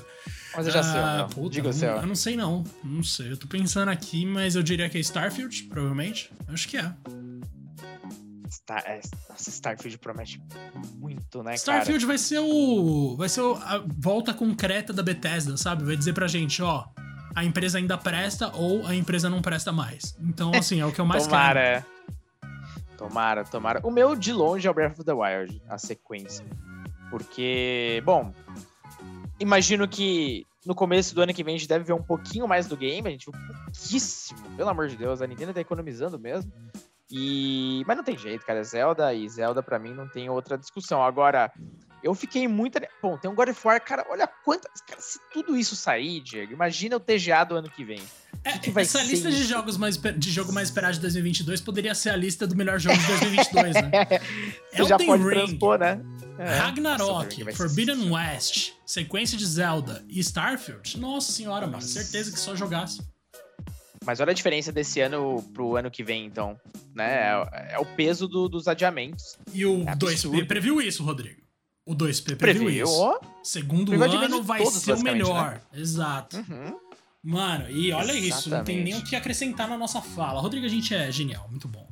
Mas 0.57 0.67
eu 0.67 0.73
já 0.73 0.83
sei, 0.83 0.99
ah, 0.99 1.29
puta, 1.31 1.51
Diga 1.51 1.69
o 1.69 1.73
seu. 1.73 1.91
Eu 1.91 2.07
não 2.07 2.15
sei, 2.15 2.35
não. 2.35 2.65
Não 2.83 3.03
sei. 3.03 3.31
Eu 3.31 3.37
tô 3.37 3.47
pensando 3.47 3.91
aqui, 3.91 4.25
mas 4.25 4.57
eu 4.57 4.63
diria 4.63 4.89
que 4.89 4.97
é 4.97 5.01
Starfield, 5.01 5.65
provavelmente. 5.65 6.33
Acho 6.49 6.67
que 6.67 6.79
é. 6.79 6.91
Star, 8.51 8.83
é, 8.87 9.01
nossa, 9.29 9.51
Starfield 9.51 9.99
promete 9.99 10.41
muito, 10.95 11.43
né, 11.43 11.57
Starfield 11.57 12.01
cara? 12.01 12.07
vai 12.07 12.19
ser 12.19 12.39
o. 12.39 13.17
Vai 13.19 13.29
ser 13.29 13.43
o, 13.43 13.55
a 13.55 13.85
volta 13.99 14.33
concreta 14.33 14.95
da 14.95 15.03
Bethesda, 15.03 15.59
sabe? 15.59 15.85
Vai 15.85 15.97
dizer 15.97 16.15
pra 16.15 16.27
gente, 16.27 16.63
ó. 16.63 16.87
A 17.37 17.45
empresa 17.45 17.77
ainda 17.77 17.99
presta 17.99 18.51
ou 18.57 18.87
a 18.87 18.95
empresa 18.95 19.29
não 19.29 19.43
presta 19.43 19.71
mais. 19.71 20.17
Então, 20.19 20.51
assim, 20.57 20.81
é 20.81 20.87
o 20.87 20.91
que 20.91 21.01
eu 21.01 21.05
mais 21.05 21.27
tomara, 21.27 21.61
quero. 21.61 21.97
Tomara, 22.97 23.45
tomara. 23.45 23.81
O 23.85 23.91
meu, 23.91 24.17
de 24.17 24.33
longe, 24.33 24.67
é 24.67 24.71
o 24.71 24.75
Breath 24.75 24.99
of 24.99 25.05
the 25.05 25.13
Wild, 25.13 25.63
a 25.69 25.77
sequência. 25.77 26.47
Porque, 27.11 28.03
bom, 28.05 28.33
imagino 29.39 29.87
que 29.87 30.47
no 30.65 30.75
começo 30.75 31.15
do 31.15 31.21
ano 31.21 31.33
que 31.33 31.45
vem 31.45 31.55
a 31.55 31.59
gente 31.59 31.69
deve 31.69 31.85
ver 31.85 31.93
um 31.93 32.03
pouquinho 32.03 32.49
mais 32.49 32.67
do 32.67 32.77
game. 32.77 33.07
A 33.07 33.11
gente 33.11 33.31
viu 33.31 33.41
pouquíssimo, 33.65 34.57
pelo 34.57 34.71
amor 34.71 34.89
de 34.89 34.97
Deus. 34.97 35.21
A 35.23 35.27
Nintendo 35.27 35.53
tá 35.53 35.61
economizando 35.61 36.19
mesmo. 36.19 36.51
E... 37.11 37.85
Mas 37.87 37.97
não 37.97 38.05
tem 38.05 38.19
jeito, 38.19 38.45
cara. 38.45 38.65
Zelda 38.65 39.15
e 39.15 39.29
Zelda, 39.29 39.63
para 39.63 39.79
mim, 39.79 39.95
não 39.95 40.09
tem 40.09 40.29
outra 40.29 40.59
discussão. 40.59 41.03
Agora, 41.03 41.53
eu 42.07 42.15
fiquei 42.15 42.47
muito. 42.47 42.79
Bom, 43.03 43.19
tem 43.19 43.29
um 43.29 43.35
God 43.35 43.49
of 43.49 43.61
War, 43.67 43.85
cara, 43.85 44.07
olha 44.09 44.29
quantas. 44.45 44.81
Cara, 44.87 45.01
se 45.01 45.19
tudo 45.33 45.57
isso 45.57 45.75
sair, 45.75 46.21
Diego, 46.21 46.53
imagina 46.53 46.97
o 46.97 47.01
TGA 47.01 47.45
do 47.45 47.57
ano 47.57 47.69
que 47.69 47.85
vem. 47.85 48.01
É, 48.45 48.53
que 48.59 48.71
que 48.71 48.79
essa 48.79 49.03
lista 49.03 49.29
de 49.29 49.43
jogos 49.45 49.77
mais 49.77 49.97
de 49.97 50.31
jogo 50.31 50.53
mais 50.53 50.69
esperado 50.69 50.95
de 50.95 51.01
2022 51.01 51.61
poderia 51.61 51.95
ser 51.97 52.11
a 52.11 52.17
lista 52.17 52.47
do 52.47 52.55
melhor 52.55 52.79
jogo 52.79 52.97
de 52.97 53.07
2022, 53.07 53.75
né? 53.75 53.91
Você 54.71 54.83
Elden 54.83 54.89
já 54.89 54.99
pode 54.99 55.23
Ring, 55.25 55.31
transpor, 55.31 55.79
né? 55.79 56.01
É. 56.39 56.59
Ragnarok, 56.59 57.43
Nossa, 57.43 57.57
Forbidden 57.57 58.13
West, 58.13 58.75
sequência 58.85 59.37
de 59.37 59.47
Zelda 59.47 60.05
e 60.09 60.21
Starfield. 60.21 61.01
Nossa 61.01 61.33
senhora, 61.33 61.67
mano, 61.67 61.83
certeza 61.83 62.31
que 62.31 62.39
só 62.39 62.55
jogasse. 62.55 63.01
Mas 64.05 64.21
olha 64.21 64.31
a 64.31 64.35
diferença 64.35 64.71
desse 64.71 65.01
ano 65.01 65.43
pro 65.53 65.75
ano 65.75 65.91
que 65.91 66.05
vem, 66.05 66.25
então. 66.25 66.57
Né? 66.95 67.25
É, 67.53 67.75
é 67.75 67.79
o 67.81 67.85
peso 67.85 68.29
do, 68.29 68.49
dos 68.49 68.69
adiamentos. 68.69 69.37
E 69.53 69.67
o 69.67 69.83
é 69.83 69.97
2P 69.97 70.47
previu 70.47 70.81
isso, 70.81 71.03
Rodrigo. 71.03 71.46
O 71.87 71.95
2P 71.95 72.37
previu, 72.37 72.69
isso. 72.69 73.21
Segundo 73.45 73.93
previu 73.93 74.19
ano 74.19 74.43
vai 74.43 74.63
todos, 74.63 74.83
ser 74.83 74.95
o 74.95 75.01
melhor. 75.01 75.61
Né? 75.73 75.81
Exato. 75.81 76.37
Uhum. 76.37 76.77
Mano, 77.23 77.71
e 77.71 77.93
olha 77.93 78.13
Exatamente. 78.13 78.29
isso, 78.29 78.51
não 78.51 78.65
tem 78.65 78.83
nem 78.83 78.95
o 78.97 79.05
que 79.05 79.15
acrescentar 79.15 79.69
na 79.69 79.79
nossa 79.79 80.03
fala. 80.03 80.41
Rodrigo, 80.41 80.67
a 80.67 80.69
gente 80.69 80.93
é 80.93 81.11
genial, 81.13 81.49
muito 81.49 81.69
bom. 81.69 81.89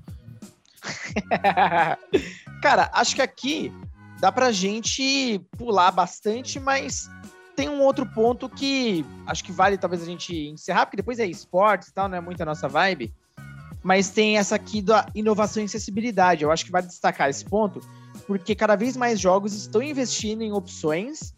Cara, 2.60 2.90
acho 2.92 3.14
que 3.14 3.22
aqui 3.22 3.72
dá 4.20 4.32
pra 4.32 4.50
gente 4.50 5.40
pular 5.56 5.90
bastante, 5.92 6.58
mas 6.58 7.08
tem 7.54 7.68
um 7.68 7.80
outro 7.80 8.04
ponto 8.04 8.48
que 8.48 9.04
acho 9.26 9.44
que 9.44 9.52
vale 9.52 9.78
talvez 9.78 10.02
a 10.02 10.06
gente 10.06 10.34
encerrar, 10.48 10.86
porque 10.86 10.96
depois 10.96 11.18
é 11.20 11.26
esportes 11.26 11.88
e 11.88 11.94
tal, 11.94 12.08
não 12.08 12.18
é 12.18 12.20
muito 12.20 12.40
a 12.42 12.46
nossa 12.46 12.68
vibe. 12.68 13.14
Mas 13.82 14.10
tem 14.10 14.38
essa 14.38 14.56
aqui 14.56 14.80
da 14.80 15.06
inovação 15.14 15.62
e 15.62 15.66
acessibilidade. 15.66 16.42
Eu 16.42 16.50
acho 16.50 16.64
que 16.64 16.72
vale 16.72 16.86
destacar 16.86 17.28
esse 17.28 17.44
ponto, 17.44 17.80
porque 18.26 18.54
cada 18.54 18.76
vez 18.76 18.96
mais 18.96 19.20
jogos 19.20 19.54
estão 19.54 19.82
investindo 19.82 20.42
em 20.42 20.52
opções 20.52 21.34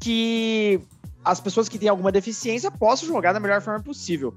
que 0.00 0.80
as 1.24 1.40
pessoas 1.40 1.68
que 1.68 1.78
têm 1.78 1.88
alguma 1.88 2.12
deficiência 2.12 2.70
possam 2.70 3.08
jogar 3.08 3.32
da 3.32 3.40
melhor 3.40 3.60
forma 3.60 3.82
possível. 3.82 4.34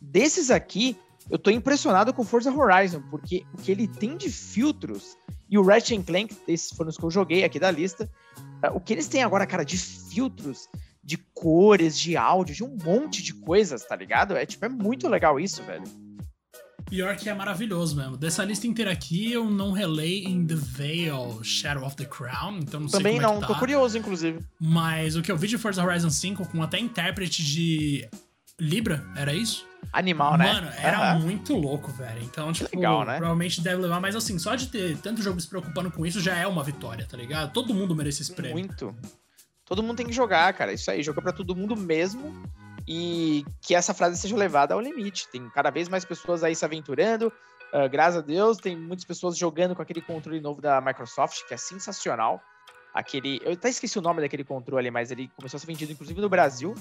Desses 0.00 0.50
aqui, 0.50 0.96
eu 1.28 1.38
tô 1.38 1.50
impressionado 1.50 2.12
com 2.12 2.24
Forza 2.24 2.52
Horizon, 2.52 3.02
porque 3.10 3.44
o 3.54 3.56
que 3.58 3.70
ele 3.70 3.86
tem 3.86 4.16
de 4.16 4.30
filtros, 4.30 5.16
e 5.48 5.58
o 5.58 5.62
Ratchet 5.62 6.02
Clank, 6.04 6.36
esses 6.46 6.70
foram 6.70 6.90
os 6.90 6.96
que 6.96 7.04
eu 7.04 7.10
joguei 7.10 7.44
aqui 7.44 7.58
da 7.58 7.70
lista, 7.70 8.10
o 8.72 8.80
que 8.80 8.92
eles 8.92 9.08
têm 9.08 9.22
agora, 9.22 9.46
cara, 9.46 9.64
de 9.64 9.76
filtros, 9.76 10.68
de 11.02 11.16
cores, 11.16 11.98
de 11.98 12.16
áudio, 12.16 12.54
de 12.54 12.64
um 12.64 12.76
monte 12.84 13.22
de 13.22 13.34
coisas, 13.34 13.84
tá 13.84 13.96
ligado? 13.96 14.36
É 14.36 14.46
tipo, 14.46 14.64
é 14.64 14.68
muito 14.68 15.08
legal 15.08 15.40
isso, 15.40 15.62
velho. 15.62 15.84
Que 17.18 17.28
é 17.28 17.34
maravilhoso 17.34 17.94
mesmo. 17.96 18.16
Dessa 18.16 18.44
lista 18.44 18.66
inteira 18.66 18.90
aqui, 18.90 19.32
eu 19.32 19.48
não 19.48 19.70
relei 19.72 20.24
em 20.24 20.44
The 20.44 20.56
Veil 20.56 21.38
Shadow 21.42 21.84
of 21.86 21.94
the 21.96 22.04
Crown, 22.04 22.58
então 22.58 22.80
não 22.80 22.88
Também 22.88 23.12
sei 23.12 23.20
como 23.20 23.32
não, 23.34 23.38
é 23.38 23.40
que 23.42 23.48
tá. 23.48 23.54
tô 23.54 23.58
curioso, 23.58 23.96
inclusive. 23.96 24.40
Mas 24.58 25.14
o 25.16 25.22
que 25.22 25.30
eu 25.30 25.36
vi 25.36 25.46
de 25.48 25.56
Forza 25.56 25.84
Horizon 25.84 26.10
5 26.10 26.46
com 26.48 26.62
até 26.62 26.78
intérprete 26.80 27.42
de 27.44 28.08
Libra, 28.58 29.04
era 29.16 29.32
isso? 29.32 29.64
Animal, 29.92 30.36
né? 30.36 30.52
Mano, 30.52 30.68
era 30.76 31.14
Uhum. 31.14 31.20
muito 31.22 31.54
louco, 31.56 31.90
velho. 31.92 32.22
Então, 32.22 32.52
tipo, 32.52 32.68
legal, 32.76 33.04
né? 33.04 33.16
provavelmente 33.16 33.60
deve 33.60 33.80
levar, 33.82 34.00
mas 34.00 34.14
assim, 34.14 34.38
só 34.38 34.54
de 34.54 34.66
ter 34.66 34.96
tanto 34.98 35.22
jogo 35.22 35.40
se 35.40 35.48
preocupando 35.48 35.90
com 35.90 36.04
isso 36.04 36.20
já 36.20 36.36
é 36.36 36.46
uma 36.46 36.62
vitória, 36.62 37.06
tá 37.08 37.16
ligado? 37.16 37.52
Todo 37.52 37.72
mundo 37.72 37.94
merece 37.94 38.22
esse 38.22 38.32
prêmio. 38.32 38.58
Muito. 38.58 38.94
Todo 39.64 39.82
mundo 39.82 39.96
tem 39.96 40.06
que 40.06 40.12
jogar, 40.12 40.52
cara. 40.52 40.72
Isso 40.72 40.90
aí, 40.90 41.02
joga 41.02 41.22
pra 41.22 41.32
todo 41.32 41.54
mundo 41.56 41.76
mesmo. 41.76 42.34
E 42.92 43.46
que 43.62 43.72
essa 43.72 43.94
frase 43.94 44.20
seja 44.20 44.36
levada 44.36 44.74
ao 44.74 44.80
limite. 44.80 45.28
Tem 45.28 45.48
cada 45.50 45.70
vez 45.70 45.88
mais 45.88 46.04
pessoas 46.04 46.42
aí 46.42 46.56
se 46.56 46.64
aventurando. 46.64 47.32
Ah, 47.72 47.86
graças 47.86 48.16
a 48.16 48.20
Deus, 48.20 48.58
tem 48.58 48.76
muitas 48.76 49.04
pessoas 49.04 49.36
jogando 49.36 49.76
com 49.76 49.82
aquele 49.82 50.00
controle 50.00 50.40
novo 50.40 50.60
da 50.60 50.80
Microsoft, 50.80 51.46
que 51.46 51.54
é 51.54 51.56
sensacional. 51.56 52.42
Aquele. 52.92 53.40
Eu 53.44 53.52
até 53.52 53.68
esqueci 53.68 53.96
o 53.96 54.02
nome 54.02 54.20
daquele 54.20 54.42
controle, 54.42 54.90
mas 54.90 55.12
ele 55.12 55.30
começou 55.36 55.56
a 55.56 55.60
ser 55.60 55.68
vendido, 55.68 55.92
inclusive, 55.92 56.20
no 56.20 56.28
Brasil. 56.28 56.74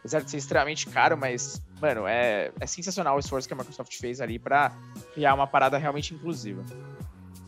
Apesar 0.00 0.20
de 0.20 0.30
ser 0.30 0.36
extremamente 0.36 0.86
caro, 0.90 1.16
mas, 1.16 1.62
mano, 1.80 2.06
é, 2.06 2.52
é 2.60 2.66
sensacional 2.66 3.16
o 3.16 3.18
esforço 3.18 3.48
que 3.48 3.54
a 3.54 3.56
Microsoft 3.56 3.98
fez 3.98 4.20
ali 4.20 4.38
pra 4.38 4.70
criar 5.14 5.32
uma 5.32 5.46
parada 5.46 5.78
realmente 5.78 6.12
inclusiva. 6.12 6.62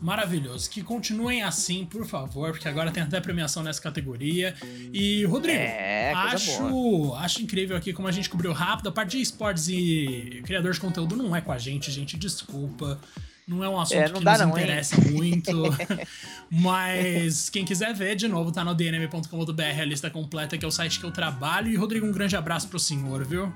Maravilhoso. 0.01 0.69
Que 0.69 0.83
continuem 0.83 1.41
assim, 1.41 1.85
por 1.85 2.05
favor, 2.05 2.51
porque 2.51 2.67
agora 2.67 2.91
tem 2.91 3.01
até 3.01 3.19
premiação 3.19 3.63
nessa 3.63 3.81
categoria. 3.81 4.53
E, 4.93 5.25
Rodrigo, 5.25 5.57
É, 5.57 6.13
acho, 6.13 6.69
boa. 6.69 7.19
acho 7.19 7.41
incrível 7.41 7.75
aqui 7.75 7.91
como 7.93 8.07
a 8.07 8.11
gente 8.11 8.29
cobriu 8.29 8.53
rápido. 8.53 8.89
A 8.89 8.91
parte 8.91 9.17
de 9.17 9.21
esportes 9.23 9.67
e 9.69 10.41
criador 10.45 10.71
de 10.73 10.79
conteúdo 10.79 11.15
não 11.15 11.35
é 11.35 11.41
com 11.41 11.51
a 11.51 11.57
gente, 11.57 11.91
gente. 11.91 12.15
Desculpa. 12.17 12.99
Não 13.47 13.63
é 13.63 13.69
um 13.69 13.79
assunto 13.79 13.97
É, 13.97 14.09
que 14.09 14.23
dá 14.23 14.31
nos 14.33 14.41
não, 14.41 14.57
hein? 14.57 14.63
interessa 14.65 14.97
muito. 15.09 15.51
Mas 16.51 17.49
quem 17.49 17.63
quiser 17.65 17.93
ver, 17.93 18.15
de 18.15 18.27
novo, 18.27 18.51
tá 18.51 18.63
no 18.63 18.75
dnm.com.br 18.75 19.61
a 19.81 19.85
lista 19.85 20.09
completa, 20.09 20.57
que 20.57 20.65
é 20.65 20.67
o 20.67 20.71
site 20.71 20.99
que 20.99 21.05
eu 21.05 21.11
trabalho. 21.11 21.69
E, 21.71 21.75
Rodrigo, 21.75 22.05
um 22.05 22.11
grande 22.11 22.35
abraço 22.35 22.67
pro 22.67 22.77
senhor, 22.79 23.23
viu? 23.25 23.51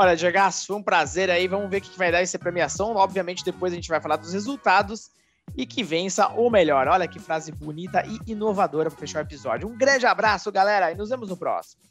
Olha, 0.00 0.14
Diego, 0.14 0.38
foi 0.64 0.76
um 0.76 0.82
prazer 0.82 1.28
aí. 1.28 1.48
Vamos 1.48 1.68
ver 1.68 1.78
o 1.78 1.80
que 1.80 1.90
que 1.90 1.98
vai 1.98 2.12
dar 2.12 2.20
essa 2.20 2.38
premiação. 2.38 2.94
Obviamente, 2.94 3.44
depois 3.44 3.72
a 3.72 3.74
gente 3.74 3.88
vai 3.88 4.00
falar 4.00 4.14
dos 4.14 4.32
resultados 4.32 5.10
e 5.56 5.66
que 5.66 5.82
vença 5.82 6.28
o 6.28 6.48
melhor. 6.48 6.86
Olha 6.86 7.08
que 7.08 7.18
frase 7.18 7.50
bonita 7.50 8.04
e 8.06 8.30
inovadora 8.30 8.90
para 8.90 9.00
fechar 9.00 9.18
o 9.18 9.22
episódio. 9.26 9.68
Um 9.68 9.76
grande 9.76 10.06
abraço, 10.06 10.52
galera, 10.52 10.92
e 10.92 10.94
nos 10.94 11.08
vemos 11.08 11.28
no 11.28 11.36
próximo. 11.36 11.82